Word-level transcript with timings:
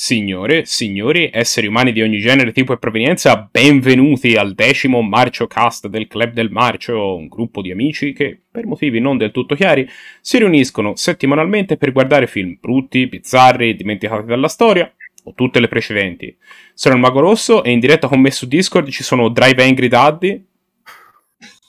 Signore, 0.00 0.64
signori, 0.64 1.28
esseri 1.32 1.66
umani 1.66 1.90
di 1.90 2.02
ogni 2.02 2.18
genere, 2.18 2.52
tipo 2.52 2.72
e 2.72 2.78
provenienza, 2.78 3.48
benvenuti 3.50 4.36
al 4.36 4.54
decimo 4.54 5.02
Marcio 5.02 5.48
Cast 5.48 5.88
del 5.88 6.06
Club 6.06 6.34
del 6.34 6.52
Marcio, 6.52 7.16
un 7.16 7.26
gruppo 7.26 7.60
di 7.60 7.72
amici 7.72 8.12
che, 8.12 8.40
per 8.48 8.64
motivi 8.64 9.00
non 9.00 9.16
del 9.16 9.32
tutto 9.32 9.56
chiari, 9.56 9.88
si 10.20 10.38
riuniscono 10.38 10.94
settimanalmente 10.94 11.76
per 11.76 11.90
guardare 11.90 12.28
film 12.28 12.58
brutti, 12.60 13.08
bizzarri, 13.08 13.74
dimenticati 13.74 14.26
dalla 14.26 14.46
storia, 14.46 14.88
o 15.24 15.34
tutte 15.34 15.58
le 15.58 15.66
precedenti. 15.66 16.38
Sono 16.74 16.94
il 16.94 17.00
Mago 17.00 17.18
Rosso 17.18 17.64
e 17.64 17.72
in 17.72 17.80
diretta 17.80 18.06
con 18.06 18.20
me 18.20 18.30
su 18.30 18.46
Discord 18.46 18.90
ci 18.90 19.02
sono 19.02 19.28
Drive 19.30 19.64
Angry 19.64 19.88
Daddy. 19.88 20.46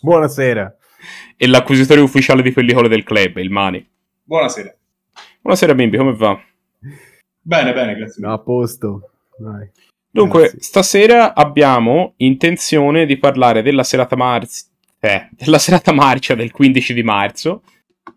Buonasera. 0.02 0.78
E 1.36 1.48
l'acquisitore 1.48 2.00
ufficiale 2.00 2.44
di 2.44 2.52
pellicole 2.52 2.90
del 2.90 3.04
club, 3.04 3.38
il 3.38 3.50
Mani. 3.50 3.84
Buonasera. 4.24 4.72
Buonasera 5.42 5.74
bimbi, 5.74 5.98
come 5.98 6.14
va? 6.14 6.40
Bene, 7.42 7.74
bene, 7.74 7.96
grazie. 7.96 8.26
No, 8.26 8.34
a 8.34 8.40
posto. 8.40 9.12
Vai. 9.40 9.70
Dunque, 10.12 10.42
Grazie. 10.42 10.62
stasera 10.62 11.36
abbiamo 11.36 12.14
intenzione 12.18 13.06
di 13.06 13.18
parlare 13.18 13.62
della 13.62 13.84
serata, 13.84 14.16
marz- 14.16 14.70
eh, 15.00 15.30
della 15.32 15.60
serata 15.60 15.92
marcia 15.92 16.34
del 16.34 16.52
15 16.52 16.94
di 16.94 17.04
marzo, 17.04 17.62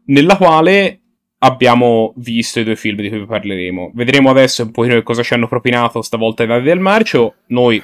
nella 0.06 0.36
quale 0.36 1.00
abbiamo 1.38 2.14
visto 2.16 2.60
i 2.60 2.64
due 2.64 2.76
film 2.76 3.00
di 3.00 3.10
cui 3.10 3.26
parleremo. 3.26 3.90
Vedremo 3.94 4.30
adesso 4.30 4.62
un 4.62 4.70
pochino 4.70 4.94
che 4.94 5.02
cosa 5.02 5.22
ci 5.22 5.34
hanno 5.34 5.48
propinato 5.48 6.00
stavolta 6.00 6.44
i 6.44 6.46
dati 6.46 6.62
del 6.62 6.80
marcio. 6.80 7.34
Noi 7.48 7.82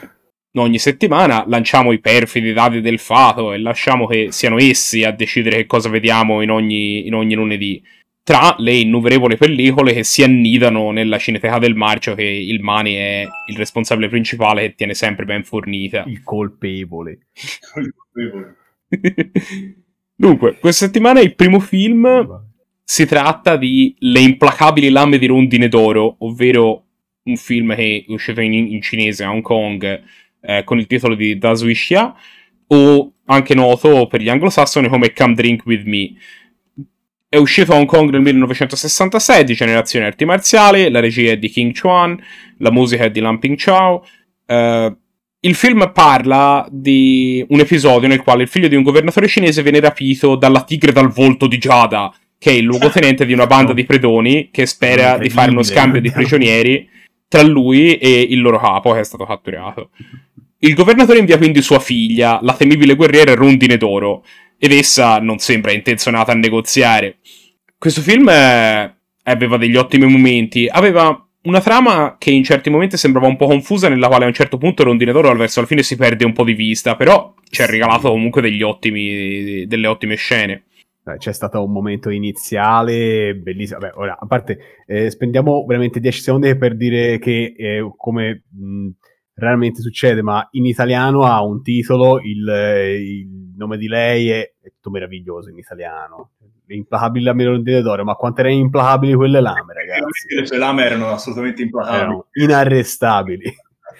ogni 0.55 0.78
settimana 0.78 1.44
lanciamo 1.46 1.92
i 1.92 2.00
perfidi 2.00 2.52
dati 2.52 2.80
del 2.80 2.98
fato 2.98 3.52
e 3.52 3.58
lasciamo 3.58 4.06
che 4.06 4.28
siano 4.30 4.58
essi 4.58 5.05
a 5.05 5.12
decidere 5.12 5.56
che 5.56 5.66
cosa 5.66 5.88
vediamo 5.88 6.41
in 6.41 6.50
ogni, 6.50 7.06
in 7.06 7.14
ogni 7.14 7.34
lunedì 7.34 7.82
tra 8.28 8.55
le 8.59 8.74
innumerevoli 8.74 9.38
pellicole 9.38 9.95
che 9.95 10.05
si 10.05 10.23
annidano 10.23 10.91
nella 10.91 11.16
cineteca 11.16 11.59
del 11.59 11.74
marcio 11.74 12.14
che 12.14 12.24
il 12.24 12.60
Mani 12.60 12.92
è 12.92 13.27
il 13.46 13.56
responsabile 13.56 14.10
principale 14.10 14.60
che 14.60 14.74
tiene 14.74 14.92
sempre 14.92 15.24
ben 15.24 15.45
fornita. 15.45 16.05
Il 16.06 16.22
colpevole. 16.22 17.20
Dunque, 20.14 20.58
questa 20.58 20.84
settimana 20.84 21.20
il 21.20 21.34
primo 21.36 21.58
film 21.58 22.44
si 22.84 23.06
tratta 23.06 23.56
di 23.56 23.97
Le 24.00 24.20
implacabili 24.20 24.91
lame 24.91 25.17
di 25.17 25.24
rondine 25.24 25.69
d'oro, 25.69 26.17
ovvero 26.19 26.84
un 27.22 27.36
film 27.36 27.74
che 27.74 28.05
è 28.06 28.12
uscito 28.12 28.42
in, 28.42 28.52
in 28.52 28.83
cinese 28.83 29.24
a 29.24 29.30
Hong 29.30 29.41
Kong 29.41 30.02
eh, 30.42 30.64
con 30.64 30.78
il 30.78 30.86
titolo 30.86 31.14
di 31.14 31.39
Da 31.39 31.55
Sui 31.55 31.72
Xia, 31.72 32.14
o 32.67 33.12
anche 33.24 33.55
noto 33.55 34.06
per 34.06 34.20
gli 34.20 34.28
anglosassoni 34.28 34.86
come 34.89 35.14
Come 35.14 35.33
Drink 35.33 35.64
With 35.64 35.84
Me. 35.86 36.12
È 37.30 37.36
uscito 37.36 37.72
a 37.72 37.76
Hong 37.76 37.84
Kong 37.84 38.08
nel 38.08 38.22
1966, 38.22 39.44
di 39.44 39.52
generazione 39.52 40.06
arti 40.06 40.24
marziali, 40.24 40.88
la 40.88 40.98
regia 40.98 41.32
è 41.32 41.36
di 41.36 41.50
King 41.50 41.78
Chuan, 41.78 42.18
la 42.56 42.70
musica 42.70 43.04
è 43.04 43.10
di 43.10 43.20
Lamping 43.20 43.62
Chow. 43.62 44.02
Eh, 44.46 44.96
il 45.40 45.54
film 45.54 45.90
parla 45.92 46.66
di 46.70 47.44
un 47.50 47.60
episodio 47.60 48.08
nel 48.08 48.22
quale 48.22 48.44
il 48.44 48.48
figlio 48.48 48.68
di 48.68 48.76
un 48.76 48.82
governatore 48.82 49.28
cinese 49.28 49.62
viene 49.62 49.78
rapito 49.78 50.36
dalla 50.36 50.64
tigre 50.64 50.90
dal 50.90 51.10
volto 51.10 51.46
di 51.46 51.58
Giada, 51.58 52.10
che 52.38 52.50
è 52.50 52.54
il 52.54 52.64
luogotenente 52.64 53.26
di 53.26 53.34
una 53.34 53.46
banda 53.46 53.74
di 53.74 53.84
predoni 53.84 54.48
che 54.50 54.64
spera 54.64 55.18
di 55.18 55.28
fare 55.28 55.50
uno 55.50 55.62
scambio 55.62 56.00
di 56.00 56.10
prigionieri 56.10 56.88
tra 57.28 57.42
lui 57.42 57.98
e 57.98 58.26
il 58.30 58.40
loro 58.40 58.58
capo 58.58 58.94
che 58.94 59.00
è 59.00 59.04
stato 59.04 59.26
catturato. 59.26 59.90
Il 60.60 60.72
governatore 60.72 61.18
invia 61.18 61.36
quindi 61.36 61.60
sua 61.60 61.78
figlia, 61.78 62.40
la 62.42 62.54
temibile 62.54 62.94
guerriera 62.94 63.34
Rondine 63.34 63.76
d'Oro, 63.76 64.24
ed 64.59 64.73
essa 64.73 65.19
non 65.19 65.39
sembra 65.39 65.73
intenzionata 65.73 66.33
a 66.33 66.37
negoziare. 66.37 67.19
Questo 67.78 68.01
film 68.01 68.28
eh, 68.28 68.97
aveva 69.23 69.56
degli 69.56 69.77
ottimi 69.77 70.06
momenti, 70.06 70.67
aveva 70.67 71.23
una 71.42 71.61
trama 71.61 72.17
che 72.19 72.31
in 72.31 72.42
certi 72.42 72.69
momenti 72.69 72.97
sembrava 72.97 73.29
un 73.29 73.36
po' 73.36 73.47
confusa, 73.47 73.89
nella 73.89 74.09
quale 74.09 74.25
a 74.25 74.27
un 74.27 74.34
certo 74.34 74.59
punto 74.59 74.83
Rondine 74.83 75.12
d'Oro 75.12 75.34
verso 75.36 75.61
la 75.61 75.67
fine 75.67 75.83
si 75.83 75.97
perde 75.97 76.25
un 76.25 76.33
po' 76.33 76.45
di 76.45 76.55
vista, 76.55 76.97
però 76.97 77.34
ci 77.48 77.62
ha 77.62 77.67
regalato 77.67 78.11
comunque 78.11 78.42
degli 78.42 78.62
ottimi, 78.62 79.64
delle 79.67 79.86
ottime 79.86 80.17
scene. 80.17 80.64
Dai, 81.02 81.17
C'è 81.17 81.33
stato 81.33 81.64
un 81.64 81.73
momento 81.73 82.11
iniziale 82.11 83.35
bellissimo. 83.35 83.79
Vabbè, 83.79 83.92
ora, 83.97 84.18
a 84.20 84.27
parte, 84.27 84.58
eh, 84.86 85.11
spendiamo 85.11 85.64
veramente 85.64 86.01
10 86.01 86.20
secondi 86.20 86.57
per 86.57 86.77
dire 86.77 87.18
che, 87.18 87.55
eh, 87.57 87.91
come 87.97 88.45
mh, 88.51 88.89
raramente 89.35 89.80
succede, 89.80 90.20
ma 90.20 90.47
in 90.52 90.67
italiano 90.67 91.23
ha 91.23 91.42
un 91.42 91.63
titolo, 91.63 92.20
il, 92.20 92.47
eh, 92.47 92.95
il 93.01 93.37
nome 93.58 93.77
di 93.77 93.89
lei 93.89 94.30
è, 94.30 94.52
è 94.61 94.69
tutto 94.70 94.91
meraviglioso 94.91 95.51
in 95.51 95.58
italiano. 95.58 96.30
Implacabili 96.69 97.24
lame 97.24 97.45
rondine 97.45 97.83
d'oro, 97.83 98.05
ma 98.05 98.14
quante 98.14 98.41
erano 98.41 98.57
implacabili 98.57 99.14
quelle 99.14 99.41
lame, 99.41 99.74
ragazzi? 99.74 100.35
Le 100.35 100.46
sue 100.46 100.58
lame 100.58 100.85
erano 100.85 101.08
assolutamente 101.08 101.63
implacabili. 101.63 102.01
Erano 102.01 102.27
inarrestabili. 102.33 103.57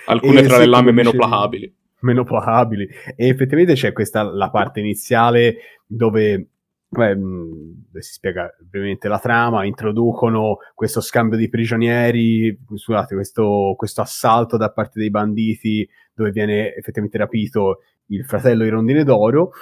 Alcune 0.07 0.41
E 0.41 0.43
tra 0.47 0.59
le 0.59 0.67
lame 0.67 0.93
meno 0.93 1.11
placabili. 1.11 1.75
meno 2.01 2.25
placabili. 2.25 2.89
E 3.17 3.29
effettivamente 3.29 3.75
c'è 3.75 3.93
questa 3.93 4.23
la 4.23 4.51
parte 4.51 4.81
iniziale 4.81 5.57
dove, 5.87 6.47
beh, 6.89 7.17
dove 7.17 8.03
si 8.03 8.13
spiega 8.13 8.55
brevemente 8.61 9.09
la 9.09 9.19
trama, 9.19 9.65
introducono 9.65 10.59
questo 10.75 11.01
scambio 11.01 11.39
di 11.39 11.49
prigionieri, 11.49 12.57
scusate, 12.75 13.15
questo, 13.15 13.75
questo 13.77 14.03
assalto 14.03 14.57
da 14.57 14.71
parte 14.71 14.99
dei 15.01 15.11
banditi 15.11 15.89
dove 16.15 16.31
viene 16.31 16.75
effettivamente 16.75 17.19
rapito 17.19 17.79
il 18.09 18.25
fratello 18.25 18.65
di 18.65 18.71
Rondine 18.71 19.05
d'Oro. 19.05 19.53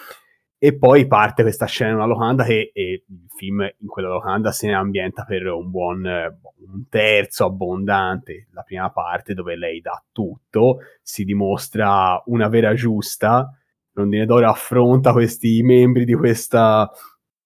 E 0.58 0.76
poi 0.76 1.06
parte 1.06 1.42
questa 1.42 1.66
scena 1.66 1.90
in 1.90 1.96
una 1.96 2.06
locanda 2.06 2.42
che 2.42 2.70
e 2.72 3.04
il 3.06 3.28
film 3.36 3.60
in 3.60 3.86
quella 3.86 4.08
locanda 4.08 4.52
se 4.52 4.66
ne 4.66 4.74
ambienta 4.74 5.24
per 5.24 5.46
un 5.46 5.70
buon 5.70 6.06
eh, 6.06 6.38
un 6.66 6.88
terzo 6.88 7.44
abbondante. 7.44 8.48
La 8.52 8.62
prima 8.62 8.90
parte 8.90 9.34
dove 9.34 9.56
lei 9.56 9.80
dà 9.80 10.02
tutto, 10.12 10.78
si 11.02 11.24
dimostra 11.24 12.22
una 12.26 12.48
vera 12.48 12.72
giusta. 12.74 13.50
Rondine 13.92 14.26
d'Oro 14.26 14.48
affronta 14.48 15.12
questi 15.12 15.62
membri 15.62 16.04
di, 16.04 16.14
questa, 16.14 16.90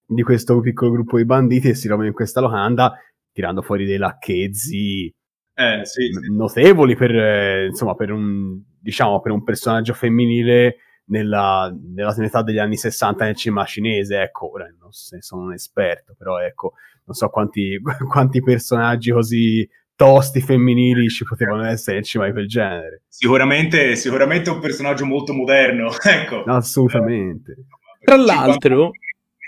di 0.05 0.21
questo 0.21 0.59
piccolo 0.61 0.91
gruppo 0.91 1.17
di 1.17 1.25
banditi 1.25 1.69
e 1.69 1.75
si 1.75 1.87
trovano 1.87 2.07
in 2.07 2.13
questa 2.13 2.39
locanda 2.41 2.97
tirando 3.31 3.61
fuori 3.61 3.85
dei 3.85 3.97
lacchezzi 3.97 5.13
Eh, 5.53 5.85
sì, 5.85 6.11
sì. 6.11 6.33
notevoli 6.33 6.95
per, 6.95 7.15
eh, 7.15 7.65
insomma, 7.67 7.95
per 7.95 8.11
un, 8.11 8.59
diciamo, 8.79 9.21
per 9.21 9.31
un 9.31 9.43
personaggio 9.43 9.93
femminile 9.93 10.77
nella, 11.11 11.73
nella 11.93 12.15
età 12.17 12.41
degli 12.41 12.57
anni 12.57 12.77
60 12.77 13.25
nel 13.25 13.35
cinema 13.35 13.65
cinese, 13.65 14.21
ecco, 14.21 14.51
ora 14.51 14.65
non 14.79 14.91
so 14.91 15.15
se 15.15 15.21
sono 15.21 15.43
un 15.43 15.53
esperto, 15.53 16.15
però 16.17 16.39
ecco, 16.39 16.73
non 17.05 17.15
so 17.15 17.29
quanti, 17.29 17.79
quanti 18.09 18.41
personaggi 18.41 19.11
così 19.11 19.69
tosti 19.95 20.41
femminili 20.41 21.09
ci 21.09 21.25
potevano 21.25 21.65
essere 21.65 21.97
nel 21.97 22.05
cinema 22.05 22.29
di 22.29 22.35
quel 22.35 22.47
genere. 22.47 23.03
Sicuramente, 23.07 23.95
sicuramente 23.95 24.49
un 24.49 24.59
personaggio 24.59 25.05
molto 25.05 25.33
moderno, 25.33 25.91
ecco. 26.01 26.43
Assolutamente. 26.43 27.65
Tra 28.03 28.15
l'altro, 28.15 28.91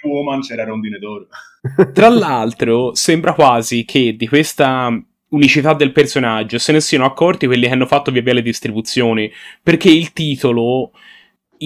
Woman 0.03 0.41
c'era 0.41 0.66
Rondine 0.66 1.00
d'Oro. 1.00 1.28
Tra 1.94 2.09
l'altro, 2.09 2.94
sembra 2.94 3.34
quasi 3.34 3.85
che 3.85 4.16
di 4.16 4.28
questa 4.28 4.91
unicità 5.30 5.74
del 5.74 5.91
personaggio 5.91 6.59
se 6.59 6.72
ne 6.72 6.80
siano 6.80 7.06
accorti 7.06 7.47
quelli 7.47 7.66
che 7.66 7.74
hanno 7.74 7.88
fatto 7.88 8.12
via 8.12 8.22
via 8.22 8.34
le 8.34 8.44
distribuzioni, 8.44 9.31
perché 9.63 9.90
il 9.90 10.13
titolo 10.13 10.91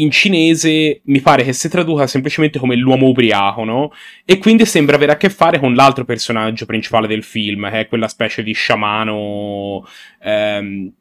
in 0.02 0.12
cinese 0.12 1.02
mi 1.06 1.22
pare 1.22 1.44
che 1.44 1.54
si 1.54 1.70
traduca 1.70 2.08
semplicemente 2.08 2.60
come 2.60 2.76
l'uomo 2.76 3.08
ubriaco, 3.08 3.64
no? 3.64 3.92
E 4.26 4.38
quindi 4.38 4.66
sembra 4.66 4.96
avere 4.96 5.14
a 5.14 5.18
che 5.18 5.30
fare 5.30 5.60
con 5.60 5.74
l'altro 5.74 6.06
personaggio 6.06 6.66
principale 6.66 7.08
del 7.08 7.24
film, 7.24 7.70
che 7.70 7.82
è 7.82 7.88
quella 7.88 8.08
specie 8.08 8.44
di 8.44 8.54
sciamano 8.54 9.88
ehm, 10.22 10.92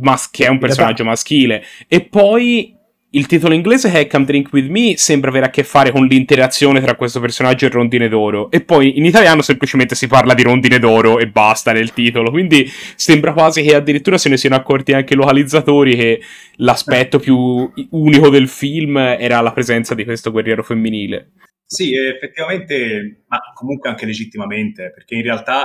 mas- 0.00 0.30
che 0.30 0.46
è 0.46 0.48
un 0.48 0.58
personaggio 0.58 1.04
maschile. 1.04 1.64
E 1.88 2.02
poi 2.02 2.73
il 3.14 3.26
titolo 3.26 3.54
inglese 3.54 3.92
è 3.92 4.06
Come 4.06 4.24
Drink 4.24 4.52
With 4.52 4.68
Me 4.68 4.96
sembra 4.96 5.30
avere 5.30 5.46
a 5.46 5.50
che 5.50 5.62
fare 5.62 5.90
con 5.90 6.06
l'interazione 6.06 6.80
tra 6.80 6.96
questo 6.96 7.20
personaggio 7.20 7.66
e 7.66 7.68
Rondine 7.68 8.08
d'Oro. 8.08 8.50
E 8.50 8.60
poi 8.60 8.98
in 8.98 9.04
italiano 9.04 9.40
semplicemente 9.40 9.94
si 9.94 10.08
parla 10.08 10.34
di 10.34 10.42
Rondine 10.42 10.78
d'Oro 10.78 11.18
e 11.18 11.28
basta 11.28 11.72
nel 11.72 11.92
titolo. 11.92 12.30
Quindi 12.30 12.68
sembra 12.96 13.32
quasi 13.32 13.62
che 13.62 13.76
addirittura 13.76 14.18
se 14.18 14.28
ne 14.28 14.36
siano 14.36 14.56
accorti 14.56 14.92
anche 14.92 15.14
i 15.14 15.16
localizzatori 15.16 15.94
che 15.94 16.20
l'aspetto 16.56 17.18
più 17.18 17.70
unico 17.90 18.30
del 18.30 18.48
film 18.48 18.96
era 18.96 19.40
la 19.40 19.52
presenza 19.52 19.94
di 19.94 20.04
questo 20.04 20.32
guerriero 20.32 20.64
femminile. 20.64 21.32
Sì, 21.64 21.92
effettivamente, 21.94 23.24
ma 23.28 23.38
comunque 23.54 23.88
anche 23.88 24.06
legittimamente, 24.06 24.90
perché 24.92 25.14
in 25.14 25.22
realtà 25.22 25.62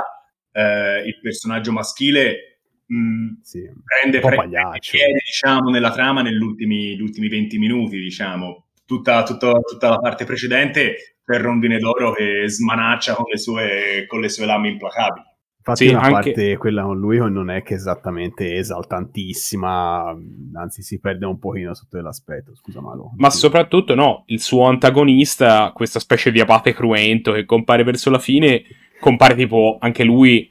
eh, 0.52 1.02
il 1.04 1.18
personaggio 1.20 1.72
maschile 1.72 2.49
mh, 2.92 3.40
Sì. 3.42 3.60
prende, 3.84 4.18
prende 4.20 4.58
piede, 4.90 5.20
diciamo, 5.24 5.70
nella 5.70 5.92
trama 5.92 6.22
negli 6.22 6.40
ultimi, 6.42 6.96
gli 6.96 7.00
ultimi 7.00 7.28
20 7.28 7.58
minuti, 7.58 7.98
diciamo. 7.98 8.66
Tutta, 8.84 9.22
tutta- 9.22 9.52
tutta 9.60 9.88
la 9.88 9.98
parte 9.98 10.24
precedente 10.24 11.18
per 11.24 11.40
Rondine 11.42 11.78
d'Oro 11.78 12.12
che 12.12 12.44
smanaccia 12.48 13.14
con 13.14 13.26
le 13.30 13.38
sue, 13.38 14.04
con 14.08 14.20
le 14.20 14.28
sue 14.28 14.46
lame 14.46 14.68
implacabili. 14.70 15.26
Infatti 15.58 15.84
Sì, 15.86 15.90
una 15.92 16.00
anche- 16.00 16.12
parte, 16.32 16.56
quella 16.56 16.82
con 16.82 16.98
lui, 16.98 17.18
non 17.18 17.50
è 17.50 17.62
che 17.62 17.74
esattamente 17.74 18.56
esaltantissima, 18.56 20.16
anzi 20.54 20.82
si 20.82 20.98
perde 20.98 21.26
un 21.26 21.38
pochino 21.38 21.74
sotto 21.74 21.90
quell'aspetto, 21.92 22.54
scusa 22.56 22.80
Malo. 22.80 23.12
Ma 23.16 23.30
soprattutto 23.30 23.94
no, 23.94 24.24
il 24.26 24.40
suo 24.40 24.64
antagonista, 24.66 25.70
questa 25.72 26.00
specie 26.00 26.32
di 26.32 26.40
abate 26.40 26.72
cruento 26.72 27.32
che 27.32 27.44
compare 27.44 27.84
verso 27.84 28.10
la 28.10 28.18
fine, 28.18 28.62
compare 28.98 29.34
tipo 29.34 29.76
anche 29.80 30.02
lui 30.02 30.49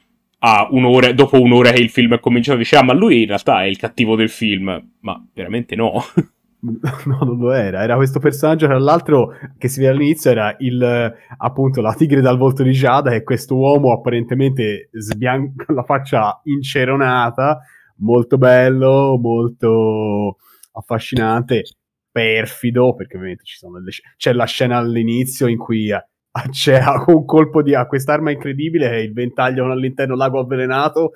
un'ora, 0.69 1.11
dopo 1.13 1.41
un'ora 1.41 1.71
che 1.71 1.81
il 1.81 1.89
film 1.89 2.13
è 2.13 2.19
cominciato, 2.19 2.57
dice, 2.57 2.77
ah, 2.77 2.83
ma 2.83 2.93
lui 2.93 3.21
in 3.21 3.27
realtà 3.27 3.63
è 3.63 3.65
il 3.65 3.77
cattivo 3.77 4.15
del 4.15 4.29
film. 4.29 4.91
Ma 5.01 5.27
veramente 5.33 5.75
no. 5.75 6.01
No, 6.61 7.17
non 7.23 7.37
lo 7.37 7.53
era. 7.53 7.83
Era 7.83 7.95
questo 7.95 8.19
personaggio, 8.19 8.65
tra 8.65 8.77
l'altro, 8.77 9.33
che 9.57 9.69
si 9.69 9.79
vede 9.79 9.93
all'inizio, 9.93 10.31
era 10.31 10.53
il, 10.59 11.13
appunto, 11.37 11.79
la 11.79 11.93
tigre 11.93 12.19
dal 12.19 12.37
volto 12.37 12.63
di 12.63 12.73
Giada, 12.73 13.11
e 13.11 13.23
questo 13.23 13.55
uomo 13.55 13.93
apparentemente 13.93 14.89
sbianca 14.91 15.71
la 15.71 15.83
faccia 15.83 16.41
inceronata, 16.43 17.61
molto 17.99 18.37
bello, 18.37 19.17
molto 19.17 20.35
affascinante, 20.73 21.63
perfido, 22.11 22.93
perché 22.93 23.15
ovviamente 23.15 23.45
ci 23.45 23.55
sono 23.57 23.79
delle... 23.79 23.91
c'è 24.17 24.33
la 24.33 24.45
scena 24.45 24.77
all'inizio 24.77 25.47
in 25.47 25.57
cui 25.57 25.89
c'è 26.49 26.81
un 27.07 27.25
colpo 27.25 27.61
di 27.61 27.73
a 27.75 27.85
quest'arma 27.85 28.31
incredibile 28.31 29.01
il 29.01 29.13
ventaglio 29.13 29.65
all'interno 29.65 30.15
lago 30.15 30.39
avvelenato. 30.39 31.11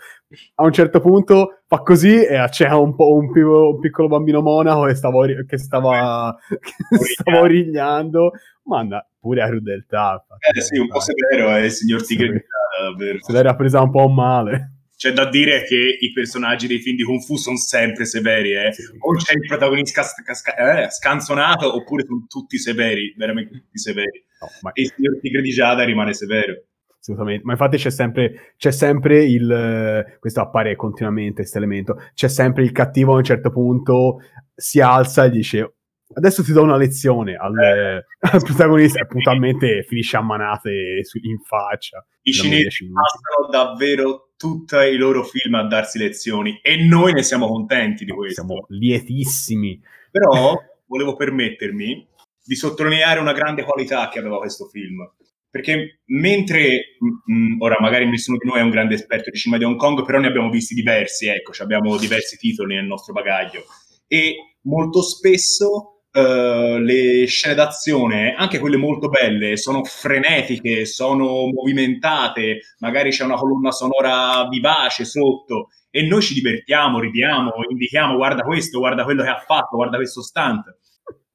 A 0.55 0.63
un 0.63 0.71
certo 0.71 0.99
punto 0.99 1.61
fa 1.67 1.79
così 1.79 2.23
e 2.23 2.43
c'è 2.49 2.69
un, 2.71 2.95
po', 2.95 3.13
un, 3.13 3.29
un 3.35 3.79
piccolo 3.79 4.07
bambino 4.07 4.41
monaco 4.41 4.85
che 4.85 4.95
stava, 4.95 5.25
che 5.45 5.57
stava, 5.57 6.35
che 6.49 7.05
stava 7.05 7.39
orignando 7.41 8.31
manda 8.65 9.05
pure 9.19 9.41
a 9.41 9.47
crudeltà 9.47 10.25
eh 10.55 10.61
sì 10.61 10.77
un 10.77 10.87
po' 10.87 11.01
severo 11.01 11.49
è 11.49 11.63
il 11.63 11.71
signor 11.71 12.01
Tigre 12.05 12.45
davvero. 12.81 13.17
Se 13.21 13.31
l'era 13.33 13.55
presa 13.55 13.81
un 13.81 13.91
po' 13.91 14.07
male 14.07 14.72
c'è 15.03 15.11
da 15.11 15.27
dire 15.27 15.65
che 15.65 15.97
i 15.99 16.13
personaggi 16.13 16.65
dei 16.65 16.79
film 16.79 16.95
di 16.95 17.03
Kung 17.03 17.19
Fu 17.19 17.35
sono 17.35 17.57
sempre 17.57 18.05
severi, 18.05 18.53
eh? 18.53 18.69
O 18.99 19.13
c'è 19.15 19.33
il 19.33 19.45
protagonista 19.45 20.01
sca- 20.01 20.85
eh, 20.85 20.89
scanzonato 20.91 21.75
oppure 21.75 22.05
sono 22.05 22.25
tutti 22.29 22.57
severi, 22.57 23.13
veramente 23.17 23.51
tutti 23.51 23.77
severi. 23.77 24.23
No, 24.39 24.47
ma... 24.61 24.71
E 24.71 24.83
il 24.83 24.93
signor 24.95 25.19
Tigre 25.19 25.41
di 25.41 25.49
Giada 25.49 25.83
rimane 25.83 26.13
severo. 26.13 26.53
Assolutamente, 26.97 27.43
ma 27.43 27.51
infatti 27.51 27.75
c'è 27.75 27.89
sempre, 27.89 28.53
c'è 28.55 28.71
sempre 28.71 29.25
il, 29.25 30.15
questo 30.21 30.39
appare 30.39 30.77
continuamente, 30.77 31.41
questo 31.41 31.57
elemento, 31.57 31.97
c'è 32.13 32.29
sempre 32.29 32.63
il 32.63 32.71
cattivo 32.71 33.15
a 33.15 33.17
un 33.17 33.25
certo 33.25 33.51
punto 33.51 34.19
si 34.55 34.79
alza 34.79 35.25
e 35.25 35.29
dice 35.31 35.73
adesso 36.13 36.43
ti 36.43 36.53
do 36.53 36.61
una 36.61 36.77
lezione 36.77 37.35
al, 37.35 37.57
eh. 37.57 38.05
al 38.31 38.41
protagonista 38.41 39.01
e 39.01 39.07
puntualmente 39.07 39.83
finisce 39.83 40.15
a 40.15 40.21
manate 40.21 41.01
in 41.23 41.39
faccia. 41.39 42.05
I 42.21 42.31
cinesi 42.31 42.89
passano 42.89 43.49
davvero 43.51 44.29
tutti 44.43 44.75
i 44.75 44.97
loro 44.97 45.23
film 45.23 45.53
a 45.53 45.65
darsi 45.65 45.97
lezioni 45.97 46.59
e 46.61 46.75
noi 46.75 47.13
ne 47.13 47.23
siamo 47.23 47.47
contenti 47.47 48.03
di 48.03 48.11
questo. 48.11 48.43
Siamo 48.43 48.65
lietissimi. 48.67 49.81
Però 50.11 50.53
volevo 50.85 51.15
permettermi 51.15 52.05
di 52.43 52.55
sottolineare 52.55 53.21
una 53.21 53.31
grande 53.31 53.63
qualità 53.63 54.09
che 54.09 54.19
aveva 54.19 54.39
questo 54.39 54.65
film. 54.65 55.09
Perché 55.49 56.01
mentre, 56.07 56.97
mh, 56.99 57.33
mm, 57.33 57.53
mm, 57.53 57.61
ora 57.61 57.77
magari 57.79 58.05
nessuno 58.09 58.37
di 58.37 58.45
noi 58.45 58.59
è 58.59 58.63
un 58.63 58.69
grande 58.69 58.95
esperto 58.95 59.29
di 59.29 59.37
cinema 59.37 59.57
di 59.57 59.63
Hong 59.63 59.77
Kong, 59.77 60.03
però 60.03 60.19
ne 60.19 60.27
abbiamo 60.27 60.49
visti 60.49 60.73
diversi, 60.73 61.27
ecco, 61.27 61.53
abbiamo 61.59 61.97
diversi 61.97 62.35
titoli 62.35 62.75
nel 62.75 62.85
nostro 62.85 63.13
bagaglio. 63.13 63.63
E 64.07 64.57
molto 64.63 65.01
spesso 65.01 65.92
Uh, 66.15 66.77
le 66.77 67.25
scene 67.25 67.55
d'azione, 67.55 68.35
anche 68.37 68.59
quelle 68.59 68.77
molto 68.77 69.09
belle, 69.09 69.57
sono 69.57 69.83
frenetiche, 69.83 70.85
sono 70.85 71.47
movimentate, 71.51 72.59
magari 72.79 73.09
c'è 73.09 73.23
una 73.23 73.33
colonna 73.35 73.71
sonora 73.71 74.47
vivace 74.47 75.05
sotto 75.05 75.69
e 75.89 76.03
noi 76.03 76.21
ci 76.21 76.35
divertiamo, 76.35 76.99
ridiamo, 76.99 77.51
indichiamo 77.67 78.15
guarda 78.15 78.43
questo, 78.43 78.77
guarda 78.77 79.03
quello 79.03 79.23
che 79.23 79.29
ha 79.29 79.43
fatto, 79.43 79.75
guarda 79.75 79.97
questo 79.97 80.21
stunt. 80.21 80.63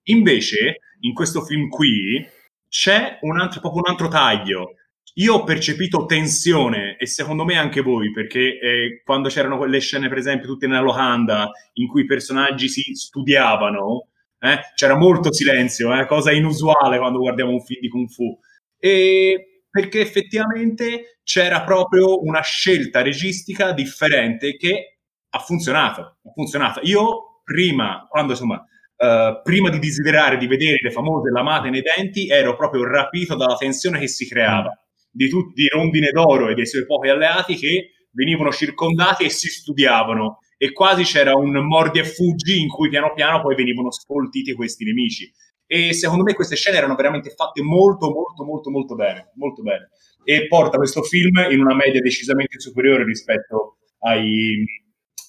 Invece, 0.05 0.79
in 1.01 1.13
questo 1.13 1.43
film 1.43 1.69
qui 1.69 2.25
c'è 2.69 3.19
un 3.23 3.41
altro, 3.41 3.61
proprio 3.61 3.83
un 3.85 3.91
altro 3.91 4.09
taglio. 4.09 4.75
Io 5.15 5.35
ho 5.35 5.45
percepito 5.45 6.05
tensione 6.05 6.97
e 6.99 7.07
secondo 7.07 7.45
me 7.45 7.57
anche 7.57 7.81
voi, 7.81 8.13
perché 8.13 8.61
eh, 8.61 9.03
quando 9.05 9.29
c'erano 9.29 9.57
quelle 9.57 9.81
scene, 9.81 10.09
per 10.09 10.19
esempio, 10.19 10.47
tutte 10.47 10.69
nella 10.69 10.81
locanda, 10.81 11.51
in 11.75 11.89
cui 11.89 12.03
i 12.03 12.07
personaggi 12.07 12.69
si 12.69 12.95
studiavano, 12.95 14.08
eh? 14.41 14.61
c'era 14.75 14.97
molto 14.97 15.33
silenzio, 15.33 15.99
eh? 15.99 16.07
cosa 16.07 16.33
inusuale 16.33 16.99
quando 16.99 17.19
guardiamo 17.19 17.53
un 17.53 17.63
film 17.63 17.81
di 17.81 17.89
Kung 17.89 18.09
Fu. 18.09 18.39
E 18.79 19.65
perché 19.71 20.01
effettivamente 20.01 21.21
c'era 21.23 21.63
proprio 21.63 22.23
una 22.23 22.41
scelta 22.41 23.03
registica 23.03 23.73
differente 23.73 24.57
che 24.57 24.99
ha 25.31 25.39
funzionato. 25.39 26.01
Ha 26.01 26.33
funzionato. 26.35 26.81
Io 26.85 27.43
prima, 27.45 28.07
quando 28.09 28.33
insomma, 28.33 28.57
uh, 28.57 29.43
prima 29.43 29.69
di 29.71 29.79
desiderare 29.79 30.39
di 30.39 30.47
vedere 30.47 30.79
le 30.81 30.91
famose 30.91 31.31
lamate 31.31 31.71
nei 31.71 31.83
denti, 31.83 32.29
ero 32.29 32.57
proprio 32.57 32.85
rapito 32.85 33.37
dalla 33.37 33.57
tensione 33.57 33.99
che 33.99 34.09
si 34.09 34.27
creava 34.27 34.71
di 35.11 35.29
tutti 35.29 35.63
i 35.63 35.69
rondine 35.69 36.11
d'oro 36.11 36.49
e 36.49 36.55
dei 36.55 36.67
suoi 36.67 36.87
pochi 36.87 37.09
alleati 37.09 37.57
che 37.57 37.91
venivano 38.13 38.51
circondati 38.53 39.25
e 39.25 39.31
si 39.31 39.49
studiavano 39.49 40.39
e 40.59 40.73
quasi 40.73 41.05
c'era 41.05 41.35
un 41.37 41.53
mordi 41.67 42.01
e 42.01 42.05
fuggi 42.05 42.61
in 42.61 42.69
cui 42.69 42.91
piano 42.91 43.13
piano 43.15 43.41
poi 43.41 43.55
venivano 43.55 43.93
sfoltiti 43.93 44.53
questi 44.55 44.85
nemici. 44.85 45.33
E 45.65 45.93
secondo 45.93 46.25
me 46.25 46.35
queste 46.35 46.57
scene 46.57 46.79
erano 46.79 46.97
veramente 46.97 47.31
fatte 47.31 47.63
molto, 47.63 48.11
molto, 48.11 48.45
molto, 48.45 48.71
molto 48.71 48.95
bene, 48.97 49.31
molto 49.35 49.63
bene. 49.63 49.91
E 50.25 50.49
porta 50.49 50.77
questo 50.77 51.03
film 51.03 51.39
in 51.51 51.61
una 51.61 51.75
media 51.75 52.01
decisamente 52.01 52.59
superiore 52.59 53.05
rispetto 53.05 53.77
ai, 54.01 54.65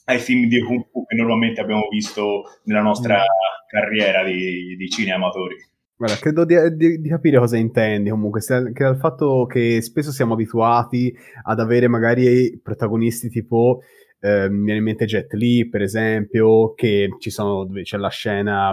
ai 0.06 0.18
film 0.18 0.48
di 0.48 0.62
Kung 0.64 0.88
Fu 0.90 1.06
che 1.06 1.16
normalmente 1.16 1.62
abbiamo 1.62 1.88
visto 1.90 2.44
nella 2.64 2.82
nostra 2.82 3.18
mm. 3.18 3.68
carriera 3.68 4.24
di, 4.24 4.76
di 4.76 4.90
cineamatori. 4.90 5.56
Guarda, 5.96 6.16
credo 6.16 6.46
di, 6.46 6.56
di, 6.78 7.02
di, 7.02 7.10
capire 7.10 7.38
cosa 7.38 7.58
intendi 7.58 8.10
comunque, 8.10 8.40
se, 8.40 8.72
che 8.72 8.86
dal 8.86 8.98
fatto 8.98 9.46
che 9.46 9.82
spesso 9.82 10.14
siamo 10.14 10.34
abituati 10.34 11.14
ad 11.44 11.60
avere 11.60 11.90
magari 11.90 12.58
protagonisti 12.64 13.28
tipo 13.28 13.82
eh, 14.20 14.50
mi 14.50 14.64
viene 14.64 14.80
in 14.80 14.84
mente 14.84 15.06
Jet 15.06 15.34
Li, 15.34 15.68
per 15.70 15.82
esempio, 15.82 16.74
che 16.74 17.10
ci 17.20 17.30
sono, 17.30 17.66
dove 17.66 17.84
c'è 17.84 17.98
la 17.98 18.10
scena, 18.10 18.72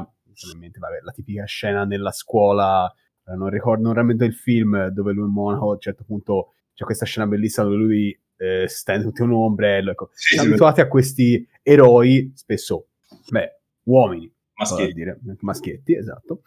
mente, 0.59 0.79
vabbè, 0.79 1.01
la 1.03 1.13
tipica 1.13 1.45
scena 1.45 1.85
nella 1.85 2.11
scuola, 2.11 2.93
eh, 3.27 3.35
non 3.35 3.49
ricordo, 3.49 3.83
non 3.83 3.95
rammento 3.95 4.25
il 4.25 4.35
film, 4.35 4.89
dove 4.89 5.13
lui 5.13 5.27
in 5.27 5.33
monaco, 5.33 5.71
a 5.71 5.75
un 5.75 5.81
certo 5.81 6.05
punto 6.05 6.53
c'è 6.75 6.85
questa 6.85 7.07
scena 7.07 7.27
bellissima 7.27 7.67
dove 7.67 7.79
lui 7.79 8.21
eh, 8.37 8.65
stende 8.69 9.05
tutti 9.05 9.23
un 9.23 9.33
ombrello, 9.33 9.93
ecco. 9.93 10.11
Sì, 10.13 10.35
Siamo 10.35 10.51
abituati 10.51 10.81
a 10.81 10.89
questi 10.89 11.47
eroi, 11.63 12.33
spesso, 12.35 12.89
beh, 13.31 13.61
uomini, 13.85 14.31
maschietti, 14.55 14.93
dire, 14.93 15.21
maschietti 15.41 15.95
esatto, 15.95 16.43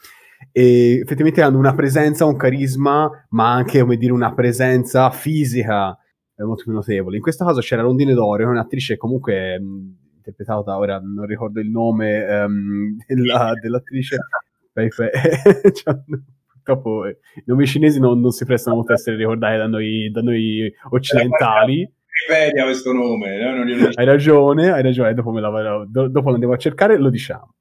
e 0.52 1.00
effettivamente 1.04 1.42
hanno 1.42 1.58
una 1.58 1.74
presenza, 1.74 2.26
un 2.26 2.38
carisma, 2.38 3.28
ma 3.30 3.52
anche, 3.52 3.80
come 3.80 3.98
dire, 3.98 4.12
una 4.12 4.34
presenza 4.34 5.10
fisica 5.10 5.98
molto 6.46 6.64
più 6.64 6.74
notevoli. 6.74 7.18
In 7.18 7.22
questo 7.22 7.46
caso 7.46 7.60
c'era 7.62 7.82
Rondine 7.82 8.14
D'Oro, 8.14 8.50
un'attrice 8.50 8.98
comunque 8.98 9.60
mh, 9.60 9.96
interpretata 10.18 10.78
ora, 10.78 11.00
non 11.00 11.26
ricordo 11.26 11.60
il 11.60 11.70
nome 11.70 12.24
um, 12.24 12.98
della, 13.08 13.54
dell'attrice. 13.60 14.18
cioè, 15.74 15.96
purtroppo 16.54 17.08
i 17.08 17.16
nomi 17.46 17.66
cinesi 17.66 18.00
non, 18.00 18.20
non, 18.20 18.32
si 18.32 18.46
prestano 18.46 18.78
molto 18.78 18.92
a 18.92 18.96
essere 18.96 19.18
ricordati 19.18 19.58
da 19.58 19.68
noi, 19.68 20.10
da 20.12 20.22
noi 20.22 20.72
occidentali. 20.92 21.92
Ripedia 22.28 22.64
questo 22.64 22.92
nome, 22.92 23.38
no? 23.40 23.90
hai 23.94 24.06
ragione, 24.06 24.72
hai 24.72 24.84
ragione, 24.84 25.14
dopo, 25.14 25.32
me 25.32 25.42
la, 25.42 25.86
dopo 25.88 26.28
lo 26.28 26.34
andiamo 26.34 26.54
a 26.54 26.58
cercare 26.58 26.98
lo 26.98 27.10
diciamo. 27.10 27.56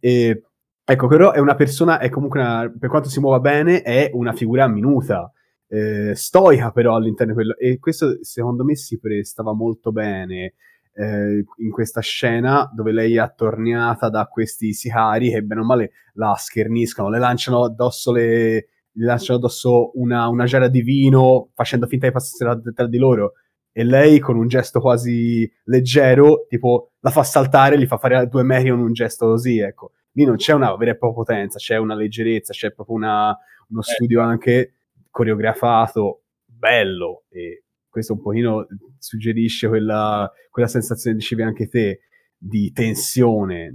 E, 0.00 0.42
ecco, 0.84 1.06
però 1.06 1.32
è 1.32 1.38
una 1.38 1.54
persona, 1.54 1.98
è 1.98 2.08
comunque 2.08 2.40
una, 2.40 2.72
per 2.78 2.88
quanto 2.88 3.08
si 3.08 3.20
muova 3.20 3.38
bene, 3.38 3.82
è 3.82 4.10
una 4.12 4.32
figura 4.32 4.66
minuta 4.66 5.32
eh, 5.72 6.14
stoica 6.14 6.70
però 6.70 6.94
all'interno 6.94 7.32
di 7.32 7.38
quello. 7.38 7.56
E 7.56 7.78
questo 7.78 8.18
secondo 8.22 8.62
me 8.62 8.76
si 8.76 8.98
prestava 8.98 9.54
molto 9.54 9.90
bene 9.90 10.54
eh, 10.94 11.44
in 11.56 11.70
questa 11.70 12.02
scena 12.02 12.70
dove 12.74 12.92
lei 12.92 13.14
è 13.14 13.20
attorniata 13.20 14.10
da 14.10 14.26
questi 14.26 14.74
sicari 14.74 15.30
che 15.30 15.42
bene 15.42 15.62
o 15.62 15.64
male 15.64 15.92
la 16.14 16.34
scherniscono, 16.36 17.08
le 17.08 17.18
lanciano 17.18 17.64
addosso 17.64 18.12
le, 18.12 18.52
le 18.92 19.04
lanciano 19.04 19.38
addosso 19.38 19.98
una, 19.98 20.28
una 20.28 20.44
giara 20.44 20.68
di 20.68 20.82
vino 20.82 21.48
facendo 21.54 21.86
finta 21.86 22.06
di 22.06 22.12
passarsela 22.12 22.60
tra 22.74 22.86
di 22.86 22.98
loro. 22.98 23.32
E 23.74 23.84
lei 23.84 24.18
con 24.18 24.36
un 24.36 24.48
gesto 24.48 24.80
quasi 24.80 25.50
leggero 25.64 26.44
tipo 26.46 26.92
la 27.00 27.08
fa 27.08 27.22
saltare, 27.22 27.78
li 27.78 27.86
fa 27.86 27.96
fare 27.96 28.26
due 28.28 28.42
metri 28.42 28.68
con 28.68 28.80
un 28.80 28.92
gesto 28.92 29.24
così 29.26 29.58
ecco. 29.58 29.92
Lì 30.12 30.24
non 30.26 30.36
c'è 30.36 30.52
una 30.52 30.76
vera 30.76 30.90
e 30.90 30.98
propria 30.98 31.24
potenza 31.24 31.56
c'è 31.56 31.78
una 31.78 31.94
leggerezza, 31.94 32.52
c'è 32.52 32.72
proprio 32.72 32.96
una, 32.96 33.34
uno 33.68 33.80
eh. 33.80 33.82
studio 33.82 34.20
anche 34.20 34.74
coreografato, 35.12 36.24
bello 36.44 37.24
e 37.28 37.64
questo 37.88 38.14
un 38.14 38.22
pochino 38.22 38.66
suggerisce 38.98 39.68
quella, 39.68 40.28
quella 40.50 40.66
sensazione, 40.66 41.16
dicevi 41.16 41.42
anche 41.42 41.68
te, 41.68 42.00
di 42.36 42.72
tensione, 42.72 43.70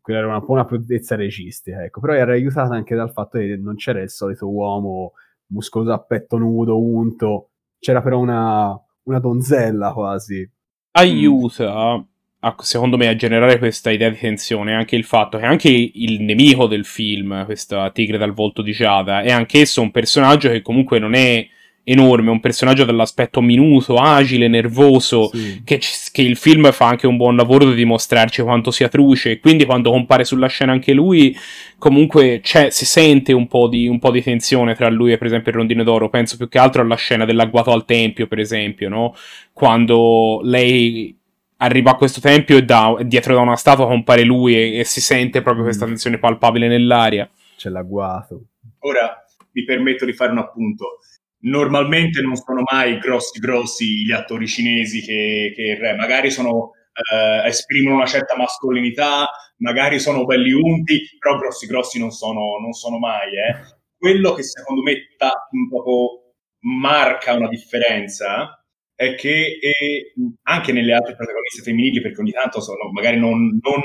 quella 0.00 0.20
era 0.20 0.36
un 0.36 0.44
po' 0.44 0.52
una 0.52 0.64
prudenza 0.64 1.16
registica, 1.16 1.82
ecco, 1.82 2.00
però 2.00 2.14
era 2.14 2.32
aiutata 2.32 2.74
anche 2.74 2.94
dal 2.94 3.10
fatto 3.10 3.38
che 3.38 3.56
non 3.56 3.74
c'era 3.74 4.00
il 4.00 4.10
solito 4.10 4.48
uomo 4.48 5.12
muscoloso 5.46 5.92
a 5.92 6.00
petto 6.00 6.38
nudo, 6.38 6.80
unto, 6.80 7.50
c'era 7.78 8.00
però 8.00 8.20
una, 8.20 8.80
una 9.02 9.18
donzella 9.18 9.92
quasi. 9.92 10.48
Aiuta 10.92 12.06
a, 12.44 12.54
secondo 12.58 12.98
me, 12.98 13.08
a 13.08 13.16
generare 13.16 13.58
questa 13.58 13.90
idea 13.90 14.10
di 14.10 14.18
tensione 14.18 14.74
anche 14.74 14.96
il 14.96 15.04
fatto 15.04 15.38
che 15.38 15.46
anche 15.46 15.68
il 15.70 16.20
nemico 16.20 16.66
del 16.66 16.84
film, 16.84 17.44
questa 17.46 17.90
tigre 17.90 18.18
dal 18.18 18.34
volto 18.34 18.60
di 18.60 18.72
Giada, 18.72 19.22
è 19.22 19.32
anch'esso 19.32 19.80
un 19.80 19.90
personaggio 19.90 20.50
che 20.50 20.60
comunque 20.60 20.98
non 20.98 21.14
è 21.14 21.46
enorme, 21.86 22.30
un 22.30 22.40
personaggio 22.40 22.84
dall'aspetto 22.84 23.40
minuto, 23.40 23.96
agile, 23.96 24.48
nervoso, 24.48 25.30
sì. 25.32 25.62
che, 25.64 25.80
che, 26.12 26.22
il 26.22 26.36
film 26.36 26.70
fa 26.72 26.86
anche 26.86 27.06
un 27.06 27.16
buon 27.16 27.36
lavoro 27.36 27.68
di 27.68 27.74
dimostrarci 27.74 28.42
quanto 28.42 28.70
sia 28.70 28.88
truce, 28.88 29.32
e 29.32 29.40
quindi 29.40 29.64
quando 29.64 29.90
compare 29.90 30.24
sulla 30.24 30.46
scena 30.46 30.72
anche 30.72 30.92
lui, 30.92 31.36
comunque 31.78 32.40
si 32.42 32.84
sente 32.84 33.32
un 33.32 33.46
po, 33.46 33.68
di, 33.68 33.86
un 33.86 33.98
po' 33.98 34.10
di 34.10 34.22
tensione 34.22 34.74
tra 34.74 34.88
lui 34.88 35.12
e 35.12 35.18
per 35.18 35.26
esempio 35.28 35.50
il 35.50 35.58
Rondine 35.58 35.84
d'Oro, 35.84 36.10
penso 36.10 36.36
più 36.36 36.48
che 36.48 36.58
altro 36.58 36.82
alla 36.82 36.96
scena 36.96 37.24
dell'agguato 37.24 37.70
al 37.70 37.84
tempio, 37.84 38.26
per 38.26 38.38
esempio, 38.38 38.88
no? 38.88 39.14
Quando 39.52 40.40
lei 40.42 41.14
arriva 41.58 41.92
a 41.92 41.96
questo 41.96 42.20
tempio 42.20 42.56
e 42.56 42.62
da, 42.62 42.96
dietro 43.02 43.34
da 43.34 43.40
una 43.40 43.56
statua 43.56 43.86
compare 43.86 44.24
lui 44.24 44.54
e, 44.54 44.78
e 44.78 44.84
si 44.84 45.00
sente 45.00 45.42
proprio 45.42 45.64
questa 45.64 45.84
mm. 45.84 45.88
tensione 45.88 46.18
palpabile 46.18 46.68
nell'aria. 46.68 47.28
C'è 47.56 47.70
l'agguato. 47.70 48.44
Ora 48.80 49.24
mi 49.52 49.64
permetto 49.64 50.04
di 50.04 50.12
fare 50.12 50.32
un 50.32 50.38
appunto 50.38 50.98
normalmente 51.44 52.20
non 52.20 52.36
sono 52.36 52.62
mai 52.70 52.98
grossi 52.98 53.38
grossi 53.38 54.04
gli 54.04 54.12
attori 54.12 54.46
cinesi 54.46 55.00
che, 55.00 55.52
che 55.54 55.62
il 55.62 55.76
re, 55.76 55.94
magari 55.94 56.30
sono, 56.30 56.72
eh, 56.92 57.46
esprimono 57.46 57.96
una 57.96 58.06
certa 58.06 58.36
mascolinità, 58.36 59.28
magari 59.58 59.98
sono 59.98 60.24
belli 60.24 60.52
unti, 60.52 61.02
però 61.18 61.36
grossi 61.36 61.66
grossi 61.66 61.98
non 61.98 62.10
sono, 62.10 62.58
non 62.60 62.72
sono 62.72 62.98
mai. 62.98 63.28
Eh. 63.28 63.56
Quello 63.96 64.32
che 64.32 64.42
secondo 64.42 64.82
me 64.82 65.14
ta- 65.16 65.48
un 65.50 65.68
po' 65.68 66.34
marca 66.60 67.34
una 67.34 67.48
differenza 67.48 68.63
è 68.94 69.14
che 69.14 69.58
e 69.60 70.12
anche 70.42 70.72
nelle 70.72 70.92
altre 70.92 71.16
protagoniste 71.16 71.62
femminili, 71.62 72.00
perché 72.00 72.20
ogni 72.20 72.32
tanto 72.32 72.60
sono, 72.60 72.90
magari 72.92 73.18
non, 73.18 73.58
non 73.60 73.82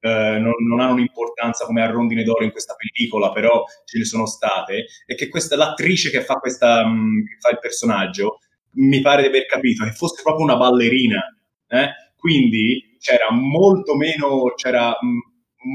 eh, 0.00 0.38
non, 0.38 0.52
non, 0.68 0.80
hanno 0.80 0.92
un'importanza 0.92 1.64
come 1.66 1.82
a 1.82 1.90
Rondine 1.90 2.22
d'Oro 2.22 2.44
in 2.44 2.52
questa 2.52 2.74
pellicola, 2.74 3.32
però 3.32 3.64
ce 3.84 3.98
ne 3.98 4.04
sono 4.04 4.26
state, 4.26 4.86
e 5.06 5.14
che 5.14 5.28
questa, 5.28 5.56
l'attrice 5.56 6.10
che 6.10 6.22
fa, 6.22 6.34
questa, 6.36 6.86
mm, 6.86 7.24
che 7.24 7.36
fa 7.40 7.50
il 7.50 7.58
personaggio 7.58 8.38
mi 8.74 9.00
pare 9.00 9.22
di 9.22 9.28
aver 9.28 9.46
capito 9.46 9.84
che 9.84 9.92
fosse 9.92 10.22
proprio 10.22 10.44
una 10.44 10.56
ballerina. 10.56 11.20
Eh? 11.66 11.88
Quindi 12.16 12.96
c'era 13.00 13.30
molto 13.32 13.96
meno, 13.96 14.52
c'era, 14.54 14.90
mh, 14.90 15.06
mm, 15.06 15.18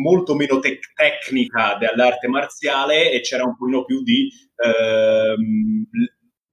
molto 0.02 0.36
meno 0.36 0.60
te- 0.60 0.80
tecnica 0.96 1.76
dell'arte 1.78 2.28
marziale 2.28 3.12
e 3.12 3.20
c'era 3.22 3.44
un 3.44 3.56
pochino 3.58 3.84
più 3.84 4.02
di 4.04 4.30
eh, 4.56 5.36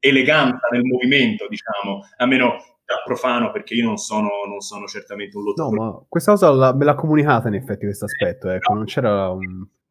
eleganza 0.00 0.66
nel 0.72 0.82
movimento, 0.82 1.46
diciamo, 1.46 2.00
almeno 2.16 2.56
da 2.84 3.02
profano 3.04 3.52
perché 3.52 3.74
io 3.74 3.84
non 3.84 3.98
sono, 3.98 4.28
non 4.48 4.60
sono 4.60 4.86
certamente 4.86 5.36
un 5.36 5.44
lottatore. 5.44 5.76
No, 5.76 5.84
ma 5.84 6.04
questa 6.08 6.32
cosa 6.32 6.50
la, 6.50 6.74
me 6.74 6.84
l'ha 6.84 6.96
comunicata 6.96 7.48
in 7.48 7.54
effetti 7.54 7.84
questo 7.84 8.06
aspetto, 8.06 8.50
ecco, 8.50 8.74
non 8.74 8.84
c'era 8.84 9.28
un... 9.28 9.44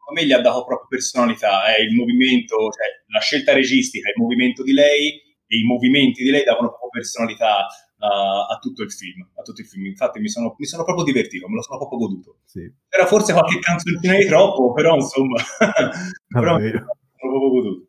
A 0.10 0.12
me 0.12 0.26
gli 0.26 0.34
ha 0.34 0.42
dato 0.42 0.66
proprio 0.66 0.88
personalità, 0.90 1.74
è 1.74 1.80
il 1.80 1.96
movimento, 1.96 2.56
cioè 2.56 3.06
la 3.08 3.20
scelta 3.20 3.54
registica, 3.54 4.10
il 4.10 4.22
movimento 4.22 4.64
di 4.64 4.74
lei 4.74 5.22
e 5.46 5.58
i 5.58 5.64
movimenti 5.64 6.24
di 6.24 6.32
lei 6.32 6.44
davano 6.44 6.70
proprio 6.70 6.90
personalità 6.90 7.68
a, 8.00 8.48
a, 8.48 8.58
tutto 8.60 8.82
il 8.82 8.92
film, 8.92 9.22
a 9.36 9.42
tutto 9.44 9.62
il 9.62 9.68
film. 9.68 9.86
Infatti 9.86 10.20
mi 10.20 10.28
sono, 10.28 10.56
mi 10.58 10.66
sono 10.66 10.84
proprio 10.84 11.06
divertito, 11.06 11.48
me 11.48 11.56
lo 11.56 11.62
sono 11.62 11.78
proprio 11.78 12.00
goduto. 12.00 12.38
Sì. 12.44 12.62
Era 12.90 13.06
forse 13.06 13.34
qualche 13.34 13.60
canzoncina 13.60 14.18
di 14.18 14.26
troppo, 14.26 14.74
però 14.74 14.96
insomma, 14.96 15.38
però 16.28 16.58
mi 16.58 16.70
sono 16.70 17.32
proprio 17.32 17.50
goduto. 17.50 17.89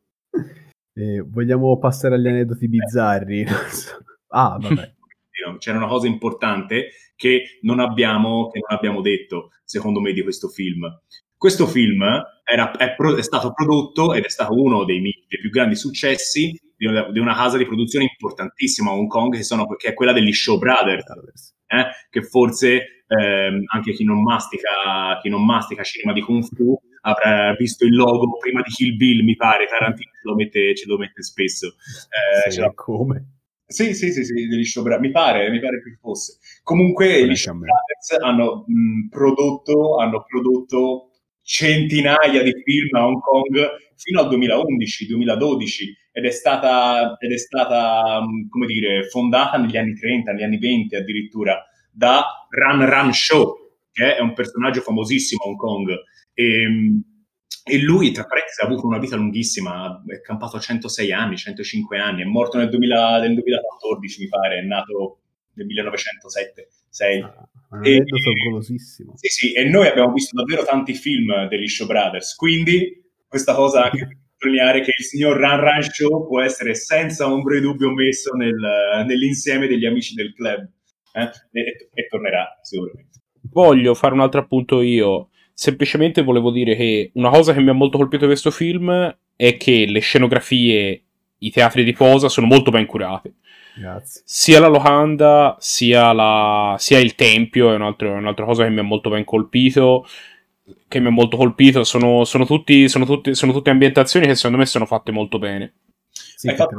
Eh, 0.93 1.21
vogliamo 1.21 1.79
passare 1.79 2.17
agli 2.17 2.27
aneddoti 2.27 2.69
bizzarri? 2.69 3.45
ah, 4.29 4.59
vabbè 4.61 4.95
c'era 5.59 5.79
una 5.79 5.87
cosa 5.87 6.07
importante 6.07 6.91
che 7.17 7.59
non 7.63 7.81
abbiamo, 7.81 8.49
che 8.49 8.61
non 8.67 8.77
abbiamo 8.77 9.01
detto, 9.01 9.51
secondo 9.65 10.01
me, 10.01 10.13
di 10.13 10.23
questo 10.23 10.49
film. 10.49 10.87
Questo 11.37 11.67
film 11.67 12.03
era, 12.45 12.71
è, 12.73 12.95
pro, 12.95 13.17
è, 13.17 13.23
stato 13.23 13.53
prodotto 13.53 14.13
ed 14.13 14.25
è 14.25 14.29
stato 14.29 14.53
uno 14.53 14.85
dei, 14.85 15.01
dei 15.01 15.39
più 15.41 15.49
grandi 15.49 15.75
successi 15.75 16.59
di 16.77 16.87
una, 16.87 17.11
di 17.11 17.19
una, 17.19 17.35
casa 17.35 17.57
di 17.57 17.65
produzione 17.65 18.05
importantissima 18.11 18.91
a 18.91 18.95
Hong 18.95 19.09
Kong, 19.09 19.35
che, 19.35 19.43
sono, 19.43 19.67
che 19.77 19.89
è 19.89 19.95
quella 19.95 20.13
degli 20.13 20.33
Show 20.33 20.59
Brothers, 20.59 21.55
eh, 21.67 21.87
che 22.11 22.23
forse 22.23 23.05
ehm, 23.07 23.63
anche 23.73 23.93
chi 23.93 24.05
non, 24.05 24.23
mastica, 24.23 25.19
chi 25.23 25.31
non 25.31 25.45
mastica 25.45 25.83
cinema 25.83 26.13
di 26.13 26.21
Kung 26.21 26.45
Fu 26.45 26.79
avrà 27.03 27.55
visto 27.59 27.85
il 27.85 27.95
logo 27.95 28.39
prima 28.39 28.63
di 28.63 28.71
Kill 28.71 28.97
Bill, 28.97 29.25
mi 29.25 29.37
pare, 29.37 29.67
Tarantino 29.67 30.11
ce 30.11 30.29
lo 30.29 30.35
mette, 30.35 30.75
ce 30.75 30.87
lo 30.87 30.99
mette 30.99 31.23
spesso. 31.23 31.75
Eh, 32.47 32.51
sì, 32.51 32.63
come? 32.75 33.41
Sì, 33.67 33.95
sì, 33.95 34.11
sì, 34.13 34.25
sì, 34.25 34.49
degli 34.49 34.65
show 34.65 34.85
mi 34.99 35.11
pare, 35.13 35.49
mi 35.49 35.61
pare 35.61 35.81
che 35.81 35.97
fosse. 36.01 36.39
Comunque 36.65 37.25
gli 37.27 37.37
show 37.37 37.57
hanno 38.21 38.65
mh, 38.67 39.09
prodotto, 39.09 39.97
hanno 39.99 40.25
prodotto 40.27 41.11
centinaia 41.43 42.43
di 42.43 42.53
film 42.65 42.97
a 42.97 43.07
Hong 43.07 43.21
Kong 43.21 43.71
fino 43.97 44.21
al 44.21 44.29
2011-2012 44.29 45.69
ed 46.13 46.25
è 46.25 46.31
stata, 46.31 47.17
ed 47.19 47.33
è 47.33 47.39
stata 47.39 48.21
come 48.49 48.67
dire, 48.67 49.09
fondata 49.09 49.57
negli 49.57 49.77
anni 49.77 49.95
30, 49.95 50.33
negli 50.33 50.43
anni 50.43 50.59
20 50.59 50.97
addirittura, 50.97 51.65
da 51.93 52.25
Run 52.49 52.89
Run 52.89 53.13
Show, 53.13 53.57
che 53.93 54.17
è 54.17 54.21
un 54.21 54.33
personaggio 54.33 54.81
famosissimo 54.81 55.45
a 55.45 55.49
Hong 55.49 55.57
Kong. 55.57 55.95
E, 56.41 57.03
e 57.63 57.83
lui, 57.83 58.13
tra 58.13 58.25
parentesi, 58.25 58.63
ha 58.63 58.67
avuto 58.67 58.87
una 58.87 58.99
vita 58.99 59.17
lunghissima, 59.17 60.03
è 60.07 60.21
campato 60.21 60.57
a 60.57 60.61
106 60.61 61.13
anni, 61.13 61.37
105 61.37 61.99
anni, 61.99 62.23
è 62.23 62.25
morto 62.25 62.57
nel, 62.57 62.69
2000, 62.69 63.21
nel 63.21 63.35
2014, 63.35 64.23
mi 64.23 64.29
pare, 64.29 64.59
è 64.59 64.63
nato 64.63 65.21
nel 65.55 65.67
1907. 65.67 66.69
6. 66.91 67.21
Ah, 67.21 67.49
e, 67.83 68.03
golosissimo. 68.45 69.13
Sì, 69.17 69.29
sì, 69.29 69.53
e 69.53 69.65
noi 69.65 69.87
abbiamo 69.87 70.13
visto 70.13 70.37
davvero 70.37 70.65
tanti 70.65 70.93
film 70.95 71.47
degli 71.49 71.69
Show 71.69 71.87
Brothers, 71.87 72.35
quindi 72.35 73.01
questa 73.29 73.55
cosa 73.55 73.85
anche 73.85 74.07
per 74.07 74.17
sottolineare 74.41 74.81
che 74.81 74.93
il 74.97 75.05
signor 75.05 75.37
Run 75.37 75.61
Run 75.61 75.83
Show 75.83 76.27
può 76.27 76.41
essere 76.41 76.75
senza 76.75 77.31
ombra 77.31 77.55
di 77.55 77.61
dubbio 77.61 77.93
messo 77.93 78.35
nel, 78.35 78.57
nell'insieme 79.07 79.69
degli 79.69 79.87
amici 79.87 80.15
del 80.15 80.33
club 80.35 80.69
eh? 81.13 81.31
e, 81.53 81.91
e 81.93 82.07
tornerà 82.09 82.59
sicuramente. 82.63 83.21
Voglio 83.53 83.95
fare 83.95 84.15
un 84.15 84.21
altro 84.21 84.41
appunto 84.41 84.81
io 84.81 85.29
semplicemente 85.61 86.23
volevo 86.23 86.51
dire 86.51 86.75
che 86.75 87.11
una 87.17 87.29
cosa 87.29 87.53
che 87.53 87.61
mi 87.61 87.69
ha 87.69 87.75
molto 87.75 87.99
colpito 87.99 88.23
di 88.23 88.31
questo 88.31 88.51
film 88.51 89.15
è 89.37 89.57
che 89.59 89.85
le 89.87 90.01
scenografie, 90.01 91.03
i 91.37 91.51
teatri 91.51 91.85
di 91.85 91.93
posa 91.93 92.31
sono 92.31 92.47
molto 92.47 92.71
ben 92.71 92.87
curati. 92.87 93.31
Grazie. 93.77 94.23
Sia 94.25 94.59
la 94.59 94.69
locanda, 94.69 95.59
sia, 95.61 96.15
la, 96.15 96.77
sia 96.79 96.99
il 96.99 97.15
tempio 97.15 97.73
è, 97.73 97.75
un 97.75 97.83
altro, 97.83 98.09
è, 98.09 98.17
un'altra 98.17 98.47
cosa 98.47 98.65
che 98.65 98.71
mi 98.71 98.79
ha 98.79 98.83
molto 98.83 99.11
ben 99.11 99.25
colpito. 99.25 100.07
Che 100.89 100.99
mi 100.99 101.09
ha 101.09 101.11
molto 101.11 101.37
colpito. 101.37 101.85
Sono, 101.85 102.25
sono, 102.25 102.47
tutti, 102.47 102.89
sono, 102.89 103.05
tutti, 103.05 103.35
sono 103.35 103.53
tutte 103.53 103.69
ambientazioni 103.69 104.25
che 104.25 104.37
secondo 104.37 104.57
me 104.57 104.65
sono 104.65 104.87
fatte 104.87 105.13
molto 105.13 105.39
bene. 105.39 105.75
Sì, 106.09 106.49
Hai 106.49 106.57
fatto 106.57 106.77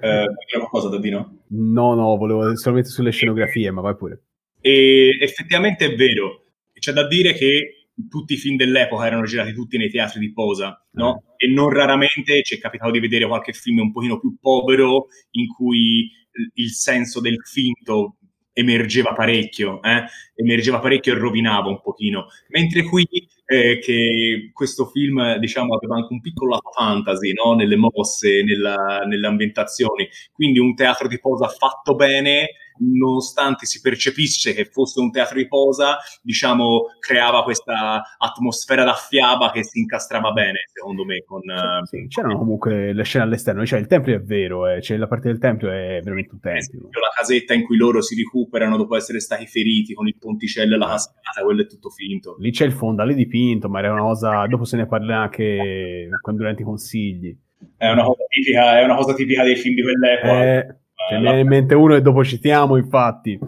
eh, 0.00 0.24
qualcosa, 0.56 0.88
Dadino? 0.88 1.40
No, 1.48 1.94
no, 1.94 2.16
volevo 2.16 2.56
solamente 2.56 2.88
sulle 2.88 3.10
scenografie, 3.10 3.70
ma 3.70 3.82
vai 3.82 3.94
pure. 3.94 4.22
E 4.62 5.18
effettivamente 5.20 5.84
è 5.84 5.94
vero. 5.94 6.44
C'è 6.72 6.92
da 6.92 7.06
dire 7.06 7.34
che 7.34 7.85
tutti 8.08 8.34
i 8.34 8.36
film 8.36 8.56
dell'epoca 8.56 9.06
erano 9.06 9.24
girati 9.24 9.52
tutti 9.52 9.78
nei 9.78 9.90
teatri 9.90 10.20
di 10.20 10.32
posa, 10.32 10.78
no? 10.92 11.12
Mm. 11.12 11.34
E 11.36 11.52
non 11.52 11.70
raramente 11.70 12.42
ci 12.42 12.56
è 12.56 12.58
capitato 12.58 12.90
di 12.90 13.00
vedere 13.00 13.26
qualche 13.26 13.52
film 13.52 13.78
un 13.80 13.92
pochino 13.92 14.18
più 14.18 14.36
povero 14.40 15.06
in 15.32 15.46
cui 15.48 16.10
il 16.54 16.70
senso 16.70 17.20
del 17.20 17.36
finto 17.44 18.16
emergeva 18.52 19.12
parecchio, 19.12 19.82
eh? 19.82 20.04
emergeva 20.34 20.80
parecchio 20.80 21.14
e 21.14 21.18
rovinava 21.18 21.68
un 21.68 21.80
pochino. 21.82 22.26
Mentre 22.48 22.84
qui 22.84 23.06
eh, 23.44 23.78
che 23.78 24.50
questo 24.52 24.86
film, 24.86 25.36
diciamo, 25.36 25.74
aveva 25.74 25.96
anche 25.96 26.12
un 26.12 26.20
piccolo 26.20 26.58
fantasy, 26.74 27.32
no? 27.34 27.54
Nelle 27.54 27.76
mosse, 27.76 28.42
nella, 28.42 29.04
nelle 29.06 29.26
ambientazioni. 29.26 30.08
Quindi 30.32 30.58
un 30.58 30.74
teatro 30.74 31.06
di 31.06 31.20
posa 31.20 31.48
fatto 31.48 31.94
bene 31.94 32.48
nonostante 32.78 33.66
si 33.66 33.80
percepisse 33.80 34.52
che 34.52 34.64
fosse 34.66 35.00
un 35.00 35.10
teatro 35.10 35.36
di 35.36 35.46
posa, 35.46 35.98
diciamo, 36.22 36.86
creava 36.98 37.42
questa 37.42 38.02
atmosfera 38.18 38.84
da 38.84 38.94
fiaba 38.94 39.50
che 39.50 39.64
si 39.64 39.80
incastrava 39.80 40.32
bene, 40.32 40.60
secondo 40.72 41.04
me. 41.04 41.22
Con, 41.24 41.40
sì, 41.84 41.96
uh, 41.96 42.06
c'erano 42.08 42.38
comunque 42.38 42.92
le 42.92 43.04
scene 43.04 43.24
all'esterno, 43.24 43.64
cioè 43.64 43.78
il 43.78 43.86
tempio 43.86 44.14
è 44.14 44.20
vero, 44.20 44.68
eh, 44.68 44.80
cioè 44.80 44.96
la 44.96 45.08
parte 45.08 45.28
del 45.28 45.38
tempio 45.38 45.70
è 45.70 46.00
veramente 46.02 46.32
un 46.32 46.40
tempio. 46.40 46.88
La 46.92 47.12
casetta 47.16 47.54
in 47.54 47.64
cui 47.64 47.76
loro 47.76 48.00
si 48.02 48.14
recuperano 48.14 48.76
dopo 48.76 48.96
essere 48.96 49.20
stati 49.20 49.46
feriti 49.46 49.94
con 49.94 50.06
il 50.06 50.16
ponticello 50.18 50.74
e 50.74 50.78
la 50.78 50.86
cascata, 50.86 51.42
quello 51.42 51.62
è 51.62 51.66
tutto 51.66 51.90
finto. 51.90 52.36
Lì 52.38 52.50
c'è 52.50 52.64
il 52.64 52.72
fondale 52.72 53.14
dipinto, 53.14 53.68
ma 53.68 53.78
era 53.78 53.92
una 53.92 54.02
cosa, 54.02 54.46
dopo 54.46 54.64
se 54.64 54.76
ne 54.76 54.86
parla 54.86 55.18
anche 55.18 56.08
durante 56.34 56.62
i 56.62 56.64
consigli. 56.64 57.36
È 57.76 57.88
una 57.88 58.04
cosa 58.04 58.24
tipica, 58.28 58.78
è 58.78 58.84
una 58.84 58.96
cosa 58.96 59.14
tipica 59.14 59.42
dei 59.42 59.56
film 59.56 59.74
di 59.74 59.82
quell'epoca. 59.82 60.44
Eh, 60.44 60.76
Ce 61.08 61.14
ne 61.14 61.20
viene 61.20 61.40
in 61.40 61.48
mente 61.48 61.74
uno 61.74 61.94
e 61.94 62.00
dopo 62.00 62.24
citiamo, 62.24 62.76
infatti. 62.76 63.38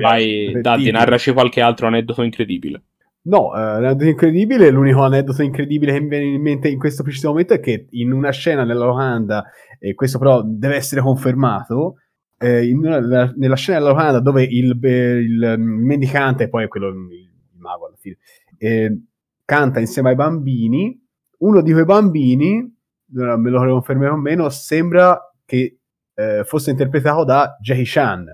Vai, 0.00 0.58
Dante, 0.60 0.90
narraci 0.90 1.32
qualche 1.32 1.60
altro 1.60 1.88
aneddoto 1.88 2.22
incredibile. 2.22 2.82
No, 3.22 3.52
eh, 3.54 3.58
l'aneddoto 3.58 4.08
incredibile, 4.08 4.70
l'unico 4.70 5.02
aneddoto 5.02 5.42
incredibile 5.42 5.92
che 5.92 6.00
mi 6.00 6.08
viene 6.08 6.24
in 6.26 6.40
mente 6.40 6.68
in 6.68 6.78
questo 6.78 7.02
preciso 7.02 7.28
momento 7.28 7.54
è 7.54 7.60
che 7.60 7.88
in 7.90 8.12
una 8.12 8.30
scena 8.30 8.64
nella 8.64 8.84
locanda, 8.84 9.44
e 9.80 9.94
questo 9.94 10.18
però 10.18 10.42
deve 10.44 10.76
essere 10.76 11.00
confermato, 11.00 11.96
eh, 12.38 12.72
una, 12.72 13.32
nella 13.36 13.56
scena 13.56 13.78
della 13.78 13.90
locanda 13.90 14.20
dove 14.20 14.44
il, 14.44 14.78
il, 14.80 14.80
il, 14.82 15.56
mendicante, 15.58 16.48
poi 16.48 16.68
quello, 16.68 16.88
il, 16.88 17.28
mago 17.58 17.86
alla 17.86 17.96
fine, 17.98 18.16
eh, 18.58 18.96
canta 19.44 19.80
insieme 19.80 20.10
ai 20.10 20.14
bambini, 20.14 20.96
uno 21.38 21.62
di 21.62 21.72
quei 21.72 21.84
bambini, 21.84 22.74
me 23.08 23.50
lo 23.50 23.58
confermerò 23.58 24.14
o 24.14 24.18
meno, 24.18 24.48
sembra 24.50 25.18
che 25.44 25.78
eh, 26.16 26.42
fosse 26.44 26.70
interpretato 26.70 27.24
da 27.24 27.56
Jackie 27.60 27.84
Chan. 27.86 28.24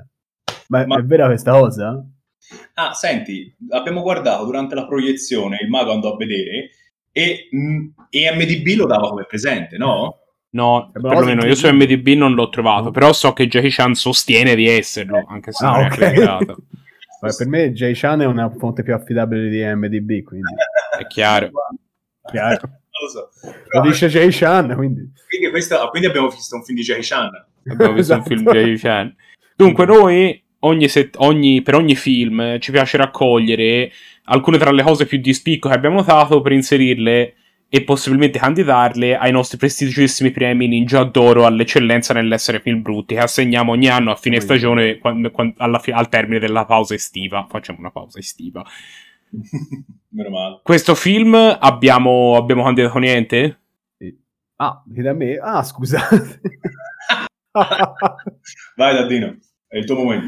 Ma, 0.68 0.86
Ma- 0.86 0.98
è 0.98 1.02
vera 1.02 1.26
questa 1.26 1.52
cosa? 1.52 2.02
Ah, 2.74 2.92
senti, 2.92 3.54
abbiamo 3.70 4.02
guardato 4.02 4.44
durante 4.44 4.74
la 4.74 4.86
proiezione, 4.86 5.58
il 5.62 5.68
mago 5.68 5.92
andò 5.92 6.14
a 6.14 6.16
vedere 6.16 6.70
e 7.12 7.48
mh, 7.50 7.86
EMDB 8.10 8.76
lo 8.78 8.86
dava 8.86 9.08
come 9.08 9.24
presente, 9.26 9.76
no? 9.76 10.16
No, 10.50 10.90
È 10.92 11.00
perlomeno 11.00 11.44
io 11.46 11.54
su. 11.54 11.66
MDB 11.72 12.08
non 12.08 12.34
l'ho 12.34 12.48
trovato, 12.50 12.90
però 12.90 13.12
so 13.14 13.32
che 13.32 13.46
Jackie 13.48 13.70
Chan 13.70 13.94
sostiene 13.94 14.54
di 14.54 14.68
esserlo, 14.68 15.24
anche 15.26 15.50
se 15.52 15.64
Ah, 15.64 15.70
non 15.72 15.80
è 15.80 15.84
ok. 15.86 15.92
accreditato. 15.92 16.56
Per 17.36 17.46
me 17.46 17.72
Jay 17.72 17.94
Chan 17.94 18.20
è 18.20 18.26
una 18.26 18.50
fonte 18.50 18.82
più 18.82 18.92
affidabile 18.94 19.48
di 19.48 19.62
MDB, 19.64 20.24
quindi 20.24 20.52
È 20.98 21.06
chiaro. 21.06 21.50
chiaro. 22.28 22.60
Non 22.66 22.80
lo 23.02 23.08
so. 23.08 23.30
Lo 23.68 23.80
dice 23.80 24.08
Jay 24.08 24.28
Chan, 24.30 24.74
quindi... 24.74 25.10
quindi, 25.28 25.48
questa- 25.50 25.86
quindi 25.88 26.08
abbiamo 26.08 26.28
visto 26.28 26.56
un 26.56 26.64
film 26.64 26.76
di 26.78 26.82
Jackie 26.84 27.04
Chan. 27.04 27.30
Abbiamo 27.70 27.92
visto 27.94 28.12
un 28.14 28.20
Esatto. 28.20 28.22
film 28.28 28.38
di 28.50 28.58
Jackie 28.58 28.76
Chan. 28.78 29.16
Dunque, 29.56 29.86
noi 29.86 30.42
ogni 30.60 30.88
set- 30.88 31.16
ogni- 31.18 31.62
per 31.62 31.74
ogni 31.74 31.94
film 31.96 32.40
eh, 32.40 32.58
ci 32.60 32.70
piace 32.70 32.96
raccogliere 32.96 33.90
alcune 34.24 34.58
tra 34.58 34.70
le 34.70 34.82
cose 34.82 35.06
più 35.06 35.18
di 35.18 35.32
spicco 35.32 35.68
che 35.68 35.74
abbiamo 35.74 35.96
notato 35.96 36.40
per 36.40 36.52
inserirle 36.52 37.34
e 37.68 37.82
possibilmente 37.84 38.38
candidarle 38.38 39.16
ai 39.16 39.32
nostri 39.32 39.56
prestigiosissimi 39.56 40.30
premi 40.30 40.68
Ninja 40.68 41.04
d'Oro 41.04 41.46
all'eccellenza 41.46 42.12
nell'essere 42.12 42.60
film 42.60 42.82
brutti 42.82 43.14
che 43.14 43.20
assegniamo 43.20 43.72
ogni 43.72 43.88
anno 43.88 44.10
a 44.10 44.14
fine 44.16 44.40
stagione 44.40 44.98
quando- 44.98 45.30
quando- 45.30 45.54
alla 45.58 45.80
al 45.92 46.08
termine 46.08 46.38
della 46.38 46.64
pausa 46.66 46.94
estiva. 46.94 47.46
Facciamo 47.48 47.78
una 47.78 47.90
pausa 47.90 48.18
estiva. 48.18 48.62
Questo 50.62 50.94
film 50.94 51.34
abbiamo, 51.34 52.36
abbiamo 52.36 52.62
candidato 52.64 52.98
niente? 52.98 53.58
Ah, 54.56 54.82
da 54.84 55.12
me? 55.14 55.36
Ah, 55.42 55.62
scusate. 55.62 56.40
Vai 58.76 58.94
Daddino, 58.94 59.36
è 59.66 59.76
il 59.78 59.84
tuo 59.84 59.96
momento. 59.96 60.26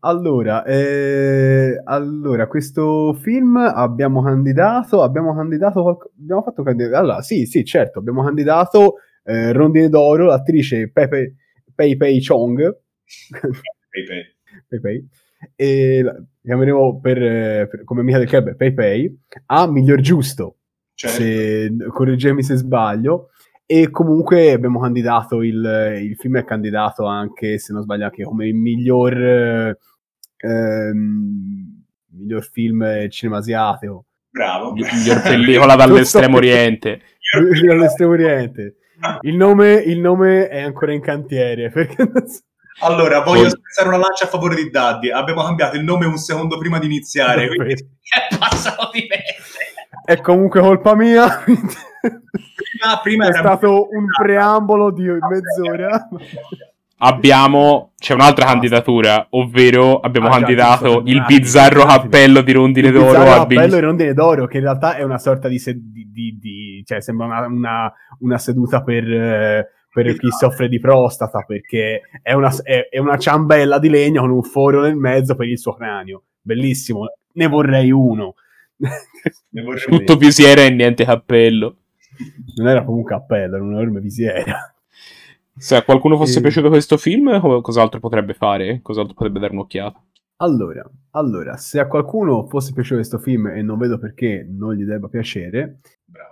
allora, 0.00 0.64
eh, 0.64 1.80
allora, 1.84 2.46
questo 2.46 3.12
film 3.14 3.56
abbiamo 3.56 4.22
candidato, 4.22 5.02
abbiamo 5.02 5.34
candidato, 5.34 6.10
abbiamo 6.16 6.42
fatto 6.42 6.62
candidato, 6.62 6.96
allora, 6.96 7.22
sì, 7.22 7.46
sì, 7.46 7.64
certo, 7.64 8.00
abbiamo 8.00 8.24
candidato 8.24 8.96
eh, 9.24 9.52
Rondine 9.52 9.88
d'Oro, 9.88 10.26
l'attrice 10.26 10.90
Pepe, 10.90 11.34
Pei 11.74 11.96
Pei 11.96 12.24
Chong, 12.24 12.76
Pei 13.90 14.04
Pei. 14.04 14.22
Pei 14.66 14.80
Pei, 14.80 15.08
e 15.54 16.02
la 16.02 16.20
chiameremo 16.42 17.00
per, 17.00 17.68
per- 17.68 17.84
come 17.84 18.00
amica 18.00 18.18
del 18.18 18.26
club 18.26 18.56
Pei 18.56 18.72
Pei, 18.72 19.20
a 19.46 19.70
Miglior 19.70 20.00
Giusto, 20.00 20.56
Cioè, 20.94 21.10
se, 21.10 21.76
correggetemi 21.90 22.42
se 22.42 22.56
sbaglio. 22.56 23.30
E 23.70 23.90
comunque 23.90 24.52
abbiamo 24.52 24.80
candidato 24.80 25.42
il, 25.42 25.98
il 26.00 26.16
film 26.16 26.38
è 26.38 26.44
candidato 26.44 27.04
anche, 27.04 27.58
se 27.58 27.74
non 27.74 27.82
sbaglio, 27.82 28.04
anche 28.04 28.24
come 28.24 28.46
il 28.46 28.54
miglior, 28.54 29.12
eh, 29.12 29.76
ehm, 30.38 31.84
miglior 32.12 32.48
film 32.50 33.08
cinema 33.10 33.36
asiatico. 33.38 34.06
bravo. 34.30 34.72
Miglior 34.72 35.20
pellicola 35.20 35.74
dall'estremo 35.74 36.38
oriente. 36.38 37.02
All'estremo 37.70 38.12
oriente. 38.12 38.76
Il 39.20 39.36
nome, 39.36 39.74
il 39.74 40.00
nome 40.00 40.48
è 40.48 40.62
ancora 40.62 40.94
in 40.94 41.02
cantiere 41.02 41.68
perché 41.70 42.10
non 42.10 42.26
so- 42.26 42.40
Allora, 42.80 43.20
voglio 43.20 43.42
Poi- 43.42 43.50
spezzare 43.50 43.88
una 43.88 43.98
lancia 43.98 44.24
a 44.24 44.28
favore 44.28 44.54
di 44.56 44.70
Daddy. 44.70 45.10
Abbiamo 45.10 45.42
cambiato 45.44 45.76
il 45.76 45.84
nome 45.84 46.06
un 46.06 46.16
secondo 46.16 46.56
prima 46.56 46.78
di 46.78 46.86
iniziare, 46.86 47.48
quindi 47.54 47.74
è 48.08 48.34
passato 48.38 48.88
di 48.94 49.06
mese. 49.06 49.74
è 50.06 50.18
comunque 50.22 50.60
colpa 50.60 50.94
mia. 50.94 51.44
Prima, 52.70 53.00
prima 53.02 53.24
è 53.24 53.28
era 53.28 53.38
stato 53.38 53.88
un 53.90 54.06
preambolo 54.20 54.90
di 54.92 55.04
mezz'ora. 55.04 56.08
Abbiamo. 57.00 57.92
C'è 57.96 58.14
un'altra 58.14 58.44
candidatura, 58.46 59.26
ovvero 59.30 60.00
abbiamo 60.00 60.28
Ah, 60.28 60.30
candidato 60.32 61.02
il 61.06 61.24
bizzarro 61.26 61.84
cappello 61.84 62.40
di 62.42 62.52
Rondine 62.52 62.88
Il 62.88 62.92
d'Oro 62.92 63.06
bizzarro 63.06 63.30
al 63.32 63.38
appello 63.40 63.60
Big- 63.62 63.74
di 63.74 63.80
rondine 63.80 64.14
d'oro, 64.14 64.46
che 64.46 64.56
in 64.58 64.62
realtà 64.64 64.96
è 64.96 65.02
una 65.04 65.18
sorta 65.18 65.46
di, 65.48 65.58
se- 65.58 65.74
di- 65.80 66.08
di- 66.10 66.38
di- 66.40 66.82
cioè 66.84 67.00
sembra 67.00 67.26
una, 67.26 67.46
una- 67.46 67.92
una 68.20 68.38
seduta 68.38 68.82
per, 68.82 69.04
eh, 69.12 69.68
per 69.92 70.16
chi 70.16 70.28
soffre 70.30 70.68
di 70.68 70.80
prostata, 70.80 71.44
perché 71.46 72.02
è 72.22 72.32
una, 72.32 72.52
è- 72.62 72.88
è 72.90 72.98
una 72.98 73.16
ciambella 73.16 73.78
di 73.78 73.88
legno 73.88 74.20
con 74.22 74.30
un 74.30 74.42
foro 74.42 74.80
nel 74.82 74.96
mezzo 74.96 75.34
per 75.36 75.46
il 75.48 75.58
suo 75.58 75.74
cranio. 75.74 76.22
Bellissimo, 76.40 77.04
ne 77.32 77.46
vorrei 77.46 77.90
uno. 77.92 78.34
Ne 79.50 79.62
vorrei 79.62 79.82
Tutto 79.84 80.16
visiera 80.16 80.62
e 80.62 80.70
niente 80.70 81.04
cappello. 81.04 81.74
Non 82.56 82.68
era 82.68 82.84
comunque 82.84 83.12
cappello, 83.16 83.56
era 83.56 83.64
un'enorme 83.64 84.00
visiera. 84.00 84.74
Se 85.56 85.74
a 85.76 85.82
qualcuno 85.82 86.16
fosse 86.16 86.38
E- 86.38 86.42
piaciuto 86.42 86.68
questo 86.68 86.96
film, 86.96 87.40
co- 87.40 87.60
cos'altro 87.60 88.00
potrebbe 88.00 88.34
fare? 88.34 88.80
Cos'altro 88.82 89.14
potrebbe 89.14 89.40
dare 89.40 89.52
un'occhiata? 89.52 90.02
Allora, 90.40 90.88
allora, 91.12 91.56
se 91.56 91.80
a 91.80 91.88
qualcuno 91.88 92.46
fosse 92.46 92.72
piaciuto 92.72 92.96
questo 92.96 93.18
film, 93.18 93.48
e 93.48 93.62
non 93.62 93.76
vedo 93.76 93.98
perché 93.98 94.46
non 94.48 94.74
gli 94.74 94.84
debba 94.84 95.08
piacere. 95.08 95.80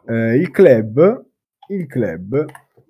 Eh, 0.06 0.36
il 0.36 0.50
club, 0.50 1.24
il 1.70 1.86
club 1.86 2.44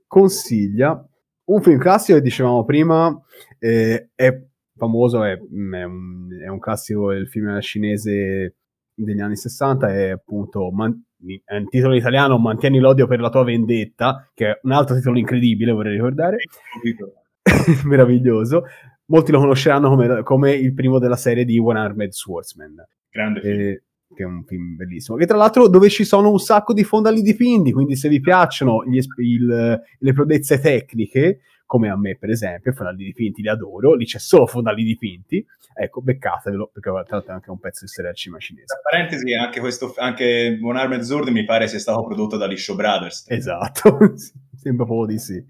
consiglia 0.07 1.03
un 1.45 1.63
film 1.63 1.79
classico 1.79 2.19
che 2.19 2.25
dicevamo 2.25 2.65
prima, 2.65 3.19
eh, 3.59 4.11
è 4.15 4.43
famoso, 4.77 5.23
è, 5.25 5.39
mm, 5.39 5.75
è 5.75 5.85
un, 5.85 6.29
è 6.45 6.49
un 6.49 6.59
classico 6.59 7.13
del 7.13 7.29
film 7.29 7.59
cinese 7.61 8.57
degli 8.95 9.21
anni 9.21 9.37
60, 9.37 9.93
è 9.93 10.09
appunto 10.11 10.71
Man- 10.71 11.03
è 11.45 11.57
un 11.57 11.69
titolo 11.69 11.93
in 11.95 12.01
italiano 12.01 12.39
Mantieni 12.39 12.79
l'odio 12.79 13.07
per 13.07 13.21
la 13.21 13.31
tua 13.31 13.45
vendetta, 13.45 14.31
che 14.35 14.49
è 14.51 14.59
un 14.63 14.73
altro 14.73 14.95
titolo 14.97 15.19
incredibile, 15.19 15.73
vorrei 15.73 15.95
ricordare, 15.95 16.37
meraviglioso. 17.85 18.65
Molti 19.07 19.31
lo 19.33 19.39
conosceranno 19.39 19.89
come, 19.89 20.23
come 20.23 20.53
il 20.53 20.75
primo 20.75 20.99
della 20.99 21.17
serie 21.17 21.45
di 21.45 21.59
One 21.59 21.79
Armed 21.79 22.11
Swordsman 22.11 22.75
Grande 23.09 23.41
film. 23.41 23.61
eh, 23.61 23.83
che 24.15 24.23
è 24.23 24.27
un 24.27 24.45
film 24.45 24.77
bellissimo. 24.77 25.17
Che 25.17 25.27
tra 25.27 25.37
l'altro 25.37 25.69
dove 25.69 25.89
ci 25.89 26.05
sono 26.05 26.31
un 26.31 26.39
sacco 26.39 26.73
di 26.73 26.83
fondali 26.85 27.23
dipinti, 27.23 27.73
quindi 27.73 27.97
se 27.97 28.09
vi 28.09 28.21
piacciono 28.21 28.85
gli 28.85 28.99
il- 29.19 29.81
le 29.99 30.13
prodezze 30.13 30.59
tecniche, 30.61 31.41
come 31.67 31.91
a 31.91 31.97
me 31.99 32.17
per 32.17 32.31
esempio, 32.31 32.71
i 32.71 32.75
fondali 32.75 33.05
dipinti 33.05 33.43
li 33.43 33.49
adoro, 33.49 33.95
lì 33.95 34.05
c'è 34.05 34.19
solo 34.19 34.47
fondali 34.47 34.85
dipinti, 34.85 35.45
ecco, 35.75 36.01
beccatevelo, 36.01 36.71
perché 36.73 36.89
tra 36.89 37.17
l'altro 37.17 37.33
è 37.33 37.35
anche 37.35 37.51
un 37.51 37.59
pezzo 37.59 37.85
di 37.85 37.91
storia 37.91 38.13
cinema 38.13 38.41
cinese. 38.41 38.67
Tra 38.67 38.79
parentesi, 38.89 39.35
anche, 39.35 39.61
questo, 39.61 39.93
anche 39.97 40.59
One 40.63 40.79
Armed 40.79 41.01
Sword 41.01 41.29
mi 41.29 41.45
pare 41.45 41.67
sia 41.67 41.81
stato 41.81 42.05
prodotto 42.05 42.37
dagli 42.37 42.57
Show 42.57 42.77
Brothers. 42.77 43.25
Esatto, 43.29 43.99
sembra 44.57 44.87
proprio 44.87 45.07
di 45.07 45.19
sì. 45.19 45.45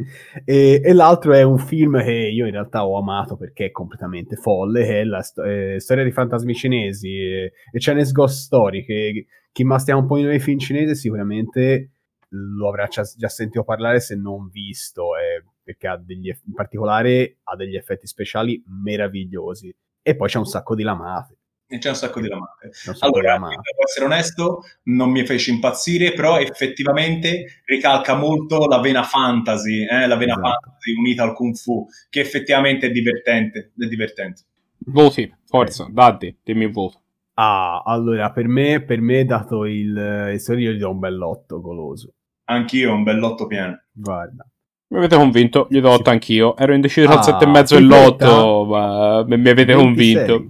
E, 0.44 0.80
e 0.82 0.92
l'altro 0.94 1.34
è 1.34 1.42
un 1.42 1.58
film 1.58 2.02
che 2.02 2.12
io 2.12 2.46
in 2.46 2.52
realtà 2.52 2.86
ho 2.86 2.98
amato 2.98 3.36
perché 3.36 3.66
è 3.66 3.70
completamente 3.70 4.36
folle, 4.36 4.84
che 4.84 5.00
è 5.00 5.04
la 5.04 5.20
sto- 5.20 5.44
eh, 5.44 5.76
storia 5.78 6.02
di 6.02 6.12
fantasmi 6.12 6.54
cinesi 6.54 7.08
e, 7.08 7.52
e 7.70 7.78
Chinese 7.78 8.12
Ghost 8.12 8.44
Story, 8.44 8.84
che 8.84 9.26
chi 9.52 9.64
mastica 9.64 9.96
un 9.96 10.06
po' 10.06 10.18
i 10.18 10.40
film 10.40 10.58
cinesi 10.58 10.94
sicuramente 10.94 11.90
lo 12.28 12.68
avrà 12.68 12.86
già, 12.86 13.02
già 13.02 13.28
sentito 13.28 13.64
parlare 13.64 14.00
se 14.00 14.16
non 14.16 14.48
visto, 14.48 15.16
eh, 15.16 15.25
perché 15.66 15.88
ha 15.88 15.96
degli, 15.96 16.28
eff- 16.28 16.46
in 16.46 16.54
particolare 16.54 17.38
ha 17.42 17.56
degli 17.56 17.74
effetti 17.74 18.06
speciali 18.06 18.62
meravigliosi. 18.68 19.74
E 20.00 20.14
poi 20.14 20.28
c'è 20.28 20.38
un 20.38 20.46
sacco 20.46 20.76
di 20.76 20.84
lamate. 20.84 21.36
E 21.66 21.78
c'è 21.78 21.88
un 21.88 21.96
sacco 21.96 22.20
di 22.20 22.28
lamate. 22.28 22.68
di 22.70 22.96
Allora, 23.00 23.32
lamate. 23.32 23.56
devo 23.56 23.82
essere 23.84 24.04
onesto, 24.04 24.60
non 24.84 25.10
mi 25.10 25.26
fece 25.26 25.50
impazzire, 25.50 26.12
però 26.12 26.38
effettivamente 26.38 27.62
ricalca 27.64 28.14
molto 28.14 28.68
la 28.68 28.78
vena 28.78 29.02
fantasy, 29.02 29.84
eh, 29.84 30.06
la 30.06 30.14
vena 30.14 30.34
Esatto. 30.34 30.48
fantasy 30.48 30.92
unita 30.96 31.24
al 31.24 31.32
kung 31.34 31.56
fu, 31.56 31.84
che 32.08 32.20
effettivamente 32.20 32.86
è 32.86 32.90
divertente. 32.92 33.72
È 33.76 33.86
divertente. 33.86 34.42
Voti, 34.86 35.34
forza, 35.44 35.88
Daddy, 35.90 36.38
dimmi 36.44 36.66
il 36.66 36.70
voto. 36.70 37.00
Ah, 37.34 37.82
allora, 37.84 38.30
per 38.30 38.46
me, 38.46 38.84
per 38.84 39.00
me 39.00 39.24
dato 39.24 39.64
il, 39.64 40.30
il 40.32 40.38
storia, 40.40 40.70
io 40.70 40.76
gli 40.76 40.78
do 40.78 40.90
un 40.90 41.00
bell'otto 41.00 41.60
goloso. 41.60 42.12
Anch'io 42.44 42.92
un 42.94 43.02
bell'otto 43.02 43.46
pieno. 43.48 43.82
Guarda. 43.90 44.46
Mi 44.88 44.98
avete 44.98 45.16
convinto, 45.16 45.66
gli 45.68 45.80
do 45.80 45.90
8 45.90 46.10
anch'io. 46.10 46.56
Ero 46.56 46.72
indeciso 46.72 47.06
tra 47.08 47.16
Ah, 47.16 47.18
il 47.18 47.24
7 47.24 47.44
e 47.44 47.48
mezzo 47.48 47.74
e 47.74 47.78
tripletta? 47.78 48.26
l'8, 48.26 48.66
ma 48.68 49.24
mi 49.36 49.48
avete 49.48 49.74
26. 49.74 49.74
convinto. 49.74 50.48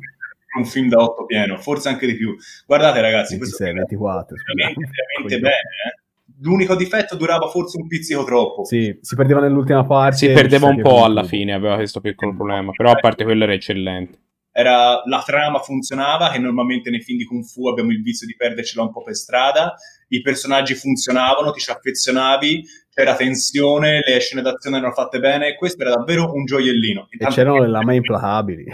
Un 0.59 0.65
film 0.67 0.89
da 0.89 1.03
8 1.03 1.25
pieno, 1.27 1.57
forse 1.59 1.89
anche 1.89 2.07
di 2.07 2.17
più. 2.17 2.35
Guardate 2.67 3.01
ragazzi, 3.01 3.39
questo 3.39 3.65
26, 3.65 3.67
film 3.67 3.79
è 3.79 3.89
24. 3.89 4.37
veramente, 4.55 4.91
veramente 4.91 5.41
bene. 5.41 5.55
eh. 5.55 6.05
L'unico 6.43 6.77
difetto 6.77 7.17
durava 7.17 7.49
forse 7.49 7.79
un 7.81 7.87
pizzico 7.87 8.25
troppo. 8.25 8.65
Sì, 8.65 8.99
si 9.01 9.15
perdeva 9.17 9.41
nell'ultima 9.41 9.85
parte. 9.87 10.17
Si 10.17 10.29
perdeva 10.31 10.67
un 10.67 10.83
po' 10.83 11.03
alla 11.05 11.23
fine, 11.25 11.55
aveva 11.55 11.77
questo 11.77 12.01
piccolo 12.03 12.35
problema. 12.35 12.73
Però 12.73 12.91
a 12.91 12.97
parte 12.97 13.25
quello 13.25 13.45
era 13.45 13.55
eccellente. 13.55 14.19
Era, 14.53 15.03
la 15.07 15.23
trama 15.25 15.61
funzionava, 15.61 16.31
che 16.31 16.39
normalmente 16.39 16.91
nei 16.91 17.01
film 17.01 17.17
di 17.19 17.25
Kung 17.25 17.43
Fu 17.45 17.69
abbiamo 17.69 17.91
il 17.91 18.03
vizio 18.03 18.27
di 18.27 18.35
perdercela 18.37 18.83
un 18.85 18.93
po' 18.93 19.03
per 19.03 19.15
strada. 19.15 19.75
I 20.09 20.21
personaggi 20.21 20.75
funzionavano, 20.75 21.53
ti 21.53 21.61
ci 21.61 21.71
affezionavi, 21.71 22.65
c'era 22.97 23.15
tensione, 23.15 24.03
le 24.07 24.19
scene 24.21 24.41
d'azione 24.41 24.79
erano 24.79 24.95
fatte 24.95 25.19
bene. 25.21 25.55
Questo 25.55 25.83
era 25.83 25.95
davvero 25.97 26.33
un 26.33 26.47
gioiellino. 26.47 27.03
E 27.03 27.09
Intanto- 27.11 27.35
c'erano 27.35 27.61
le 27.61 27.69
lame 27.69 27.97
implacabili. 27.97 28.65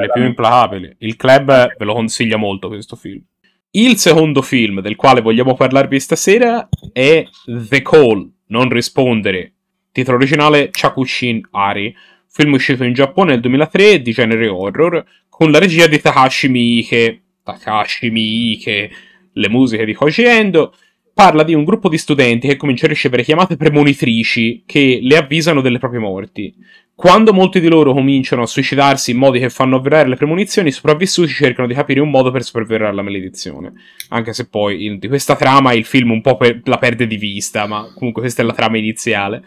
Le 0.00 0.08
più 0.12 0.24
implacabili. 0.24 0.96
Il 0.98 1.14
club 1.14 1.46
ve 1.78 1.84
lo 1.84 1.94
consiglia 1.94 2.36
molto 2.36 2.66
questo 2.66 2.96
film. 2.96 3.22
Il 3.70 3.96
secondo 3.98 4.42
film 4.42 4.80
del 4.80 4.96
quale 4.96 5.20
vogliamo 5.20 5.54
parlarvi 5.54 6.00
stasera 6.00 6.68
è 6.92 7.24
The 7.46 7.82
Call, 7.82 8.28
non 8.48 8.68
rispondere. 8.68 9.52
titolo 9.92 10.16
originale 10.16 10.70
Chakushin 10.72 11.40
Ari, 11.52 11.94
film 12.28 12.54
uscito 12.54 12.82
in 12.82 12.92
Giappone 12.92 13.30
nel 13.30 13.40
2003 13.40 14.02
di 14.02 14.10
genere 14.10 14.48
horror, 14.48 15.04
con 15.28 15.52
la 15.52 15.60
regia 15.60 15.86
di 15.86 16.00
Takashi 16.00 16.48
Miike, 16.48 17.22
Takashi 17.44 18.10
Miike, 18.10 18.90
le 19.32 19.48
musiche 19.48 19.84
di 19.84 19.94
Koji 19.94 20.24
Endo, 20.24 20.74
parla 21.20 21.42
di 21.42 21.52
un 21.52 21.64
gruppo 21.64 21.90
di 21.90 21.98
studenti 21.98 22.48
che 22.48 22.56
comincia 22.56 22.86
a 22.86 22.88
ricevere 22.88 23.22
chiamate 23.22 23.58
premonitrici 23.58 24.62
che 24.64 25.00
le 25.02 25.18
avvisano 25.18 25.60
delle 25.60 25.78
proprie 25.78 26.00
morti. 26.00 26.54
Quando 26.94 27.34
molti 27.34 27.60
di 27.60 27.68
loro 27.68 27.92
cominciano 27.92 28.40
a 28.40 28.46
suicidarsi 28.46 29.10
in 29.10 29.18
modi 29.18 29.38
che 29.38 29.50
fanno 29.50 29.76
avverare 29.76 30.08
le 30.08 30.16
premonizioni, 30.16 30.68
i 30.68 30.72
sopravvissuti 30.72 31.30
cercano 31.30 31.68
di 31.68 31.74
capire 31.74 32.00
un 32.00 32.08
modo 32.08 32.30
per 32.30 32.42
sopravvivere 32.42 32.86
alla 32.86 33.02
maledizione. 33.02 33.74
Anche 34.08 34.32
se 34.32 34.48
poi 34.48 34.86
in, 34.86 34.98
di 34.98 35.08
questa 35.08 35.36
trama 35.36 35.74
il 35.74 35.84
film 35.84 36.10
un 36.10 36.22
po' 36.22 36.38
per, 36.38 36.62
la 36.64 36.78
perde 36.78 37.06
di 37.06 37.18
vista, 37.18 37.66
ma 37.66 37.92
comunque 37.94 38.22
questa 38.22 38.40
è 38.40 38.46
la 38.46 38.54
trama 38.54 38.78
iniziale. 38.78 39.44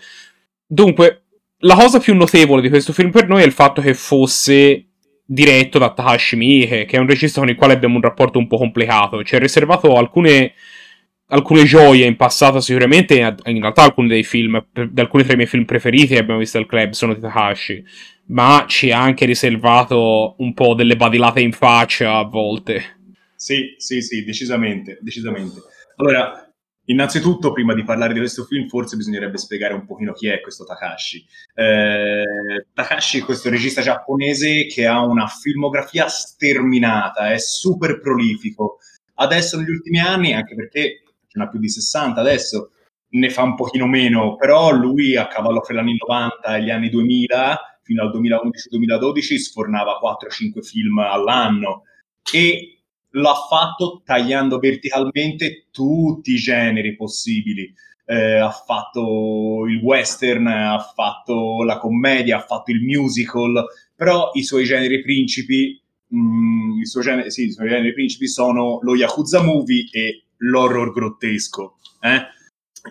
Dunque, 0.68 1.24
la 1.62 1.74
cosa 1.74 2.00
più 2.00 2.14
notevole 2.14 2.62
di 2.62 2.70
questo 2.70 2.94
film 2.94 3.10
per 3.10 3.28
noi 3.28 3.42
è 3.42 3.46
il 3.48 3.52
fatto 3.52 3.82
che 3.82 3.96
fosse 3.96 4.90
diretto 5.26 5.80
da 5.80 5.92
Takashi 5.92 6.36
Miike, 6.36 6.86
che 6.86 6.98
è 6.98 7.00
un 7.00 7.08
regista 7.08 7.40
con 7.40 7.50
il 7.50 7.56
quale 7.56 7.74
abbiamo 7.74 7.96
un 7.96 8.02
rapporto 8.02 8.38
un 8.38 8.46
po' 8.46 8.58
complicato. 8.58 9.24
Ci 9.24 9.34
ha 9.34 9.40
riservato 9.40 9.98
alcune 9.98 10.54
alcune 11.34 11.64
gioie 11.64 12.06
in 12.06 12.16
passato 12.16 12.60
sicuramente, 12.60 13.16
in 13.16 13.60
realtà 13.60 13.84
alcuni 13.84 14.08
dei 14.08 14.24
film, 14.24 14.64
alcuni 14.96 15.24
tra 15.24 15.34
i 15.34 15.36
miei 15.36 15.48
film 15.48 15.66
preferiti 15.66 16.08
che 16.08 16.20
abbiamo 16.20 16.40
visto 16.40 16.60
al 16.60 16.68
club 16.68 16.92
sono 16.92 17.14
di 17.14 17.20
Takashi, 17.20 17.84
ma 18.28 18.66
ci 18.68 18.92
ha 18.92 19.02
anche 19.02 19.26
riservato 19.26 20.36
un 20.38 20.54
po' 20.54 20.76
delle 20.76 20.96
badilate 20.96 21.42
in 21.42 21.52
faccia 21.52 22.18
a 22.18 22.24
volte. 22.24 23.00
Sì, 23.36 23.76
sì, 23.78 24.02
sì, 24.02 24.24
decisamente, 24.24 25.00
decisamente. 25.02 25.60
Allora, 25.98 26.50
innanzitutto, 26.86 27.52
prima 27.52 27.74
di 27.74 27.84
parlare 27.84 28.14
di 28.14 28.20
questo 28.20 28.46
film, 28.46 28.68
forse 28.68 28.96
bisognerebbe 28.96 29.38
spiegare 29.38 29.74
un 29.74 29.86
pochino 29.86 30.14
chi 30.14 30.28
è 30.28 30.40
questo 30.40 30.66
Takashi. 30.66 31.26
Eh, 31.56 32.68
Takashi 32.74 33.20
è 33.20 33.24
questo 33.24 33.50
regista 33.50 33.82
giapponese 33.82 34.68
che 34.68 34.86
ha 34.86 35.04
una 35.04 35.28
filmografia 35.28 36.08
sterminata, 36.08 37.34
è 37.34 37.40
super 37.40 38.00
prolifico. 38.00 38.78
Adesso 39.16 39.58
negli 39.58 39.70
ultimi 39.70 40.00
anni, 40.00 40.34
anche 40.34 40.56
perché 40.56 41.03
ce 41.34 41.40
n'ha 41.40 41.50
più 41.50 41.60
di 41.60 41.70
60 41.70 42.22
adesso, 42.22 42.70
ne 43.10 43.30
fa 43.30 43.42
un 43.42 43.56
pochino 43.56 43.88
meno, 43.88 44.36
però 44.36 44.72
lui 44.72 45.16
a 45.16 45.28
cavallo 45.28 45.62
fra 45.62 45.74
gli 45.74 45.80
anni 45.80 45.98
90 45.98 46.56
e 46.56 46.64
gli 46.64 46.70
anni 46.70 46.90
2000, 46.90 47.80
fino 47.82 48.04
al 48.04 48.12
2011-2012, 48.12 49.36
sfornava 49.38 50.00
4-5 50.02 50.62
film 50.62 51.00
all'anno 51.00 51.84
e 52.32 52.82
l'ha 53.12 53.36
fatto 53.50 54.02
tagliando 54.06 54.60
verticalmente 54.60 55.68
tutti 55.72 56.32
i 56.32 56.38
generi 56.38 56.96
possibili. 56.96 57.74
Eh, 58.06 58.38
ha 58.38 58.52
fatto 58.52 59.66
il 59.68 59.78
western, 59.78 60.48
ha 60.48 60.80
fatto 60.80 61.64
la 61.64 61.80
commedia, 61.80 62.38
ha 62.38 62.46
fatto 62.46 62.72
il 62.72 62.82
musical, 62.82 63.66
però 63.96 64.32
i 64.34 64.44
suoi 64.44 64.66
generi 64.66 65.02
principi, 65.02 65.82
mh, 66.08 66.18
mm, 66.18 66.82
i, 66.82 66.86
suoi 66.86 67.04
generi, 67.04 67.32
sì, 67.32 67.46
i 67.46 67.52
suoi 67.52 67.70
generi 67.70 67.94
principi 67.94 68.28
sono 68.28 68.80
lo 68.82 68.96
Yakuza 68.96 69.42
Movie 69.42 69.88
e 69.92 70.24
l'horror 70.44 70.92
grottesco. 70.92 71.80
Eh? 72.00 72.22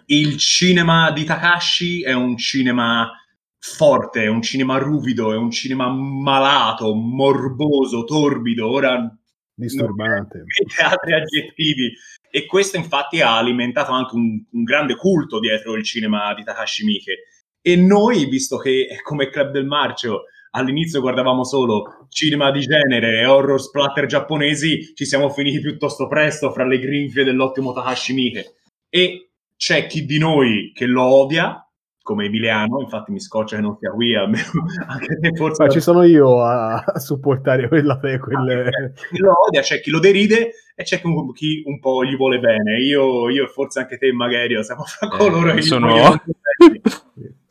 Il 0.07 0.39
cinema 0.39 1.11
di 1.11 1.25
Takashi 1.25 2.03
è 2.03 2.13
un 2.13 2.37
cinema 2.37 3.11
forte, 3.59 4.23
è 4.23 4.27
un 4.27 4.43
cinema 4.43 4.79
ruvido, 4.79 5.33
è 5.33 5.37
un 5.37 5.51
cinema 5.51 5.89
malato, 5.89 6.95
morboso, 6.95 8.05
torbido, 8.05 8.71
ora 8.71 9.17
disturbante. 9.55 10.45
altri 10.83 11.15
aggettivi. 11.15 11.93
E 12.31 12.47
questo 12.47 12.79
infatti 12.79 13.21
ha 13.21 13.37
alimentato 13.37 13.93
anche 13.93 14.15
un, 14.15 14.43
un, 14.51 14.63
grande 14.63 14.97
culto 14.97 15.39
dietro 15.39 15.77
il 15.77 15.85
cinema 15.85 16.33
di 16.35 16.43
Takashi 16.43 16.85
Miike. 16.85 17.25
E 17.61 17.77
noi, 17.77 18.27
visto 18.27 18.57
che 18.57 18.89
come 19.03 19.29
Club 19.29 19.53
del 19.53 19.67
Marcio 19.67 20.25
all'inizio 20.53 21.01
guardavamo 21.01 21.45
solo 21.45 22.07
cinema 22.09 22.51
di 22.51 22.61
genere 22.61 23.21
e 23.21 23.27
horror 23.27 23.61
splatter 23.61 24.07
giapponesi, 24.07 24.93
ci 24.95 25.05
siamo 25.05 25.29
finiti 25.31 25.61
piuttosto 25.61 26.09
presto 26.09 26.51
fra 26.51 26.67
le 26.67 26.79
grinfie 26.79 27.25
dell'ottimo 27.25 27.73
Takashi 27.73 28.13
Miike. 28.13 28.55
E 28.89 29.31
c'è 29.57 29.87
chi 29.87 30.05
di 30.05 30.19
noi 30.19 30.73
che 30.75 30.87
lo 30.87 31.05
odia, 31.05 31.67
come 32.03 32.27
Emiliano, 32.27 32.81
infatti 32.81 33.13
mi 33.13 33.21
scoccia 33.21 33.57
che 33.57 33.63
non 33.63 33.77
sia 33.79 33.91
qui, 33.93 34.15
almeno 34.15 34.45
anche 34.89 35.19
se 35.21 35.35
forse... 35.35 35.63
Ma 35.65 35.71
ci 35.71 35.81
sono 35.81 36.03
io 36.03 36.43
a, 36.43 36.75
a 36.75 36.99
supportare 36.99 37.69
quella 37.69 37.99
quelle... 37.99 38.93
Chi 39.11 39.19
lo 39.19 39.33
odia, 39.47 39.61
c'è 39.61 39.81
chi 39.81 39.91
lo 39.91 40.01
deride 40.01 40.53
e 40.75 40.83
c'è 40.85 41.01
chi 41.01 41.63
un 41.65 41.79
po' 41.79 42.05
gli 42.05 42.17
vuole 42.17 42.41
bene. 42.41 42.79
Io, 42.79 43.31
io 43.31 43.47
forse 43.47 43.79
anche 43.79 43.99
te, 43.99 44.13
magari, 44.13 44.63
siamo 44.65 44.85
fra 44.85 45.09
coloro 45.09 45.51
eh, 45.53 45.55
che 45.55 45.63
sono... 45.63 45.89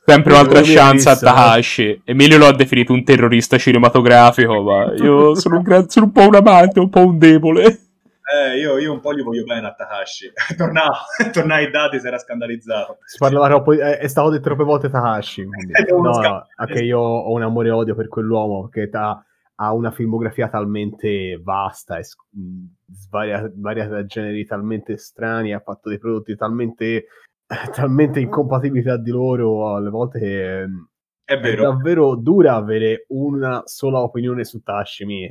Sempre 0.03 0.33
un'altra 0.33 0.61
chance 0.63 1.07
a 1.09 1.15
Takashi. 1.15 2.01
Emilio 2.03 2.37
lo 2.37 2.47
ha 2.47 2.53
definito 2.53 2.91
un 2.91 3.03
terrorista 3.03 3.57
cinematografico, 3.57 4.61
ma 4.61 4.93
io 4.93 5.35
sono 5.35 5.57
un, 5.57 5.61
gran, 5.63 5.89
sono 5.89 6.07
un 6.07 6.11
po' 6.11 6.27
un 6.27 6.35
amante, 6.35 6.79
un 6.79 6.89
po' 6.89 7.05
un 7.05 7.17
debole. 7.17 7.79
Eh, 8.31 8.57
io, 8.59 8.77
io, 8.77 8.93
un 8.93 9.01
po' 9.01 9.13
gli 9.13 9.21
voglio 9.21 9.43
bene 9.43 9.67
a 9.67 9.73
Takashi. 9.73 10.31
Tornavo, 10.55 10.95
tornai 11.31 11.65
i 11.65 11.69
dati, 11.69 11.99
si 11.99 12.07
era 12.07 12.17
scandalizzato. 12.17 12.97
Si 13.03 13.17
parlava 13.17 13.47
troppo, 13.47 13.73
eh, 13.73 13.97
è 13.97 14.07
stato 14.07 14.29
detto 14.29 14.43
troppe 14.43 14.63
volte 14.63 14.89
Takashi. 14.89 15.45
no, 15.89 15.99
no, 15.99 16.47
anche 16.55 16.79
io 16.79 16.99
ho 16.99 17.33
un 17.33 17.43
amore 17.43 17.67
e 17.67 17.71
odio 17.71 17.93
per 17.93 18.07
quell'uomo 18.07 18.69
che 18.69 18.89
ta, 18.89 19.23
ha 19.55 19.73
una 19.73 19.91
filmografia 19.91 20.47
talmente 20.47 21.39
vasta 21.43 21.97
e 21.97 22.03
svariata, 22.89 23.51
svariata 23.51 23.89
da 23.89 24.05
generi 24.05 24.45
talmente 24.45 24.97
strani, 24.97 25.53
ha 25.53 25.59
fatto 25.59 25.89
dei 25.89 25.99
prodotti 25.99 26.35
talmente 26.35 27.05
talmente 27.73 28.19
incompatibili 28.19 28.83
tra 28.83 28.97
di 28.97 29.11
loro 29.11 29.75
alle 29.75 29.89
volte 29.89 30.19
che 30.19 30.63
è, 31.25 31.35
è 31.39 31.55
davvero 31.55 32.15
dura 32.15 32.55
avere 32.55 33.05
una 33.09 33.63
sola 33.65 34.01
opinione 34.01 34.43
su 34.43 34.61
Tashimi. 34.61 35.27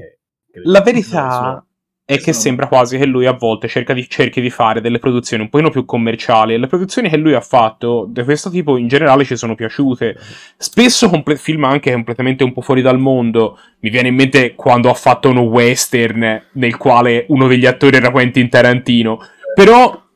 La 0.65 0.81
verità 0.81 1.65
è 2.05 2.19
che 2.19 2.33
sembra 2.33 2.67
quasi 2.67 2.99
che 2.99 3.07
lui 3.07 3.27
a 3.27 3.33
volte 3.33 3.69
di, 3.95 4.09
cerchi 4.09 4.41
di 4.41 4.51
fare 4.51 4.81
delle 4.81 4.99
produzioni 4.99 5.45
un 5.45 5.49
pochino 5.49 5.71
più 5.71 5.85
commerciali 5.85 6.55
e 6.55 6.59
le 6.59 6.67
produzioni 6.67 7.09
che 7.09 7.17
lui 7.17 7.35
ha 7.35 7.41
fatto 7.41 8.05
di 8.11 8.25
questo 8.25 8.51
tipo 8.51 8.77
in 8.77 8.89
generale 8.89 9.25
ci 9.25 9.37
sono 9.37 9.55
piaciute. 9.55 10.17
Spesso 10.57 11.09
comple- 11.09 11.37
film 11.37 11.65
anche 11.65 11.93
completamente 11.93 12.43
un 12.43 12.53
po' 12.53 12.63
fuori 12.63 12.83
dal 12.83 12.99
mondo. 12.99 13.57
Mi 13.79 13.91
viene 13.91 14.09
in 14.09 14.17
mente 14.17 14.57
quando 14.57 14.91
ha 14.91 14.95
fatto 14.95 15.29
uno 15.29 15.43
western 15.43 16.49
nel 16.55 16.77
quale 16.77 17.27
uno 17.29 17.47
degli 17.47 17.67
attori 17.67 17.97
era 17.97 18.11
Quentin 18.11 18.49
Tarantino. 18.49 19.21
Però 19.55 20.10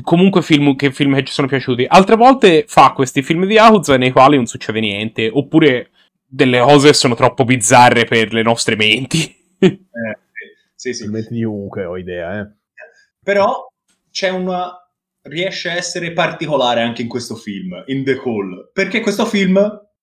comunque 0.00 0.42
film 0.42 0.74
che, 0.76 0.90
film 0.92 1.14
che 1.14 1.24
ci 1.24 1.32
sono 1.32 1.46
piaciuti. 1.46 1.84
Altre 1.86 2.16
volte 2.16 2.64
fa 2.66 2.92
questi 2.92 3.22
film 3.22 3.46
di 3.46 3.54
Yakuza 3.54 3.96
nei 3.96 4.10
quali 4.10 4.36
non 4.36 4.46
succede 4.46 4.80
niente, 4.80 5.28
oppure 5.32 5.90
delle 6.26 6.60
cose 6.60 6.92
sono 6.94 7.14
troppo 7.14 7.44
bizzarre 7.44 8.04
per 8.04 8.32
le 8.32 8.42
nostre 8.42 8.76
menti. 8.76 9.34
eh, 9.58 9.78
sì, 10.74 10.94
sì. 10.94 11.06
Menti 11.08 11.34
di 11.34 11.44
ovunque 11.44 11.84
ho 11.84 11.98
idea, 11.98 12.40
eh. 12.40 12.50
Però 13.22 13.70
c'è 14.10 14.30
una... 14.30 14.70
riesce 15.22 15.70
a 15.70 15.74
essere 15.74 16.12
particolare 16.12 16.80
anche 16.80 17.02
in 17.02 17.08
questo 17.08 17.36
film, 17.36 17.82
in 17.86 18.02
The 18.02 18.16
Call, 18.16 18.70
perché 18.72 19.00
questo 19.00 19.26
film 19.26 19.58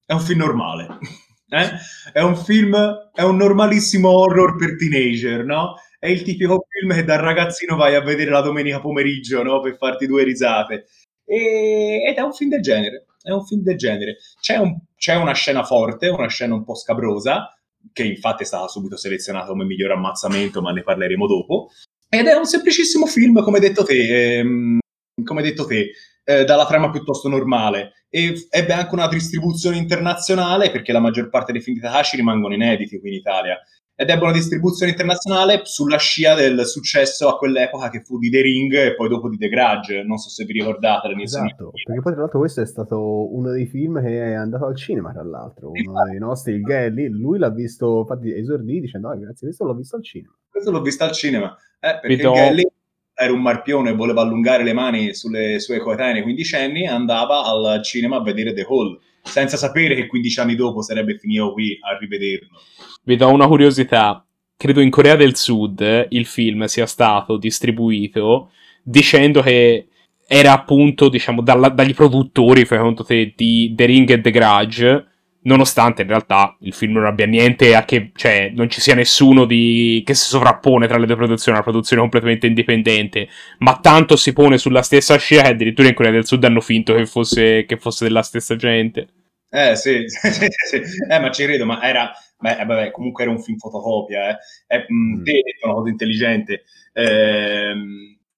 è 0.06 0.14
un 0.14 0.22
film 0.22 0.40
normale. 0.40 0.88
Eh? 1.52 1.68
È 2.14 2.22
un 2.22 2.36
film, 2.36 2.78
è 3.12 3.24
un 3.24 3.36
normalissimo 3.36 4.08
horror 4.08 4.56
per 4.56 4.76
teenager, 4.76 5.44
no? 5.44 5.78
È 6.00 6.08
il 6.08 6.24
tipico 6.24 6.66
film 6.70 6.94
che 6.94 7.04
da 7.04 7.18
ragazzino 7.18 7.76
vai 7.76 7.94
a 7.94 8.02
vedere 8.02 8.32
la 8.32 8.42
domenica 8.42 8.80
pomeriggio, 8.80 9.44
no? 9.44 9.60
Per 9.60 9.76
farti 9.76 10.08
due 10.08 10.24
risate. 10.24 10.88
E, 11.26 12.04
ed 12.08 12.16
è 12.16 12.22
un 12.22 12.34
film 12.34 12.50
del 12.50 12.62
genere, 12.62 13.06
è 13.22 13.32
un 13.32 13.46
film 13.46 13.62
del 13.62 13.78
genere. 13.78 14.18
C'è, 14.40 14.58
un, 14.58 14.80
c'è 14.96 15.16
una 15.16 15.34
scena 15.34 15.64
forte, 15.64 16.08
una 16.08 16.30
scena 16.30 16.56
un 16.56 16.64
po' 16.64 16.76
scabrosa, 16.76 17.54
che 17.92 18.04
infatti 18.04 18.44
è 18.44 18.46
stata 18.46 18.68
subito 18.70 18.96
selezionata 18.96 19.48
come 19.48 19.66
miglior 19.66 19.92
ammazzamento, 19.92 20.62
ma 20.62 20.72
ne 20.72 20.84
parleremo 20.84 21.28
dopo. 21.28 21.70
Ed 22.08 22.28
è 22.28 22.34
un 22.34 22.46
semplicissimo 22.46 23.06
film, 23.06 23.44
come 23.44 23.60
detto 23.60 23.84
te, 23.84 24.38
ehm, 24.40 24.80
come 25.24 25.42
detto 25.42 25.66
te 25.66 25.92
eh, 26.24 26.46
dalla 26.46 26.66
trama 26.66 26.90
piuttosto 26.90 27.28
normale. 27.28 28.06
E 28.10 28.48
ebbe 28.50 28.74
anche 28.74 28.96
una 28.96 29.10
distribuzione 29.10 29.78
internazionale, 29.78 30.72
perché 30.72 30.94
la 30.94 31.00
maggior 31.00 31.30
parte 31.30 31.52
dei 31.52 31.62
film 31.62 31.76
di 31.76 31.82
Takashi 31.82 32.16
rimangono 32.16 32.54
inediti 32.54 33.00
qui 33.00 33.10
in 33.10 33.16
Italia 33.16 33.60
ed 34.02 34.10
ebbe 34.10 34.24
una 34.24 34.32
distribuzione 34.32 34.94
internazionale 34.94 35.60
sulla 35.66 35.98
scia 35.98 36.34
del 36.34 36.66
successo 36.66 37.28
a 37.28 37.36
quell'epoca 37.36 37.90
che 37.90 38.02
fu 38.02 38.18
di 38.18 38.30
The 38.30 38.42
Ring 38.42 38.74
e 38.74 38.96
poi 38.96 39.10
dopo 39.10 39.28
di 39.28 39.36
The 39.36 39.50
Grudge, 39.50 40.04
non 40.04 40.16
so 40.16 40.30
se 40.30 40.46
vi 40.46 40.54
ricordate 40.54 41.10
Esatto, 41.22 41.72
perché 41.84 42.00
poi 42.02 42.14
tra 42.14 42.22
l'altro 42.22 42.40
questo 42.40 42.62
è 42.62 42.66
stato 42.66 43.36
uno 43.36 43.52
dei 43.52 43.66
film 43.66 44.02
che 44.02 44.24
è 44.24 44.34
andato 44.36 44.68
al 44.68 44.78
cinema 44.78 45.12
tra 45.12 45.26
l'altro, 45.26 45.72
uno 45.72 45.80
infatti. 45.80 46.12
dei 46.12 46.20
nostri, 46.20 46.54
il 46.54 46.64
Gelli, 46.64 47.10
lui 47.10 47.40
l'ha 47.40 47.50
visto, 47.50 48.00
infatti 48.00 48.34
esordì 48.34 48.80
dicendo, 48.80 49.10
ah, 49.10 49.18
grazie, 49.18 49.48
questo 49.48 49.66
l'ho 49.66 49.76
visto 49.76 49.98
al 49.98 50.04
cinema. 50.04 50.34
Questo 50.50 50.72
l'ho 50.72 50.82
visto 50.82 51.04
al 51.04 51.12
cinema, 51.12 51.58
eh, 51.82 52.00
perché 52.00 52.24
do... 52.24 52.32
Gelli 52.32 52.72
era 53.14 53.34
un 53.34 53.42
marpione, 53.42 53.94
voleva 53.94 54.22
allungare 54.22 54.64
le 54.64 54.72
mani 54.72 55.14
sulle 55.14 55.60
sue 55.60 55.80
coetanee 55.80 56.22
quindicenni, 56.22 56.88
andava 56.88 57.44
al 57.44 57.84
cinema 57.84 58.16
a 58.16 58.22
vedere 58.22 58.54
The 58.54 58.66
Hall, 58.66 58.98
senza 59.24 59.58
sapere 59.58 59.96
che 59.96 60.08
15 60.08 60.40
anni 60.40 60.56
dopo 60.56 60.82
sarebbe 60.82 61.18
finito 61.18 61.54
qui 61.54 61.78
a 61.82 61.98
rivederlo. 61.98 62.60
Vi 63.04 63.16
do 63.16 63.30
una 63.30 63.48
curiosità. 63.48 64.26
Credo 64.56 64.82
in 64.82 64.90
Corea 64.90 65.16
del 65.16 65.36
Sud 65.36 66.08
il 66.10 66.26
film 66.26 66.66
sia 66.66 66.86
stato 66.86 67.38
distribuito 67.38 68.52
dicendo 68.84 69.42
che 69.42 69.88
era 70.28 70.52
appunto, 70.52 71.10
diciamo, 71.10 71.42
dalla, 71.42 71.70
dagli 71.70 71.96
produttori, 71.96 72.66
fai 72.66 72.78
conto 72.78 73.04
te, 73.04 73.34
di 73.36 73.74
The 73.76 73.86
Ring 73.86 74.10
e 74.12 74.22
The 74.22 74.32
Grudge, 74.32 75.08
nonostante 75.50 76.04
in 76.04 76.08
realtà 76.08 76.56
il 76.62 76.74
film 76.74 76.94
non 76.94 77.06
abbia 77.06 77.26
niente 77.26 77.76
a 77.76 77.84
che, 77.84 78.12
cioè, 78.14 78.52
non 78.54 78.70
ci 78.70 78.80
sia 78.80 78.94
nessuno 78.94 79.46
di, 79.46 80.04
che 80.06 80.14
si 80.14 80.28
sovrappone 80.28 80.88
tra 80.88 81.00
le 81.00 81.08
due 81.08 81.16
produzioni, 81.16 81.58
una 81.58 81.66
produzione 81.66 82.02
completamente 82.02 82.46
indipendente, 82.46 83.28
ma 83.58 83.80
tanto 83.82 84.16
si 84.16 84.32
pone 84.32 84.60
sulla 84.60 84.84
stessa 84.84 85.18
scia 85.18 85.42
che 85.42 85.50
addirittura 85.50 85.88
in 85.88 85.96
Corea 85.96 86.12
del 86.12 86.28
Sud 86.28 86.44
hanno 86.44 86.62
finto 86.62 86.94
che 86.94 87.08
fosse, 87.08 87.66
che 87.66 87.78
fosse 87.78 88.06
della 88.06 88.22
stessa 88.22 88.56
gente. 88.56 89.08
Eh 89.50 89.76
sì, 89.76 90.04
sì, 90.06 90.32
sì, 90.32 90.50
sì. 90.70 90.82
Eh, 91.10 91.20
ma 91.20 91.32
ci 91.32 91.44
credo, 91.44 91.66
ma 91.66 91.82
era, 91.82 92.12
beh, 92.38 92.66
vabbè, 92.66 92.92
comunque 92.92 93.24
era 93.24 93.32
un 93.32 93.42
film 93.42 93.58
fotocopia, 93.58 94.30
eh. 94.30 94.38
eh 94.68 94.86
mm. 94.92 95.24
Te 95.24 95.32
hai 95.32 95.42
detto 95.42 95.66
una 95.66 95.74
cosa 95.74 95.90
intelligente, 95.90 96.64
eh, 96.94 97.74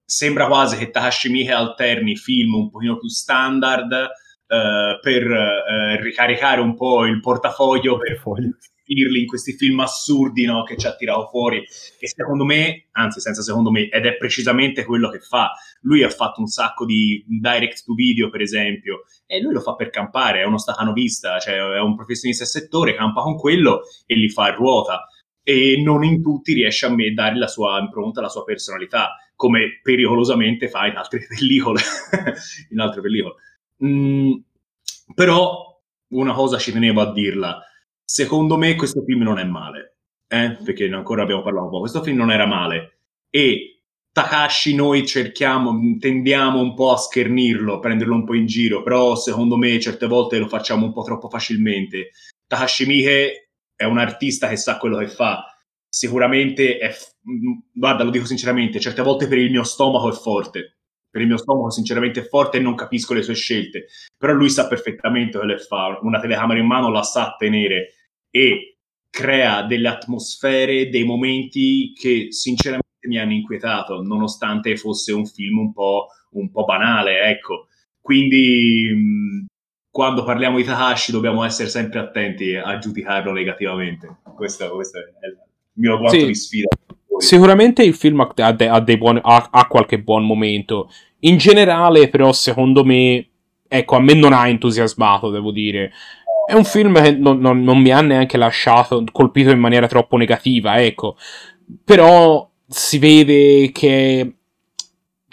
sembra 0.05 0.47
quasi 0.47 0.77
che 0.77 0.89
Takashi 0.89 1.29
Miike 1.29 1.51
alterni 1.51 2.15
film 2.15 2.55
un 2.55 2.69
pochino 2.69 2.97
più 2.97 3.09
standard 3.09 4.09
eh, 4.51 4.99
per 4.99 5.31
eh, 5.31 6.01
ricaricare 6.01 6.59
un 6.59 6.75
po' 6.75 7.05
il 7.05 7.21
portafoglio 7.21 7.97
per 7.97 8.19
dirli 8.83 9.21
in 9.21 9.25
questi 9.25 9.53
film 9.53 9.79
assurdi 9.79 10.43
no, 10.43 10.63
che 10.63 10.75
ci 10.75 10.87
ha 10.87 10.93
tirato 10.93 11.27
fuori 11.27 11.63
e 11.99 12.07
secondo 12.09 12.43
me, 12.43 12.87
anzi 12.91 13.21
senza 13.21 13.41
secondo 13.41 13.71
me, 13.71 13.87
ed 13.87 14.05
è 14.05 14.17
precisamente 14.17 14.83
quello 14.83 15.09
che 15.09 15.19
fa. 15.19 15.51
Lui 15.83 16.03
ha 16.03 16.09
fatto 16.09 16.41
un 16.41 16.47
sacco 16.47 16.83
di 16.83 17.23
direct 17.25 17.85
to 17.85 17.93
video 17.93 18.29
per 18.29 18.41
esempio 18.41 19.03
e 19.25 19.39
lui 19.39 19.53
lo 19.53 19.61
fa 19.61 19.75
per 19.75 19.89
campare, 19.89 20.41
è 20.41 20.43
uno 20.43 20.57
stacanovista, 20.57 21.39
cioè 21.39 21.55
è 21.55 21.79
un 21.79 21.95
professionista 21.95 22.43
del 22.43 22.51
settore, 22.51 22.93
campa 22.93 23.21
con 23.21 23.37
quello 23.37 23.83
e 24.05 24.15
li 24.15 24.29
fa 24.29 24.47
a 24.47 24.51
ruota 24.51 25.07
e 25.43 25.81
non 25.81 26.03
in 26.03 26.21
tutti 26.21 26.53
riesce 26.53 26.87
a 26.87 26.89
me 26.89 27.13
dare 27.13 27.37
la 27.37 27.47
sua 27.47 27.79
impronta, 27.79 28.19
la 28.19 28.27
sua 28.27 28.43
personalità 28.43 29.15
come 29.33 29.79
pericolosamente 29.81 30.67
fa 30.67 30.87
in 30.87 30.97
altre 30.97 31.25
pellicole. 31.25 31.79
in 32.69 32.79
altre 32.81 32.99
pellicole. 32.99 33.35
Mm, 33.83 34.33
però 35.15 35.79
una 36.09 36.33
cosa 36.33 36.57
ci 36.57 36.71
tenevo 36.71 37.01
a 37.01 37.11
dirla. 37.11 37.61
Secondo 38.03 38.57
me 38.57 38.75
questo 38.75 39.03
film 39.03 39.21
non 39.23 39.39
è 39.39 39.43
male, 39.45 39.97
eh? 40.27 40.57
perché 40.63 40.89
ancora 40.91 41.23
abbiamo 41.23 41.41
parlato 41.41 41.65
un 41.65 41.71
po'. 41.71 41.79
Questo 41.79 42.03
film 42.03 42.17
non 42.17 42.31
era 42.31 42.45
male 42.45 42.97
e 43.29 43.81
Takashi 44.11 44.75
noi 44.75 45.07
cerchiamo, 45.07 45.73
tendiamo 45.97 46.59
un 46.59 46.73
po' 46.73 46.91
a 46.91 46.97
schernirlo, 46.97 47.79
prenderlo 47.79 48.15
un 48.15 48.25
po' 48.25 48.33
in 48.33 48.45
giro, 48.45 48.83
però 48.83 49.15
secondo 49.15 49.55
me 49.55 49.79
certe 49.79 50.05
volte 50.07 50.37
lo 50.37 50.47
facciamo 50.47 50.85
un 50.85 50.91
po' 50.91 51.03
troppo 51.03 51.29
facilmente. 51.29 52.11
Takashi 52.45 52.85
Miike 52.85 53.51
è 53.73 53.85
un 53.85 53.97
artista 53.97 54.49
che 54.49 54.57
sa 54.57 54.77
quello 54.77 54.97
che 54.97 55.07
fa, 55.07 55.45
sicuramente 55.87 56.77
è, 56.77 56.89
mm, 56.89 57.59
guarda, 57.71 58.03
lo 58.03 58.11
dico 58.11 58.25
sinceramente, 58.25 58.79
certe 58.81 59.01
volte 59.01 59.27
per 59.27 59.37
il 59.37 59.49
mio 59.49 59.63
stomaco 59.63 60.09
è 60.09 60.13
forte. 60.13 60.80
Per 61.11 61.21
il 61.21 61.27
mio 61.27 61.37
stomaco, 61.37 61.69
sinceramente, 61.69 62.21
è 62.21 62.27
forte 62.27 62.57
e 62.57 62.61
non 62.61 62.73
capisco 62.73 63.13
le 63.13 63.21
sue 63.21 63.35
scelte. 63.35 63.87
Però 64.17 64.31
lui 64.33 64.49
sa 64.49 64.67
perfettamente 64.67 65.37
quello 65.37 65.55
che 65.55 65.63
fa. 65.63 65.99
Una 66.01 66.19
telecamera 66.19 66.59
in 66.59 66.65
mano 66.65 66.89
la 66.89 67.03
sa 67.03 67.35
tenere 67.37 67.95
e 68.29 68.77
crea 69.09 69.63
delle 69.63 69.89
atmosfere, 69.89 70.89
dei 70.89 71.03
momenti 71.03 71.91
che 71.93 72.27
sinceramente 72.29 73.07
mi 73.07 73.19
hanno 73.19 73.33
inquietato, 73.33 74.01
nonostante 74.01 74.77
fosse 74.77 75.11
un 75.11 75.25
film 75.25 75.59
un 75.59 75.73
po', 75.73 76.07
un 76.31 76.49
po 76.49 76.63
banale, 76.63 77.23
ecco. 77.23 77.67
Quindi 77.99 79.47
quando 79.91 80.23
parliamo 80.23 80.57
di 80.57 80.63
Takashi 80.63 81.11
dobbiamo 81.11 81.43
essere 81.43 81.67
sempre 81.67 81.99
attenti 81.99 82.55
a 82.55 82.77
giudicarlo 82.77 83.33
negativamente. 83.33 84.19
Questo, 84.33 84.69
questo 84.71 84.99
è 84.99 85.27
il 85.27 85.37
mio 85.73 85.97
quanto 85.97 86.17
sì. 86.17 86.25
di 86.25 86.35
sfida. 86.35 86.67
Sicuramente 87.21 87.83
il 87.83 87.93
film 87.93 88.19
ha, 88.35 88.51
de- 88.51 88.67
ha, 88.67 88.81
buoni, 88.81 89.19
ha, 89.21 89.47
ha, 89.51 89.67
qualche 89.67 89.99
buon 89.99 90.25
momento. 90.25 90.89
In 91.19 91.37
generale, 91.37 92.09
però, 92.09 92.33
secondo 92.33 92.83
me, 92.83 93.27
ecco, 93.67 93.95
a 93.95 93.99
me 93.99 94.15
non 94.15 94.33
ha 94.33 94.47
entusiasmato, 94.47 95.29
devo 95.29 95.51
dire. 95.51 95.91
È 96.47 96.53
un 96.53 96.65
film 96.65 96.99
che 96.99 97.11
non, 97.11 97.37
non, 97.37 97.61
non 97.61 97.77
mi 97.77 97.91
ha 97.91 98.01
neanche 98.01 98.37
lasciato 98.37 99.03
colpito 99.11 99.51
in 99.51 99.59
maniera 99.59 99.85
troppo 99.87 100.17
negativa, 100.17 100.81
ecco. 100.81 101.15
Però 101.85 102.49
si 102.67 102.97
vede 102.97 103.71
che 103.71 104.37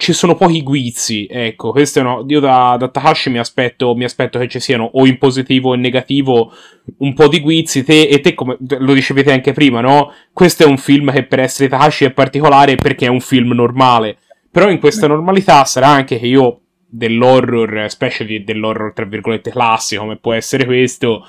ci 0.00 0.12
sono 0.12 0.36
pochi 0.36 0.62
guizzi, 0.62 1.26
ecco, 1.28 1.72
questo 1.72 1.98
è 1.98 2.02
no, 2.04 2.24
io 2.28 2.38
da, 2.38 2.76
da 2.78 2.86
Takashi 2.86 3.30
mi 3.30 3.38
aspetto, 3.38 3.96
mi 3.96 4.04
aspetto 4.04 4.38
che 4.38 4.46
ci 4.46 4.60
siano 4.60 4.88
o 4.94 5.04
in 5.08 5.18
positivo 5.18 5.70
o 5.70 5.74
in 5.74 5.80
negativo 5.80 6.52
un 6.98 7.14
po' 7.14 7.26
di 7.26 7.40
guizzi, 7.40 7.82
te, 7.82 8.02
e 8.02 8.20
te 8.20 8.32
come 8.32 8.56
lo 8.60 8.92
dicevete 8.92 9.32
anche 9.32 9.52
prima, 9.52 9.80
no? 9.80 10.12
Questo 10.32 10.62
è 10.62 10.66
un 10.66 10.78
film 10.78 11.10
che 11.10 11.24
per 11.24 11.40
essere 11.40 11.68
Takashi 11.68 12.04
è 12.04 12.12
particolare 12.12 12.76
perché 12.76 13.06
è 13.06 13.08
un 13.08 13.20
film 13.20 13.50
normale, 13.54 14.18
però 14.52 14.70
in 14.70 14.78
questa 14.78 15.08
normalità 15.08 15.64
sarà 15.64 15.88
anche 15.88 16.20
che 16.20 16.26
io 16.26 16.60
dell'horror, 16.86 17.90
specie 17.90 18.44
dell'horror 18.44 18.92
tra 18.92 19.04
virgolette 19.04 19.50
classico 19.50 20.02
come 20.02 20.16
può 20.16 20.32
essere 20.32 20.64
questo, 20.64 21.26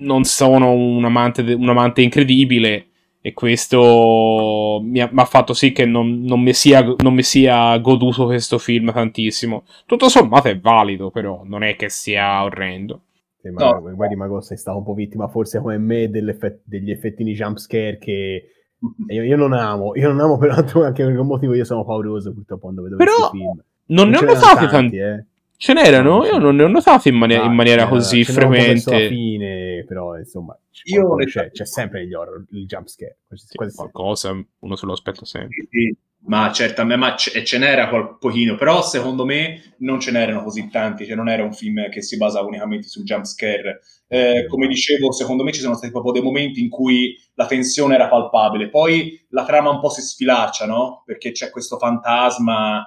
non 0.00 0.24
sono 0.24 0.70
un 0.70 1.02
amante, 1.02 1.40
un 1.40 1.68
amante 1.70 2.02
incredibile, 2.02 2.88
e 3.26 3.32
questo 3.32 4.78
mi 4.84 5.00
ha, 5.00 5.08
mi 5.10 5.20
ha 5.20 5.24
fatto 5.24 5.52
sì 5.52 5.72
che 5.72 5.84
non, 5.84 6.20
non, 6.20 6.40
mi 6.40 6.52
sia, 6.52 6.94
non, 6.98 7.12
mi 7.12 7.24
sia, 7.24 7.76
goduto 7.78 8.26
questo 8.26 8.56
film 8.56 8.92
tantissimo. 8.92 9.64
Tutto 9.84 10.08
sommato 10.08 10.46
è 10.46 10.56
valido, 10.60 11.10
però 11.10 11.42
non 11.44 11.64
è 11.64 11.74
che 11.74 11.88
sia 11.88 12.44
orrendo. 12.44 13.06
Sì, 13.40 13.48
ma 13.48 13.72
no. 13.72 13.94
guardi, 13.96 14.14
Mago, 14.14 14.40
sei 14.40 14.56
stato 14.56 14.78
un 14.78 14.84
po' 14.84 14.94
vittima, 14.94 15.26
forse 15.26 15.58
come 15.58 15.76
me, 15.76 16.08
degli 16.08 16.90
effettini 16.92 17.32
jumpscare 17.32 17.98
che 17.98 18.44
io, 19.10 19.22
io, 19.24 19.36
non 19.36 19.54
amo. 19.54 19.96
Io 19.96 20.06
non 20.06 20.20
amo, 20.20 20.38
peraltro, 20.38 20.84
anche 20.84 21.04
per 21.04 21.18
un 21.18 21.26
motivo 21.26 21.52
io 21.54 21.64
sono 21.64 21.84
pauroso 21.84 22.32
purtroppo 22.32 22.62
quando 22.62 22.82
vedo 22.82 22.94
però 22.94 23.10
questi 23.10 23.38
film. 23.38 23.60
Non, 23.86 24.08
non 24.08 24.24
ne 24.24 24.30
ho 24.30 24.34
notati 24.34 24.68
tanti, 24.68 24.98
eh. 24.98 25.24
Ce 25.58 25.72
n'erano? 25.72 26.24
Io 26.24 26.38
non 26.38 26.56
ne 26.56 26.64
ho 26.64 26.68
notati 26.68 27.08
in, 27.08 27.16
mani- 27.16 27.34
in 27.34 27.52
maniera 27.52 27.88
così 27.88 28.24
frequente. 28.24 28.94
Alla 28.94 29.08
fine, 29.08 29.84
però, 29.86 30.16
insomma, 30.18 30.58
io 30.84 31.16
c'è, 31.16 31.50
c'è, 31.50 31.64
sempre 31.64 32.00
negli 32.00 32.14
horror 32.14 32.44
il 32.50 32.66
jumpscare. 32.66 33.18
Sì, 33.32 33.56
qualcosa, 33.74 34.30
uno 34.58 34.76
se 34.76 34.86
lo 34.86 34.92
aspetta 34.92 35.24
sempre. 35.24 35.56
Sì, 35.62 35.68
sì. 35.70 35.96
Ma 36.26 36.50
certamente, 36.52 36.96
ma 37.00 37.14
ce, 37.14 37.44
ce 37.44 37.56
n'era 37.56 37.88
qual 37.88 38.18
pochino, 38.18 38.56
però 38.56 38.82
secondo 38.82 39.24
me 39.24 39.74
non 39.78 40.00
ce 40.00 40.10
n'erano 40.10 40.42
così 40.42 40.68
tanti, 40.68 41.06
cioè 41.06 41.14
non 41.14 41.28
era 41.28 41.44
un 41.44 41.52
film 41.52 41.88
che 41.88 42.02
si 42.02 42.16
basava 42.16 42.48
unicamente 42.48 42.88
sul 42.88 43.04
jumpscare. 43.04 43.80
Eh, 44.08 44.46
come 44.48 44.66
dicevo, 44.66 45.12
secondo 45.12 45.44
me 45.44 45.52
ci 45.52 45.60
sono 45.60 45.74
stati 45.74 45.92
proprio 45.92 46.12
dei 46.12 46.22
momenti 46.22 46.60
in 46.60 46.68
cui 46.68 47.16
la 47.34 47.46
tensione 47.46 47.94
era 47.94 48.08
palpabile, 48.08 48.68
poi 48.68 49.24
la 49.30 49.44
trama 49.44 49.70
un 49.70 49.78
po' 49.78 49.88
si 49.88 50.02
sfilaccia, 50.02 50.66
no? 50.66 51.02
Perché 51.06 51.30
c'è 51.30 51.50
questo 51.50 51.78
fantasma 51.78 52.84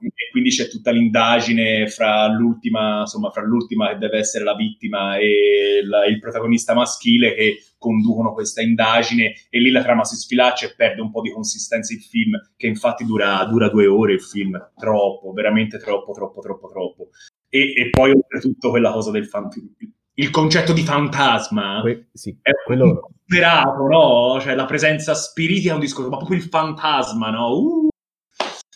e 0.00 0.30
quindi 0.30 0.50
c'è 0.50 0.68
tutta 0.68 0.90
l'indagine 0.90 1.88
fra 1.88 2.26
l'ultima, 2.28 3.00
insomma, 3.00 3.30
fra 3.30 3.42
l'ultima 3.42 3.88
che 3.88 3.98
deve 3.98 4.18
essere 4.18 4.44
la 4.44 4.54
vittima 4.54 5.16
e 5.16 5.80
la, 5.84 6.06
il 6.06 6.18
protagonista 6.18 6.74
maschile 6.74 7.34
che 7.34 7.62
conducono 7.78 8.32
questa 8.32 8.60
indagine 8.60 9.34
e 9.48 9.60
lì 9.60 9.70
la 9.70 9.82
trama 9.82 10.04
si 10.04 10.16
sfilaccia 10.16 10.66
e 10.66 10.74
perde 10.74 11.00
un 11.00 11.10
po' 11.10 11.20
di 11.20 11.32
consistenza 11.32 11.92
il 11.92 12.00
film, 12.00 12.32
che 12.56 12.66
infatti 12.66 13.04
dura, 13.04 13.44
dura 13.44 13.68
due 13.68 13.86
ore 13.86 14.14
il 14.14 14.22
film, 14.22 14.72
troppo, 14.76 15.32
veramente 15.32 15.78
troppo, 15.78 16.12
troppo, 16.12 16.40
troppo, 16.40 16.68
troppo. 16.68 17.08
E, 17.48 17.72
e 17.74 17.90
poi 17.90 18.10
oltretutto 18.10 18.70
quella 18.70 18.92
cosa 18.92 19.10
del 19.10 19.26
fantasma, 19.26 19.70
il 20.18 20.30
concetto 20.30 20.72
di 20.72 20.82
fantasma 20.82 21.80
que- 21.80 22.08
sì, 22.12 22.36
è 22.42 22.50
quello... 22.64 23.08
superato, 23.24 23.86
no? 23.86 24.40
Cioè 24.40 24.54
la 24.54 24.64
presenza 24.64 25.14
spiritica 25.14 25.70
è 25.70 25.74
un 25.74 25.80
discorso, 25.80 26.10
ma 26.10 26.16
proprio 26.16 26.38
il 26.38 26.44
fantasma, 26.44 27.30
no? 27.30 27.52
Uh, 27.56 27.88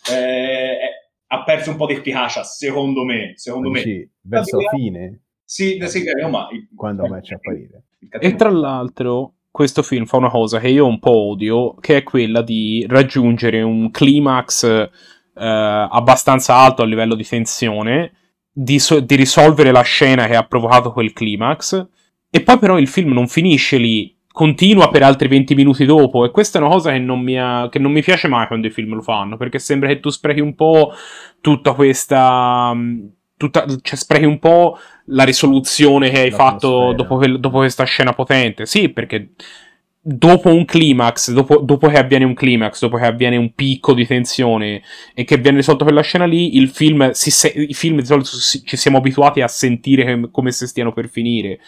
eh, 0.09 0.92
ha 1.33 1.43
perso 1.43 1.71
un 1.71 1.77
po' 1.77 1.87
di 1.87 1.93
efficacia, 1.93 2.43
secondo 2.43 3.03
me. 3.03 3.33
Secondo 3.35 3.71
me. 3.71 4.09
Verso 4.21 4.61
la 4.61 4.69
fine? 4.69 5.21
Sì, 5.43 5.79
sì, 5.85 6.03
mai. 6.29 6.69
Quando 6.75 7.07
match 7.07 7.31
apparire. 7.31 7.85
E 8.19 8.35
tra 8.35 8.49
l'altro, 8.49 9.33
questo 9.49 9.81
film 9.81 10.05
fa 10.05 10.17
una 10.17 10.29
cosa 10.29 10.59
che 10.59 10.67
io 10.67 10.85
un 10.85 10.99
po' 10.99 11.29
odio, 11.29 11.73
che 11.75 11.97
è 11.97 12.03
quella 12.03 12.43
di 12.43 12.85
raggiungere 12.87 13.61
un 13.63 13.89
climax 13.89 14.63
eh, 14.63 14.89
abbastanza 15.33 16.55
alto 16.55 16.83
a 16.83 16.85
livello 16.85 17.15
di 17.15 17.25
tensione, 17.25 18.13
di, 18.51 18.77
so- 18.77 18.99
di 18.99 19.15
risolvere 19.15 19.71
la 19.71 19.81
scena 19.81 20.27
che 20.27 20.35
ha 20.35 20.45
provocato 20.45 20.91
quel 20.91 21.13
climax, 21.13 21.87
e 22.29 22.41
poi 22.41 22.59
però 22.59 22.77
il 22.77 22.87
film 22.87 23.11
non 23.11 23.27
finisce 23.27 23.77
lì 23.77 24.15
continua 24.33 24.89
per 24.89 25.03
altri 25.03 25.27
20 25.27 25.53
minuti 25.53 25.85
dopo. 25.85 26.25
E 26.25 26.31
questa 26.31 26.57
è 26.57 26.61
una 26.61 26.71
cosa 26.71 26.91
che 26.91 26.97
non, 26.97 27.21
mi 27.21 27.39
ha, 27.39 27.69
che 27.69 27.79
non 27.79 27.91
mi 27.91 28.01
piace 28.01 28.27
mai 28.27 28.47
quando 28.47 28.67
i 28.67 28.71
film 28.71 28.95
lo 28.95 29.01
fanno. 29.01 29.37
Perché 29.37 29.59
sembra 29.59 29.87
che 29.87 29.99
tu 29.99 30.09
sprechi 30.09 30.41
un 30.41 30.55
po' 30.55 30.91
tutta 31.39 31.71
questa. 31.73 32.75
Tutta, 33.37 33.65
cioè, 33.81 33.97
sprechi 33.97 34.25
un 34.25 34.39
po' 34.39 34.77
la 35.07 35.23
risoluzione 35.23 36.09
che 36.09 36.19
hai 36.19 36.31
fatto 36.31 36.93
dopo, 36.93 37.17
quel, 37.17 37.39
dopo, 37.39 37.57
questa 37.57 37.83
scena 37.83 38.13
potente. 38.13 38.65
Sì, 38.65 38.89
perché 38.89 39.33
dopo 40.05 40.49
un 40.49 40.65
climax, 40.65 41.31
dopo, 41.31 41.59
dopo, 41.59 41.87
che 41.87 41.97
avviene 41.97 42.25
un 42.25 42.33
climax, 42.33 42.81
dopo 42.81 42.97
che 42.97 43.05
avviene 43.05 43.37
un 43.37 43.53
picco 43.53 43.93
di 43.93 44.07
tensione 44.07 44.81
e 45.13 45.23
che 45.25 45.37
viene 45.37 45.57
risolto 45.57 45.83
quella 45.83 46.01
scena 46.01 46.25
lì, 46.25 46.57
il 46.57 46.69
film, 46.69 47.11
si, 47.11 47.31
i 47.69 47.73
film 47.73 47.99
di 47.99 48.05
solito 48.05 48.29
ci 48.29 48.77
siamo 48.77 48.97
abituati 48.97 49.41
a 49.41 49.47
sentire 49.47 50.29
come 50.31 50.51
se 50.51 50.65
stiano 50.65 50.91
per 50.91 51.07
finire 51.07 51.59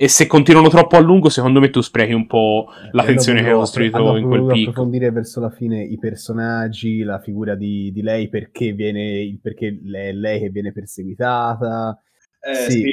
e 0.00 0.08
se 0.08 0.26
continuano 0.28 0.68
troppo 0.68 0.96
a 0.96 1.00
lungo, 1.00 1.28
secondo 1.28 1.58
me 1.60 1.70
tu 1.70 1.80
sprechi 1.80 2.12
un 2.12 2.26
po' 2.26 2.68
Eh, 2.70 2.88
la 2.92 3.04
tensione 3.04 3.42
che 3.42 3.48
hai 3.48 3.54
costruito 3.54 4.16
in 4.16 4.26
quel 4.26 4.44
picco. 4.44 4.70
approfondire 4.70 5.10
verso 5.10 5.40
la 5.40 5.50
fine 5.50 5.82
i 5.82 5.98
personaggi, 5.98 7.02
la 7.02 7.18
figura 7.20 7.54
di, 7.56 7.90
di 7.92 8.02
lei, 8.02 8.28
perché, 8.28 8.72
viene, 8.72 9.38
perché 9.42 9.68
è 9.68 10.12
lei 10.12 10.40
che 10.40 10.50
viene 10.50 10.72
perseguitata. 10.72 12.00
Eh, 12.40 12.54
sì, 12.54 12.70
sì, 12.70 12.90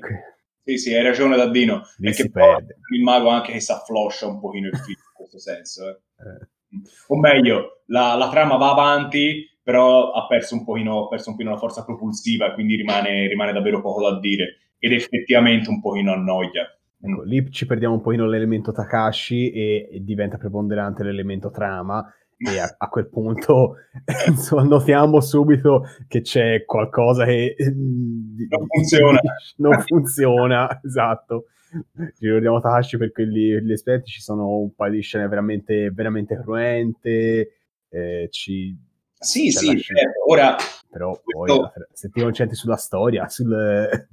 sì, 0.63 0.78
sì, 0.78 0.94
hai 0.96 1.04
ragione 1.04 1.36
Daddino. 1.38 1.84
Lì 1.98 2.12
si 2.13 2.24
che 2.24 2.32
poi 2.32 2.44
perde. 2.56 2.78
il 2.96 3.04
mago 3.04 3.30
anche 3.30 3.52
che 3.52 3.60
si 3.60 3.72
affloscia 3.72 4.26
un 4.28 4.39
pochino 4.39 4.68
il 4.68 4.76
film 4.76 4.98
in 4.98 5.13
questo 5.13 5.38
senso. 5.39 5.88
eh. 5.89 6.00
Eh, 6.18 6.48
O 7.08 7.20
meglio, 7.20 7.84
la, 7.88 8.15
la 8.15 8.30
trama 8.30 8.58
va 8.58 8.72
avanti, 8.72 9.48
però 9.62 10.12
ha 10.12 10.26
perso 10.28 10.56
un 10.56 10.63
pochino, 10.65 11.06
ha 11.06 11.08
perso 11.08 11.30
un 11.30 11.36
pochino 11.36 11.54
la 11.54 11.60
forza 11.60 11.84
propulsiva, 11.86 12.54
quindi 12.54 12.76
rimane, 12.76 13.28
rimane 13.28 13.54
davvero 13.54 13.82
poco 13.82 14.02
da 14.10 14.20
dire. 14.20 14.58
Ed 14.80 14.91
effettivamente 14.91 15.70
un 15.70 15.80
pochino 15.82 16.13
annoia. 16.13 16.68
Ecco, 16.99 17.23
lì 17.23 17.49
ci 17.51 17.65
perdiamo 17.65 17.95
un 17.95 18.01
pochino 18.01 18.25
l'elemento 18.27 18.71
Takashi 18.71 19.51
e, 19.51 19.89
e 19.91 20.03
diventa 20.03 20.38
preponderante 20.38 21.03
l'elemento 21.03 21.49
trama. 21.51 22.05
E 22.38 22.60
a, 22.60 22.75
a 22.77 22.89
quel 22.89 23.08
punto 23.08 23.75
insomma, 24.27 24.63
notiamo 24.63 25.21
subito 25.21 25.86
che 26.08 26.19
c'è 26.21 26.65
qualcosa 26.65 27.23
che 27.23 27.55
mm, 27.58 28.38
Non 28.49 28.67
funziona. 28.67 29.19
non 29.58 29.79
funziona, 29.81 30.81
esatto. 30.84 31.45
Ci 31.95 32.25
ricordiamo 32.25 32.60
Takashi 32.62 32.97
per 32.97 33.12
quelli 33.12 33.62
gli 33.62 33.71
esperti, 33.71 34.12
ci 34.12 34.21
sono 34.21 34.58
un 34.60 34.73
paio 34.75 34.91
di 34.93 35.01
scene 35.01 35.27
veramente, 35.27 35.89
veramente 35.91 36.39
cruente. 36.39 37.51
eh, 37.89 38.27
ci, 38.31 38.77
Sì, 39.19 39.49
sì, 39.51 39.79
certo. 39.79 40.29
Ora, 40.29 40.55
però 40.89 41.19
poi 41.23 41.47
Questo- 41.47 41.71
se 41.93 42.10
ti 42.10 42.21
concentri 42.21 42.55
sulla 42.55 42.77
storia, 42.77 43.27
sul, 43.27 44.08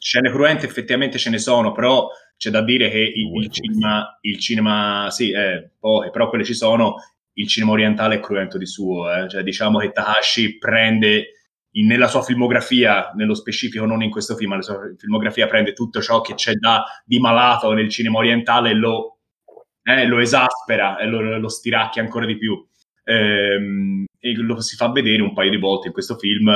scene 0.00 0.30
cruente 0.30 0.64
effettivamente 0.64 1.18
ce 1.18 1.30
ne 1.30 1.38
sono, 1.38 1.72
però 1.72 2.08
c'è 2.36 2.50
da 2.50 2.62
dire 2.62 2.88
che 2.88 2.98
il, 2.98 3.44
il 3.44 3.50
cinema, 3.50 4.18
il 4.22 4.38
cinema, 4.38 5.08
sì, 5.10 5.30
eh, 5.30 5.72
poche, 5.78 6.10
però 6.10 6.30
quelle 6.30 6.44
ci 6.44 6.54
sono, 6.54 6.94
il 7.34 7.46
cinema 7.46 7.72
orientale 7.72 8.16
è 8.16 8.20
cruento 8.20 8.56
di 8.56 8.66
suo, 8.66 9.12
eh. 9.12 9.28
cioè 9.28 9.42
diciamo 9.42 9.78
che 9.78 9.92
Takashi 9.92 10.56
prende 10.56 11.34
in- 11.72 11.86
nella 11.86 12.08
sua 12.08 12.22
filmografia, 12.22 13.12
nello 13.14 13.34
specifico 13.34 13.84
non 13.84 14.02
in 14.02 14.10
questo 14.10 14.36
film, 14.36 14.50
ma 14.50 14.56
nella 14.56 14.66
sua 14.66 14.80
filmografia 14.96 15.46
prende 15.46 15.74
tutto 15.74 16.00
ciò 16.00 16.22
che 16.22 16.32
c'è 16.34 16.54
da 16.54 16.82
di 17.04 17.20
malato 17.20 17.72
nel 17.72 17.90
cinema 17.90 18.18
orientale 18.18 18.70
e 18.70 18.74
lo, 18.74 19.18
eh, 19.82 20.06
lo 20.06 20.18
esaspera 20.18 20.96
e 20.98 21.06
lo, 21.06 21.38
lo 21.38 21.48
stiracchia 21.48 22.02
ancora 22.02 22.24
di 22.24 22.38
più. 22.38 22.66
Ehm, 23.04 24.06
e 24.18 24.34
lo 24.34 24.60
si 24.60 24.76
fa 24.76 24.90
vedere 24.90 25.22
un 25.22 25.32
paio 25.34 25.50
di 25.50 25.56
volte 25.56 25.88
in 25.88 25.92
questo 25.92 26.16
film 26.16 26.50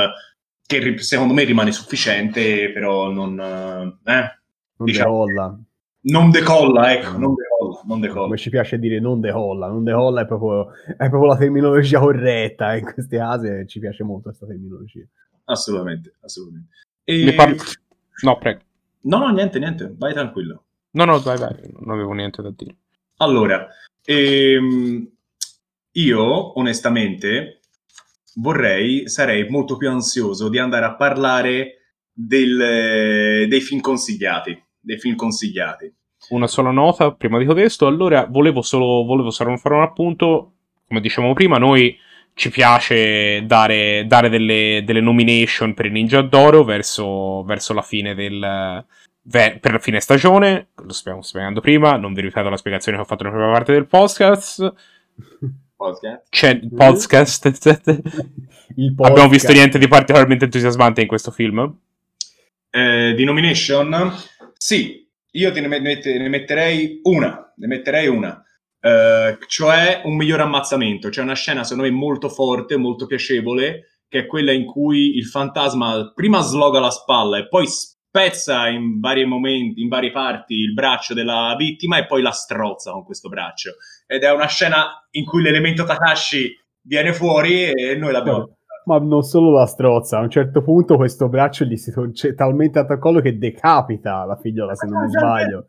che 0.65 0.97
secondo 0.99 1.33
me 1.33 1.43
rimane 1.43 1.71
sufficiente, 1.71 2.71
però 2.71 3.11
non, 3.11 3.39
eh, 3.39 4.11
eh, 4.11 4.39
non 4.77 4.85
Diciamo- 4.87 5.25
decolla. 5.25 5.59
non 6.01 6.29
decolla, 6.31 6.93
ecco, 6.93 7.17
Mm. 7.17 7.21
non 7.21 7.33
decolla, 7.35 7.81
non 7.85 7.99
decolla. 7.99 8.23
Come 8.25 8.37
ci 8.37 8.49
piace 8.49 8.79
dire 8.79 8.99
non 8.99 9.19
decolla, 9.19 9.67
non 9.67 9.83
decolla 9.83 10.21
è 10.21 10.25
proprio, 10.25 10.69
è 10.85 11.09
proprio 11.09 11.25
la 11.25 11.37
terminologia 11.37 11.99
corretta, 11.99 12.75
in 12.75 12.83
queste 12.93 13.17
case 13.17 13.65
ci 13.67 13.79
piace 13.79 14.03
molto 14.03 14.29
questa 14.29 14.45
terminologia. 14.47 15.05
Assolutamente, 15.45 16.15
assolutamente. 16.21 16.69
E- 17.03 17.23
Ne 17.25 17.33
parli- 17.33 17.57
No, 18.23 18.37
prego. 18.37 18.59
No, 19.01 19.17
no, 19.19 19.29
niente, 19.29 19.59
niente, 19.59 19.93
vai 19.95 20.13
tranquillo. 20.13 20.63
No, 20.91 21.05
no, 21.05 21.19
vai, 21.19 21.37
vai, 21.37 21.55
non 21.79 21.91
avevo 21.93 22.13
niente 22.13 22.41
da 22.41 22.49
dire. 22.55 22.75
Allora, 23.17 23.67
ehm, 24.03 25.07
io 25.91 26.59
onestamente 26.59 27.59
vorrei, 28.35 29.07
sarei 29.07 29.47
molto 29.49 29.77
più 29.77 29.89
ansioso 29.89 30.49
di 30.49 30.57
andare 30.57 30.85
a 30.85 30.95
parlare 30.95 31.79
del- 32.11 33.47
dei 33.47 33.61
film 33.61 33.81
consigliati, 33.81 34.57
dei 34.79 34.97
film 34.97 35.15
consigliati. 35.15 35.93
Una 36.29 36.47
sola 36.47 36.71
nota 36.71 37.11
prima 37.11 37.37
di 37.37 37.45
questo. 37.45 37.85
Allora, 37.85 38.25
volevo 38.25 38.61
solo, 38.61 39.03
volevo 39.05 39.29
solo 39.29 39.55
fare 39.57 39.75
un 39.75 39.81
appunto. 39.81 40.53
Come 40.87 41.01
dicevamo 41.01 41.33
prima, 41.33 41.57
noi 41.57 41.95
ci 42.33 42.49
piace 42.49 43.45
dare, 43.45 44.05
dare 44.07 44.29
delle, 44.29 44.81
delle 44.85 45.01
nomination 45.01 45.73
per 45.73 45.85
il 45.85 45.91
Ninja 45.91 46.21
d'Oro 46.21 46.63
verso, 46.63 47.43
verso 47.43 47.73
la 47.73 47.81
fine 47.81 48.15
del. 48.15 48.85
per 49.29 49.71
la 49.71 49.79
fine 49.79 49.99
stagione. 49.99 50.69
Lo 50.83 50.93
stiamo 50.93 51.21
spiegando 51.21 51.61
prima. 51.61 51.97
Non 51.97 52.13
vi 52.13 52.21
ripeto 52.21 52.49
la 52.49 52.57
spiegazione 52.57 52.97
che 52.97 53.03
ho 53.03 53.07
fatto 53.07 53.23
nella 53.23 53.35
prima 53.35 53.51
parte 53.51 53.73
del 53.73 53.87
podcast. 53.87 54.73
Podcast. 55.75 56.27
C'è 56.29 56.51
il 56.61 56.73
podcast. 56.73 57.45
Il 58.75 58.91
Abbiamo 58.91 58.95
podcast. 58.95 59.29
visto 59.29 59.51
niente 59.51 59.77
di 59.77 59.87
particolarmente 59.87 60.45
entusiasmante 60.45 61.01
in 61.01 61.07
questo 61.07 61.31
film. 61.31 61.77
Eh, 62.69 63.13
di 63.15 63.23
nomination? 63.23 64.11
Sì, 64.57 65.07
io 65.31 65.51
te 65.51 65.61
ne, 65.61 65.79
mette- 65.79 66.17
ne 66.17 66.29
metterei 66.29 66.99
una, 67.03 67.53
ne 67.55 67.67
metterei 67.67 68.07
una. 68.07 68.43
Eh, 68.79 69.37
cioè 69.47 70.01
un 70.05 70.15
miglior 70.15 70.41
ammazzamento. 70.41 71.09
C'è 71.09 71.21
una 71.21 71.35
scena, 71.35 71.63
secondo 71.63 71.89
me, 71.89 71.95
molto 71.95 72.29
forte, 72.29 72.77
molto 72.77 73.05
piacevole, 73.05 73.99
che 74.07 74.19
è 74.19 74.25
quella 74.25 74.51
in 74.51 74.65
cui 74.65 75.15
il 75.17 75.25
fantasma 75.25 76.11
prima 76.13 76.41
sloga 76.41 76.79
la 76.79 76.91
spalla 76.91 77.37
e 77.37 77.47
poi 77.47 77.65
spezza 78.15 78.69
in 78.69 79.01
vari 79.01 79.25
momenti, 79.25 79.81
in 79.81 79.89
varie 79.89 80.11
parti, 80.11 80.53
il 80.53 80.73
braccio 80.73 81.13
della 81.13 81.53
vittima 81.57 81.97
e 81.97 82.05
poi 82.05 82.21
la 82.21 82.31
strozza 82.31 82.91
con 82.91 83.03
questo 83.03 83.27
braccio. 83.27 83.71
Ed 84.07 84.23
è 84.23 84.31
una 84.31 84.47
scena 84.47 85.05
in 85.11 85.25
cui 85.25 85.41
l'elemento 85.41 85.83
Takashi 85.83 86.49
viene 86.81 87.11
fuori 87.11 87.65
e 87.65 87.97
noi 87.97 88.13
l'abbiamo... 88.13 88.55
Ma 88.85 88.99
non 88.99 89.23
solo 89.23 89.51
la 89.51 89.65
strozza, 89.65 90.19
a 90.19 90.21
un 90.21 90.29
certo 90.29 90.61
punto 90.61 90.95
questo 90.95 91.27
braccio 91.27 91.65
gli 91.65 91.75
si 91.75 91.91
c'è 92.13 92.35
talmente 92.35 92.79
al 92.79 92.99
collo 92.99 93.19
che 93.19 93.37
decapita 93.37 94.23
la 94.25 94.37
figliola, 94.37 94.75
se 94.75 94.85
non 94.87 95.03
mi 95.03 95.09
sbaglio. 95.09 95.65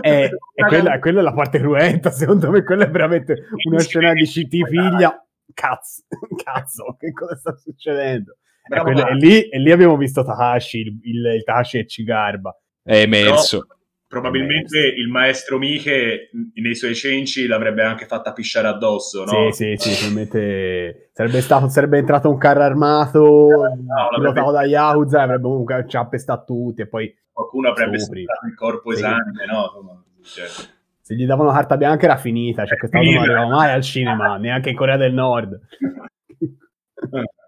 E, 0.00 0.30
e 0.54 0.64
quella, 0.68 0.98
quella 1.00 1.20
è 1.20 1.22
la 1.22 1.32
parte 1.32 1.58
cruenta, 1.58 2.10
secondo 2.12 2.48
me 2.50 2.62
quella 2.62 2.84
è 2.84 2.90
veramente 2.90 3.48
una 3.68 3.80
scena 3.80 4.12
di 4.12 4.24
CT 4.24 4.68
figlia. 4.68 5.22
Cazzo, 5.52 6.04
cazzo, 6.42 6.96
che 6.96 7.12
cosa 7.12 7.36
sta 7.36 7.56
succedendo? 7.56 8.36
E, 8.70 8.74
Bravo, 8.74 8.84
quella- 8.84 9.00
e 9.08 9.10
Marco. 9.10 9.26
lì, 9.26 9.48
e 9.48 9.58
lì 9.58 9.72
abbiamo 9.72 9.96
visto 9.96 10.24
Takashi, 10.24 10.78
il, 10.78 10.98
il, 11.02 11.24
il 11.36 11.42
Takashi 11.44 11.78
e 11.78 11.86
Cigarba. 11.86 12.56
È 12.82 12.98
emerso. 13.00 13.66
Probabilmente 14.06 14.78
il 14.78 15.08
maestro 15.08 15.58
Miche 15.58 16.30
nei 16.54 16.74
suoi 16.74 16.94
cenci 16.96 17.46
l'avrebbe 17.46 17.82
anche 17.84 18.06
fatta 18.06 18.32
pisciare 18.32 18.66
addosso, 18.68 19.24
no? 19.24 19.50
Sì, 19.52 19.76
sì, 19.76 19.90
sì, 19.90 19.90
probabilmente 19.98 21.10
sarebbe, 21.12 21.40
stato, 21.40 21.68
sarebbe 21.68 21.98
entrato 21.98 22.28
un 22.28 22.36
carro 22.38 22.62
armato, 22.62 23.46
pilotato 24.14 24.16
l'avrebbe- 24.50 24.50
da 24.52 24.64
Yakuza, 24.64 25.22
avrebbe 25.22 25.42
comunque 25.42 25.84
ci 25.88 25.96
ha 25.96 26.06
pestato 26.06 26.44
tutti 26.44 26.80
e 26.82 26.86
poi 26.88 27.12
Qualcuno 27.32 27.68
avrebbe 27.68 27.98
sputato 28.00 28.46
il 28.46 28.54
corpo 28.54 28.90
Sì. 28.92 28.98
esame, 28.98 29.46
no? 29.48 30.04
Cioè, 30.24 30.46
se 31.00 31.14
gli 31.14 31.24
davano 31.26 31.50
carta 31.52 31.76
bianca 31.76 32.04
era 32.04 32.16
finita, 32.16 32.64
cioè 32.66 32.78
questa 32.78 32.98
cosa 32.98 33.10
non 33.10 33.22
arrivava 33.22 33.48
mai 33.48 33.72
al 33.72 33.82
cinema, 33.82 34.36
neanche 34.38 34.70
in 34.70 34.76
Corea 34.76 34.96
del 34.96 35.12
Nord. 35.12 35.58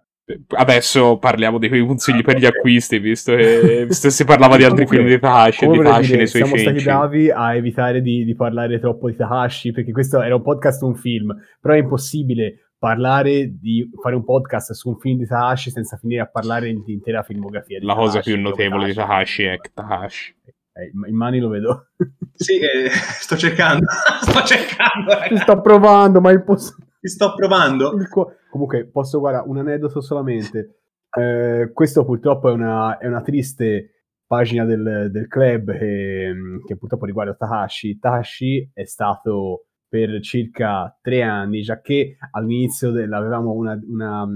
Adesso 0.56 1.18
parliamo 1.18 1.58
di 1.58 1.68
quei 1.68 1.84
consigli 1.84 2.22
per 2.22 2.38
gli 2.38 2.46
acquisti, 2.46 2.98
visto 3.00 3.34
che 3.34 3.86
si 3.90 4.24
parlava 4.24 4.56
di 4.56 4.64
altri 4.64 4.86
film 4.86 5.06
di 5.06 5.18
Takashi 5.18 5.64
e 5.64 5.68
di 5.68 5.78
dire, 5.78 6.16
nei 6.16 6.26
suoi 6.26 6.44
siamo 6.44 6.56
stati 6.56 6.82
bravi 6.82 7.30
a 7.30 7.54
evitare 7.56 8.00
di, 8.00 8.24
di 8.24 8.34
parlare 8.36 8.78
troppo 8.78 9.10
di 9.10 9.16
Takashi, 9.16 9.72
perché 9.72 9.90
questo 9.90 10.22
era 10.22 10.36
un 10.36 10.42
podcast, 10.42 10.82
un 10.82 10.94
film, 10.94 11.34
però 11.60 11.74
è 11.74 11.78
impossibile 11.78 12.68
parlare 12.78 13.56
di 13.58 13.88
fare 14.00 14.14
un 14.14 14.24
podcast 14.24 14.72
su 14.72 14.90
un 14.90 14.98
film 14.98 15.18
di 15.18 15.26
Takashi 15.26 15.70
senza 15.70 15.96
finire 15.96 16.22
a 16.22 16.26
parlare 16.26 16.72
di 16.72 16.92
intera 16.92 17.22
filmografia. 17.22 17.80
Di 17.80 17.84
La 17.84 17.94
cosa 17.94 18.18
Takashi, 18.18 18.32
più 18.32 18.40
notevole 18.40 18.86
di 18.86 18.94
Takashi. 18.94 19.44
Takashi 19.44 19.68
è 19.68 19.70
Takashi. 19.74 20.34
Eh, 20.74 20.90
in- 20.92 21.08
in 21.08 21.16
mani 21.16 21.38
lo 21.38 21.48
vedo. 21.48 21.88
Sì, 22.32 22.58
eh, 22.58 22.88
sto 22.90 23.36
cercando, 23.36 23.86
sto 24.22 24.42
cercando, 24.42 25.12
ragazzi. 25.12 25.36
sto 25.36 25.60
provando, 25.60 26.20
ma 26.20 26.30
è 26.30 26.34
impossibile. 26.34 26.81
Ti 27.02 27.08
sto 27.08 27.34
provando. 27.34 27.92
Co- 28.08 28.36
Comunque, 28.48 28.86
posso, 28.86 29.18
guarda, 29.18 29.42
un 29.44 29.58
aneddoto 29.58 30.00
solamente. 30.00 30.82
Eh, 31.18 31.72
questo 31.74 32.04
purtroppo 32.04 32.48
è 32.48 32.52
una, 32.52 32.96
è 32.98 33.08
una 33.08 33.22
triste 33.22 34.04
pagina 34.24 34.64
del, 34.64 35.08
del 35.10 35.26
club 35.26 35.72
che, 35.76 36.32
che 36.64 36.76
purtroppo 36.76 37.04
riguarda 37.04 37.34
Takashi. 37.34 37.98
Takashi 37.98 38.70
è 38.72 38.84
stato 38.84 39.66
per 39.88 40.20
circa 40.20 40.96
tre 41.02 41.22
anni, 41.22 41.62
già 41.62 41.80
che 41.80 42.18
all'inizio 42.30 42.90
avevamo 42.90 43.50
una, 43.50 43.76
una, 43.84 44.26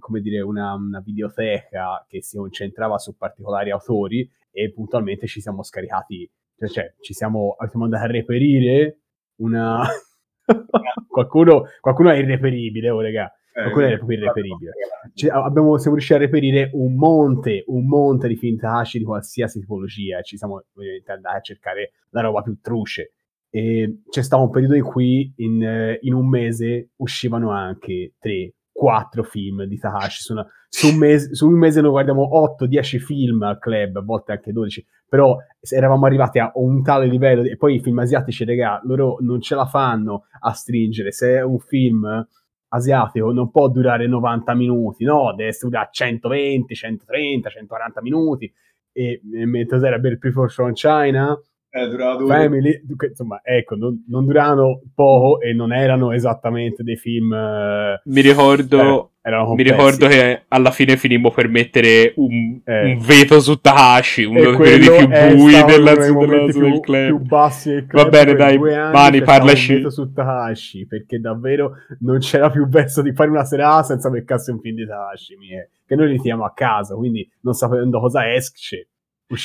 come 0.00 0.20
dire, 0.20 0.40
una, 0.40 0.74
una 0.74 1.00
videoteca 1.00 2.04
che 2.08 2.20
si 2.20 2.36
concentrava 2.36 2.98
su 2.98 3.16
particolari 3.16 3.70
autori 3.70 4.28
e 4.50 4.72
puntualmente 4.72 5.28
ci 5.28 5.40
siamo 5.40 5.62
scaricati, 5.62 6.28
cioè, 6.58 6.68
cioè, 6.68 6.94
ci 7.00 7.14
siamo, 7.14 7.54
siamo 7.68 7.84
andati 7.84 8.04
a 8.04 8.08
reperire 8.08 9.02
una... 9.36 9.86
qualcuno, 11.08 11.64
qualcuno 11.80 12.10
è 12.10 12.16
irreperibile, 12.16 12.90
oh 12.90 13.00
regà. 13.00 13.32
Eh, 13.52 13.70
Quella 13.70 13.88
è 13.88 13.96
proprio 13.96 14.18
irreperibile. 14.18 14.72
Cioè, 15.14 15.30
abbiamo, 15.30 15.76
siamo 15.76 15.96
riusciti 15.96 16.18
a 16.18 16.22
reperire 16.22 16.70
un 16.74 16.94
monte, 16.94 17.64
un 17.66 17.86
monte 17.86 18.28
di 18.28 18.36
film 18.36 18.56
Takashi 18.56 18.98
di 18.98 19.04
qualsiasi 19.04 19.60
tipologia. 19.60 20.22
Ci 20.22 20.36
siamo 20.36 20.62
ovviamente 20.74 21.10
andati 21.12 21.36
a 21.36 21.40
cercare 21.40 21.92
la 22.10 22.20
roba 22.20 22.42
più 22.42 22.58
truce. 22.60 23.14
E 23.50 24.02
c'è 24.08 24.22
stato 24.22 24.44
un 24.44 24.50
periodo 24.50 24.76
in 24.76 24.84
cui 24.84 25.32
in, 25.38 25.62
eh, 25.62 25.98
in 26.02 26.14
un 26.14 26.28
mese 26.28 26.90
uscivano 26.96 27.50
anche 27.50 28.14
tre, 28.18 28.54
quattro 28.70 29.24
film 29.24 29.64
di 29.64 29.76
Takashi 29.78 30.22
su 30.22 30.32
una, 30.32 30.46
su 30.72 30.86
un, 30.86 30.98
mese, 30.98 31.34
su 31.34 31.48
un 31.48 31.58
mese 31.58 31.80
noi 31.80 31.90
guardiamo 31.90 32.30
8-10 32.58 32.98
film 32.98 33.42
al 33.42 33.58
club, 33.58 33.96
a 33.96 34.02
volte 34.02 34.32
anche 34.32 34.52
12, 34.52 34.86
però 35.08 35.36
eravamo 35.68 36.06
arrivati 36.06 36.38
a 36.38 36.52
un 36.54 36.80
tale 36.84 37.06
livello, 37.06 37.42
e 37.42 37.56
poi 37.56 37.74
i 37.74 37.80
film 37.80 37.98
asiatici, 37.98 38.44
regà, 38.44 38.80
loro 38.84 39.16
non 39.20 39.40
ce 39.40 39.56
la 39.56 39.66
fanno 39.66 40.26
a 40.40 40.52
stringere, 40.52 41.10
se 41.10 41.38
è 41.38 41.42
un 41.42 41.58
film 41.58 42.26
asiatico 42.68 43.32
non 43.32 43.50
può 43.50 43.68
durare 43.68 44.06
90 44.06 44.54
minuti, 44.54 45.04
no, 45.04 45.34
deve 45.34 45.50
durare 45.60 45.88
120, 45.90 46.72
130, 46.72 47.50
140 47.50 48.00
minuti, 48.02 48.52
e 48.92 49.20
mentre 49.24 49.84
era 49.84 49.98
Bell 49.98 50.18
Before 50.18 50.48
From 50.48 50.72
China 50.72 51.36
eh, 51.72 51.88
durava 51.88 52.16
due 52.16 52.26
Family, 52.26 52.82
insomma, 53.08 53.40
ecco, 53.44 53.76
non, 53.76 54.04
non, 54.08 54.26
duravano 54.26 54.82
poco 54.92 55.40
e 55.40 55.52
non 55.52 55.72
erano 55.72 56.10
esattamente 56.10 56.82
dei 56.82 56.96
film. 56.96 57.30
Uh, 57.30 58.10
mi 58.10 58.20
ricordo, 58.22 59.12
eh, 59.22 59.54
mi 59.54 59.62
ricordo 59.62 60.08
che 60.08 60.46
alla 60.48 60.72
fine 60.72 60.96
finimmo 60.96 61.30
per 61.30 61.48
mettere 61.48 62.12
un, 62.16 62.60
eh. 62.64 62.94
un 62.94 62.98
veto 62.98 63.38
su 63.38 63.60
Takashi, 63.60 64.24
uno 64.24 64.40
dei 64.40 64.56
periodi 64.56 65.06
più 65.06 65.36
bui 65.36 65.52
della, 65.52 65.94
della, 65.94 66.50
più, 66.50 66.60
del 66.60 66.80
club. 66.80 67.06
più 67.06 67.18
bassi 67.20 67.70
del 67.70 67.86
club. 67.86 68.02
Va 68.02 68.10
bene, 68.10 68.34
dai, 68.34 68.58
Mani, 68.58 69.22
parlaci. 69.22 69.74
veto 69.74 69.90
su 69.90 70.12
Takashi 70.12 70.86
perché 70.88 71.20
davvero 71.20 71.74
non 72.00 72.18
c'era 72.18 72.50
più 72.50 72.66
verso 72.66 73.00
di 73.00 73.12
fare 73.12 73.30
una 73.30 73.44
serata 73.44 73.84
senza 73.84 74.10
beccarsi 74.10 74.50
un 74.50 74.58
film 74.58 74.74
di 74.74 74.86
Takashi. 74.86 75.36
Che 75.86 75.94
noi 75.94 76.08
li 76.08 76.16
teniamo 76.16 76.44
a 76.44 76.52
casa, 76.52 76.96
quindi 76.96 77.28
non 77.42 77.54
sapendo 77.54 78.00
cosa 78.00 78.32
esce 78.32 78.88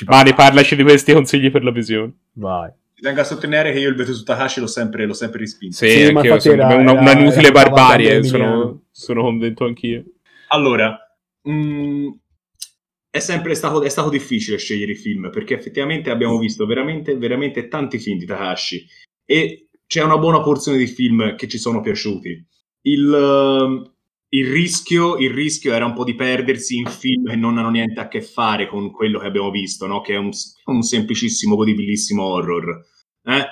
Mani, 0.05 0.33
parlaci 0.33 0.75
di 0.75 0.83
questi 0.83 1.13
consigli 1.13 1.51
per 1.51 1.63
la 1.63 1.71
visione. 1.71 2.13
Vai. 2.33 2.71
Ti 2.95 3.01
tengo 3.01 3.21
a 3.21 3.23
sottolineare 3.23 3.71
che 3.71 3.79
io 3.79 3.89
il 3.89 3.95
veto 3.95 4.13
su 4.13 4.23
Takashi 4.23 4.59
l'ho 4.59 4.67
sempre, 4.67 5.05
l'ho 5.05 5.13
sempre 5.13 5.39
respinto. 5.39 5.75
Sì, 5.75 5.89
sì 5.89 6.03
anche 6.03 6.27
io, 6.27 6.39
sono 6.39 6.63
era, 6.63 6.75
una, 6.75 6.93
una 6.93 7.11
inutile 7.11 7.51
barbarie, 7.51 8.23
sono, 8.23 8.85
sono 8.91 9.21
convinto 9.21 9.65
anch'io. 9.65 10.03
Allora, 10.47 10.97
mh, 11.43 11.51
mm, 11.51 12.07
è 13.09 13.19
sempre 13.19 13.53
stato, 13.53 13.83
è 13.83 13.89
stato 13.89 14.09
difficile 14.09 14.57
scegliere 14.57 14.93
i 14.93 14.95
film, 14.95 15.29
perché 15.29 15.55
effettivamente 15.55 16.09
abbiamo 16.09 16.37
visto 16.37 16.65
veramente, 16.65 17.15
veramente 17.17 17.67
tanti 17.67 17.99
film 17.99 18.17
di 18.17 18.25
Takashi 18.25 18.85
e 19.25 19.69
c'è 19.85 20.03
una 20.03 20.17
buona 20.17 20.41
porzione 20.41 20.77
di 20.77 20.87
film 20.87 21.35
che 21.35 21.47
ci 21.47 21.57
sono 21.57 21.81
piaciuti. 21.81 22.45
Il, 22.81 23.93
il 24.29 24.51
rischio, 24.51 25.17
il 25.17 25.31
rischio, 25.31 25.73
era 25.73 25.85
un 25.85 25.93
po' 25.93 26.03
di 26.03 26.15
perdersi 26.15 26.77
in 26.77 26.87
film 26.87 27.27
che 27.27 27.35
non 27.35 27.57
hanno 27.57 27.69
niente 27.69 27.99
a 27.99 28.07
che 28.07 28.21
fare 28.21 28.67
con 28.67 28.91
quello 28.91 29.19
che 29.19 29.27
abbiamo 29.27 29.51
visto, 29.51 29.87
no? 29.87 30.01
che 30.01 30.13
è 30.13 30.17
un, 30.17 30.31
un 30.65 30.81
semplicissimo, 30.81 31.55
godibilissimo 31.55 32.23
horror. 32.23 32.85
Eh? 33.23 33.45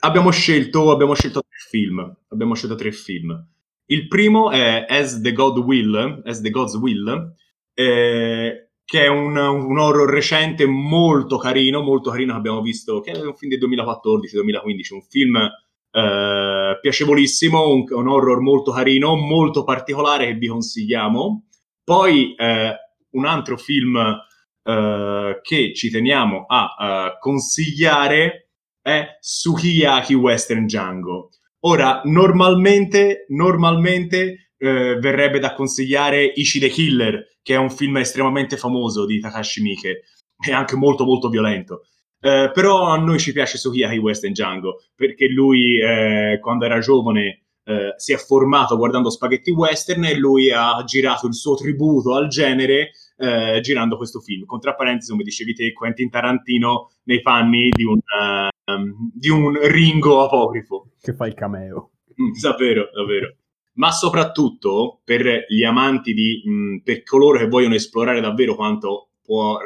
Abbiamo, 0.00 0.30
scelto, 0.30 0.90
abbiamo 0.90 1.14
scelto 1.14 1.40
tre 1.40 1.58
film. 1.70 2.16
Abbiamo 2.28 2.54
scelto 2.54 2.74
tre 2.74 2.92
film. 2.92 3.48
Il 3.86 4.08
primo 4.08 4.50
è 4.50 4.84
As 4.88 5.20
the 5.20 5.32
God 5.32 5.58
Will, 5.58 6.22
As 6.24 6.40
the 6.40 6.50
God's 6.50 6.74
Will, 6.74 7.34
eh, 7.72 8.70
che 8.84 9.04
è 9.04 9.06
un, 9.08 9.36
un, 9.36 9.78
horror 9.78 10.10
recente 10.10 10.66
molto 10.66 11.38
carino, 11.38 11.82
molto 11.82 12.10
carino 12.10 12.32
che 12.32 12.38
abbiamo 12.38 12.62
visto, 12.62 13.00
che 13.00 13.12
è 13.12 13.20
un 13.20 13.36
film 13.36 13.50
del 13.50 13.60
2014-2015, 13.60 14.94
un 14.94 15.02
film 15.02 15.50
eh, 15.96 16.78
piacevolissimo, 16.78 17.70
un, 17.70 17.84
un, 17.88 18.08
horror 18.08 18.40
molto 18.40 18.70
carino, 18.70 19.16
molto 19.16 19.64
particolare 19.64 20.26
che 20.26 20.34
vi 20.34 20.48
consigliamo. 20.48 21.46
Poi 21.82 22.34
eh, 22.34 22.74
un 23.12 23.24
altro 23.24 23.56
film 23.56 23.96
eh, 24.62 25.40
che 25.40 25.72
ci 25.74 25.90
teniamo 25.90 26.44
a 26.48 27.16
consigliare 27.18 28.50
è 28.82 29.16
Sukiyaki 29.18 30.12
Western 30.12 30.66
Django. 30.66 31.30
Ora, 31.60 32.02
normalmente, 32.04 33.24
normalmente 33.28 34.52
eh, 34.58 34.96
verrebbe 34.98 35.38
da 35.38 35.54
consigliare 35.54 36.24
Ishi 36.24 36.60
the 36.60 36.68
Killer, 36.68 37.38
che 37.42 37.54
è 37.54 37.58
un 37.58 37.70
film 37.70 37.96
estremamente 37.96 38.58
famoso 38.58 39.06
di 39.06 39.18
Takashi 39.18 39.62
Miike, 39.62 40.02
e 40.46 40.52
anche 40.52 40.76
molto 40.76 41.04
molto 41.04 41.30
violento. 41.30 41.86
Eh, 42.20 42.50
però 42.52 42.88
a 42.88 42.96
noi 42.96 43.18
ci 43.18 43.32
piace 43.32 43.58
Sukiyaki 43.58 43.98
Western 43.98 44.32
Django 44.32 44.82
perché 44.94 45.28
lui 45.28 45.78
eh, 45.78 46.38
quando 46.40 46.64
era 46.64 46.78
giovane 46.78 47.46
eh, 47.64 47.94
si 47.96 48.12
è 48.12 48.16
formato 48.16 48.76
guardando 48.76 49.10
spaghetti 49.10 49.50
western 49.50 50.04
e 50.04 50.16
lui 50.16 50.50
ha 50.50 50.82
girato 50.84 51.26
il 51.26 51.34
suo 51.34 51.56
tributo 51.56 52.14
al 52.14 52.28
genere 52.28 52.90
eh, 53.16 53.60
girando 53.60 53.96
questo 53.96 54.20
film. 54.20 54.44
Con 54.44 54.60
tra 54.60 54.74
parentesi, 54.74 55.10
come 55.10 55.24
dicevi 55.24 55.54
te, 55.54 55.72
Quentin 55.72 56.10
Tarantino 56.10 56.90
nei 57.04 57.22
panni 57.22 57.70
di 57.70 57.84
un, 57.84 57.96
uh, 57.96 59.10
di 59.12 59.28
un 59.28 59.58
Ringo 59.68 60.24
apocrifo. 60.24 60.90
Che 61.00 61.14
fa 61.14 61.26
il 61.26 61.34
cameo. 61.34 61.92
Mm, 62.20 62.32
davvero, 62.40 62.88
davvero. 62.94 63.34
Ma 63.74 63.90
soprattutto 63.90 65.00
per 65.04 65.44
gli 65.48 65.64
amanti 65.64 66.14
di, 66.14 66.42
mh, 66.44 66.50
mm, 66.50 66.76
per 66.78 67.02
coloro 67.02 67.38
che 67.38 67.48
vogliono 67.48 67.74
esplorare 67.74 68.20
davvero 68.20 68.54
quanto 68.54 69.10
può 69.22 69.58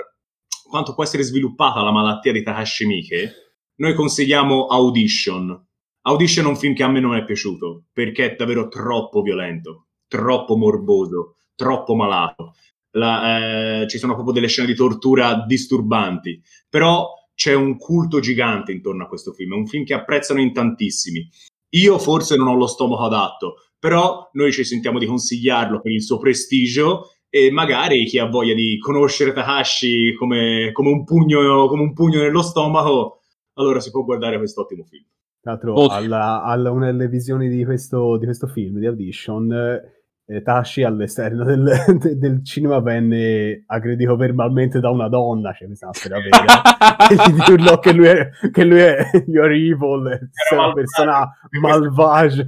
quanto 0.71 0.95
può 0.95 1.03
essere 1.03 1.25
sviluppata 1.25 1.83
la 1.83 1.91
malattia 1.91 2.33
di 2.33 2.43
Takashi 2.43 2.87
Miike, 2.87 3.33
noi 3.81 3.95
consigliamo 3.95 4.67
Audition. 4.67 5.67
Audition 6.03 6.47
è 6.47 6.49
un 6.49 6.57
film 6.57 6.75
che 6.75 6.85
a 6.85 6.89
me 6.89 7.01
non 7.01 7.17
è 7.17 7.25
piaciuto, 7.25 7.87
perché 7.93 8.33
è 8.33 8.37
davvero 8.37 8.69
troppo 8.69 9.21
violento, 9.21 9.89
troppo 10.07 10.57
morboso, 10.57 11.37
troppo 11.55 11.95
malato. 11.95 12.55
La, 12.93 13.83
eh, 13.83 13.89
ci 13.89 13.99
sono 13.99 14.15
proprio 14.15 14.33
delle 14.33 14.49
scene 14.49 14.67
di 14.67 14.75
tortura 14.75 15.45
disturbanti, 15.45 16.41
però 16.69 17.09
c'è 17.35 17.55
un 17.55 17.77
culto 17.77 18.21
gigante 18.21 18.73
intorno 18.73 19.05
a 19.05 19.09
questo 19.09 19.33
film, 19.33 19.55
è 19.55 19.57
un 19.57 19.67
film 19.67 19.85
che 19.85 19.95
apprezzano 19.95 20.41
in 20.41 20.53
tantissimi. 20.53 21.29
Io 21.71 21.99
forse 21.99 22.37
non 22.37 22.49
ho 22.49 22.55
lo 22.55 22.67
stomaco 22.67 23.05
adatto, 23.05 23.55
però 23.79 24.29
noi 24.33 24.53
ci 24.53 24.65
sentiamo 24.65 24.99
di 24.99 25.07
consigliarlo 25.07 25.81
per 25.81 25.93
il 25.93 26.03
suo 26.03 26.19
prestigio 26.19 27.15
e 27.31 27.51
magari 27.53 28.05
chi 28.05 28.19
ha 28.19 28.27
voglia 28.27 28.55
di 28.55 28.77
conoscere 28.79 29.33
Takashi 29.33 30.15
come, 30.15 30.71
come, 30.73 30.91
un, 30.91 31.05
pugno, 31.05 31.69
come 31.69 31.83
un 31.83 31.93
pugno 31.93 32.21
nello 32.21 32.43
stomaco, 32.43 33.21
allora 33.55 33.79
si 33.79 33.91
può 33.91 34.03
guardare 34.03 34.37
questo 34.37 34.63
ottimo 34.63 34.85
film. 34.85 35.05
Tra 35.41 35.53
l'altro, 35.53 35.75
oh. 35.75 35.87
alla, 35.87 36.43
alla, 36.43 36.73
una 36.73 36.87
delle 36.87 37.09
visioni 37.09 37.49
di 37.49 37.65
questo, 37.65 38.19
di 38.19 38.25
questo 38.25 38.49
film, 38.49 38.79
di 38.79 38.87
Audition, 38.87 39.51
eh, 39.53 40.43
Tashi 40.43 40.83
all'esterno 40.83 41.45
del, 41.45 41.71
de, 41.99 42.19
del, 42.19 42.45
cinema 42.45 42.81
venne 42.81 43.63
aggredito 43.67 44.17
verbalmente 44.17 44.81
da 44.81 44.91
una 44.91 45.09
donna, 45.09 45.53
cioè 45.53 45.69
mi 45.69 45.77
sa 45.77 45.91
una 46.07 46.19
vera, 46.19 47.07
e 47.09 47.31
gli 47.31 47.43
dirlo 47.47 47.79
che 47.79 47.93
lui 47.93 48.07
è, 48.07 48.29
che 48.51 48.65
lui 48.65 48.81
è 48.81 49.09
you're 49.29 49.55
evil, 49.55 50.09
è 50.09 50.55
una 50.55 50.73
persona 50.73 51.31
malvagia 51.61 52.45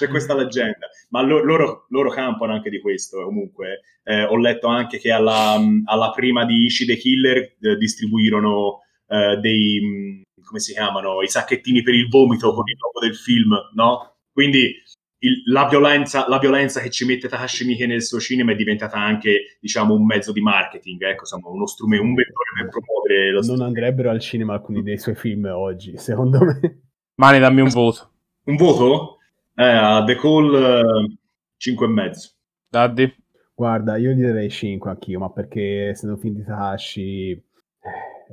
c'è 0.00 0.08
questa 0.08 0.34
leggenda, 0.34 0.88
ma 1.10 1.20
lo, 1.20 1.44
loro, 1.44 1.84
loro, 1.90 2.08
campano 2.08 2.54
anche 2.54 2.70
di 2.70 2.80
questo. 2.80 3.22
Comunque, 3.24 3.82
eh, 4.04 4.24
ho 4.24 4.36
letto 4.38 4.66
anche 4.66 4.98
che 4.98 5.10
alla, 5.10 5.60
alla 5.84 6.10
prima 6.10 6.46
di 6.46 6.64
Ishi 6.64 6.86
the 6.86 6.96
Killer 6.96 7.36
eh, 7.60 7.76
distribuirono 7.76 8.80
eh, 9.06 9.36
dei, 9.36 10.22
come 10.42 10.58
si 10.58 10.72
chiamano, 10.72 11.20
i 11.20 11.28
sacchettini 11.28 11.82
per 11.82 11.94
il 11.94 12.08
vomito 12.08 12.54
con 12.54 12.64
il 12.66 12.76
logo 12.78 13.06
del 13.06 13.14
film, 13.14 13.54
no? 13.74 14.16
Quindi 14.32 14.74
il, 15.18 15.42
la, 15.52 15.68
violenza, 15.68 16.26
la, 16.28 16.38
violenza, 16.38 16.80
che 16.80 16.88
ci 16.88 17.04
mette 17.04 17.28
Takashi 17.28 17.66
Miike 17.66 17.86
nel 17.86 18.02
suo 18.02 18.18
cinema 18.18 18.52
è 18.52 18.56
diventata 18.56 18.96
anche, 18.96 19.58
diciamo, 19.60 19.92
un 19.92 20.06
mezzo 20.06 20.32
di 20.32 20.40
marketing, 20.40 21.02
ecco, 21.02 21.20
insomma, 21.20 21.48
uno 21.48 21.66
strumento, 21.66 22.04
un 22.04 22.14
vettore 22.14 22.48
per 22.56 22.68
promuovere 22.70 23.32
lo 23.32 23.42
Non 23.42 23.60
andrebbero 23.60 24.08
al 24.08 24.20
cinema 24.20 24.54
alcuni 24.54 24.82
dei 24.82 24.96
suoi 24.96 25.14
film 25.14 25.44
oggi, 25.44 25.98
secondo 25.98 26.38
me. 26.42 26.84
Mani, 27.16 27.38
dammi 27.38 27.60
un 27.60 27.68
voto. 27.68 28.12
Un 28.44 28.56
voto? 28.56 29.18
Eh, 29.60 29.62
a 29.62 30.02
The 30.04 30.16
Call 30.16 30.54
uh, 30.54 31.16
5 31.58 31.84
e 31.84 31.88
mezzo. 31.90 32.30
Daddy? 32.66 33.14
Guarda, 33.54 33.98
io 33.98 34.12
gli 34.12 34.22
darei 34.22 34.48
5 34.48 34.88
anch'io, 34.88 35.18
ma 35.18 35.28
perché 35.28 35.88
essendo 35.88 36.14
un 36.14 36.20
film 36.22 36.36
di 36.36 36.44
Takashi 36.44 37.30
eh, 37.32 37.42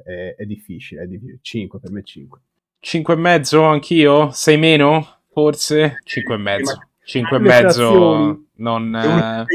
è, 0.06 0.36
è, 0.38 0.46
difficile, 0.46 1.02
è 1.02 1.06
difficile. 1.06 1.40
5 1.42 1.80
per 1.82 1.92
me 1.92 2.04
5. 2.04 2.40
5 2.80 3.14
e 3.14 3.18
mezzo 3.18 3.64
anch'io? 3.64 4.30
6 4.32 4.58
meno? 4.58 5.06
Forse? 5.30 6.00
5 6.02 6.34
e 6.34 6.38
mezzo. 6.38 6.82
5 7.04 7.36
e 7.36 7.40
mezzo 7.42 8.46
non... 8.54 8.96
Eh 8.96 9.46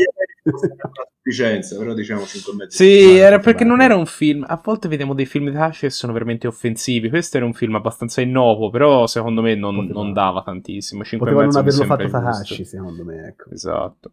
sufficienza, 0.42 1.76
però 1.78 1.94
diciamo 1.94 2.24
5 2.24 2.52
e 2.52 2.56
mezzo. 2.56 2.76
Sì, 2.76 3.16
era 3.16 3.38
perché 3.38 3.64
non 3.64 3.80
era 3.80 3.96
un 3.96 4.06
film. 4.06 4.44
A 4.46 4.60
volte 4.62 4.88
vediamo 4.88 5.14
dei 5.14 5.26
film 5.26 5.48
di 5.48 5.56
Tashi 5.56 5.80
che 5.82 5.90
sono 5.90 6.12
veramente 6.12 6.46
offensivi. 6.46 7.08
Questo 7.08 7.36
era 7.36 7.46
un 7.46 7.54
film 7.54 7.74
abbastanza 7.74 8.20
innocuo, 8.20 8.70
però 8.70 9.06
secondo 9.06 9.42
me 9.42 9.54
non, 9.54 9.86
non 9.86 10.12
dava 10.12 10.42
tantissimo. 10.42 11.04
5 11.04 11.26
Poteva 11.26 11.46
non 11.46 11.56
averlo 11.56 11.84
fatto 11.84 12.08
Takashi, 12.08 12.64
secondo 12.64 13.04
me. 13.04 13.28
Ecco. 13.28 13.50
Esatto. 13.50 14.12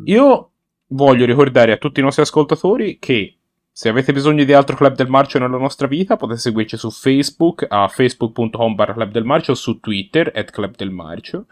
Mm. 0.00 0.04
Io 0.06 0.50
voglio 0.88 1.24
ricordare 1.24 1.72
a 1.72 1.76
tutti 1.76 2.00
i 2.00 2.02
nostri 2.02 2.22
ascoltatori 2.22 2.98
che 2.98 3.36
se 3.78 3.90
avete 3.90 4.14
bisogno 4.14 4.44
di 4.44 4.54
altro 4.54 4.74
Club 4.74 4.94
del 4.94 5.08
Marcio 5.08 5.38
nella 5.38 5.58
nostra 5.58 5.86
vita, 5.86 6.16
potete 6.16 6.40
seguirci 6.40 6.78
su 6.78 6.90
Facebook 6.90 7.66
a 7.68 7.86
facebook.com 7.86 8.74
barra 8.74 8.94
Club 8.94 9.10
del 9.10 9.24
Marcio 9.24 9.50
o 9.50 9.54
su 9.54 9.80
Twitter 9.80 10.32
at 10.34 10.50
Club 10.50 10.76
del 10.76 10.90
Marcio. 10.90 11.44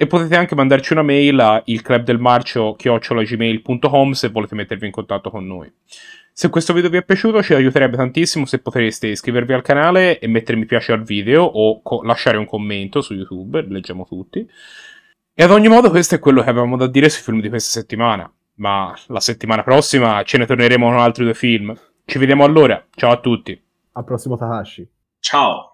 E 0.00 0.06
potete 0.06 0.34
anche 0.34 0.54
mandarci 0.54 0.94
una 0.94 1.02
mail 1.02 1.38
a 1.40 1.60
ilclubdelmarcio.gmail.com 1.62 4.12
se 4.12 4.30
volete 4.30 4.54
mettervi 4.54 4.86
in 4.86 4.92
contatto 4.92 5.28
con 5.28 5.46
noi. 5.46 5.70
Se 6.32 6.48
questo 6.48 6.72
video 6.72 6.88
vi 6.88 6.96
è 6.96 7.04
piaciuto 7.04 7.42
ci 7.42 7.52
aiuterebbe 7.52 7.98
tantissimo 7.98 8.46
se 8.46 8.60
potreste 8.60 9.08
iscrivervi 9.08 9.52
al 9.52 9.60
canale 9.60 10.18
e 10.18 10.26
mettere 10.26 10.56
mi 10.56 10.64
piace 10.64 10.92
al 10.92 11.02
video 11.02 11.44
o 11.44 11.82
co- 11.82 12.02
lasciare 12.02 12.38
un 12.38 12.46
commento 12.46 13.02
su 13.02 13.12
YouTube, 13.12 13.60
leggiamo 13.68 14.06
tutti. 14.06 14.48
E 15.34 15.42
ad 15.42 15.50
ogni 15.50 15.68
modo 15.68 15.90
questo 15.90 16.14
è 16.14 16.18
quello 16.18 16.42
che 16.42 16.48
avevamo 16.48 16.78
da 16.78 16.86
dire 16.86 17.10
sui 17.10 17.22
film 17.22 17.42
di 17.42 17.50
questa 17.50 17.78
settimana. 17.78 18.32
ma 18.54 18.94
la 19.08 19.20
settimana 19.20 19.62
prossima 19.62 20.22
ce 20.22 20.38
ne 20.38 20.46
torneremo 20.46 20.88
con 20.88 20.98
altri 20.98 21.24
due 21.24 21.34
film. 21.34 21.78
Ci 22.06 22.16
vediamo 22.16 22.44
allora. 22.44 22.82
Ciao 22.94 23.10
a 23.10 23.20
tutti. 23.20 23.62
Al 23.92 24.04
prossimo 24.04 24.38
Takashi. 24.38 24.88
Ciao. 25.18 25.69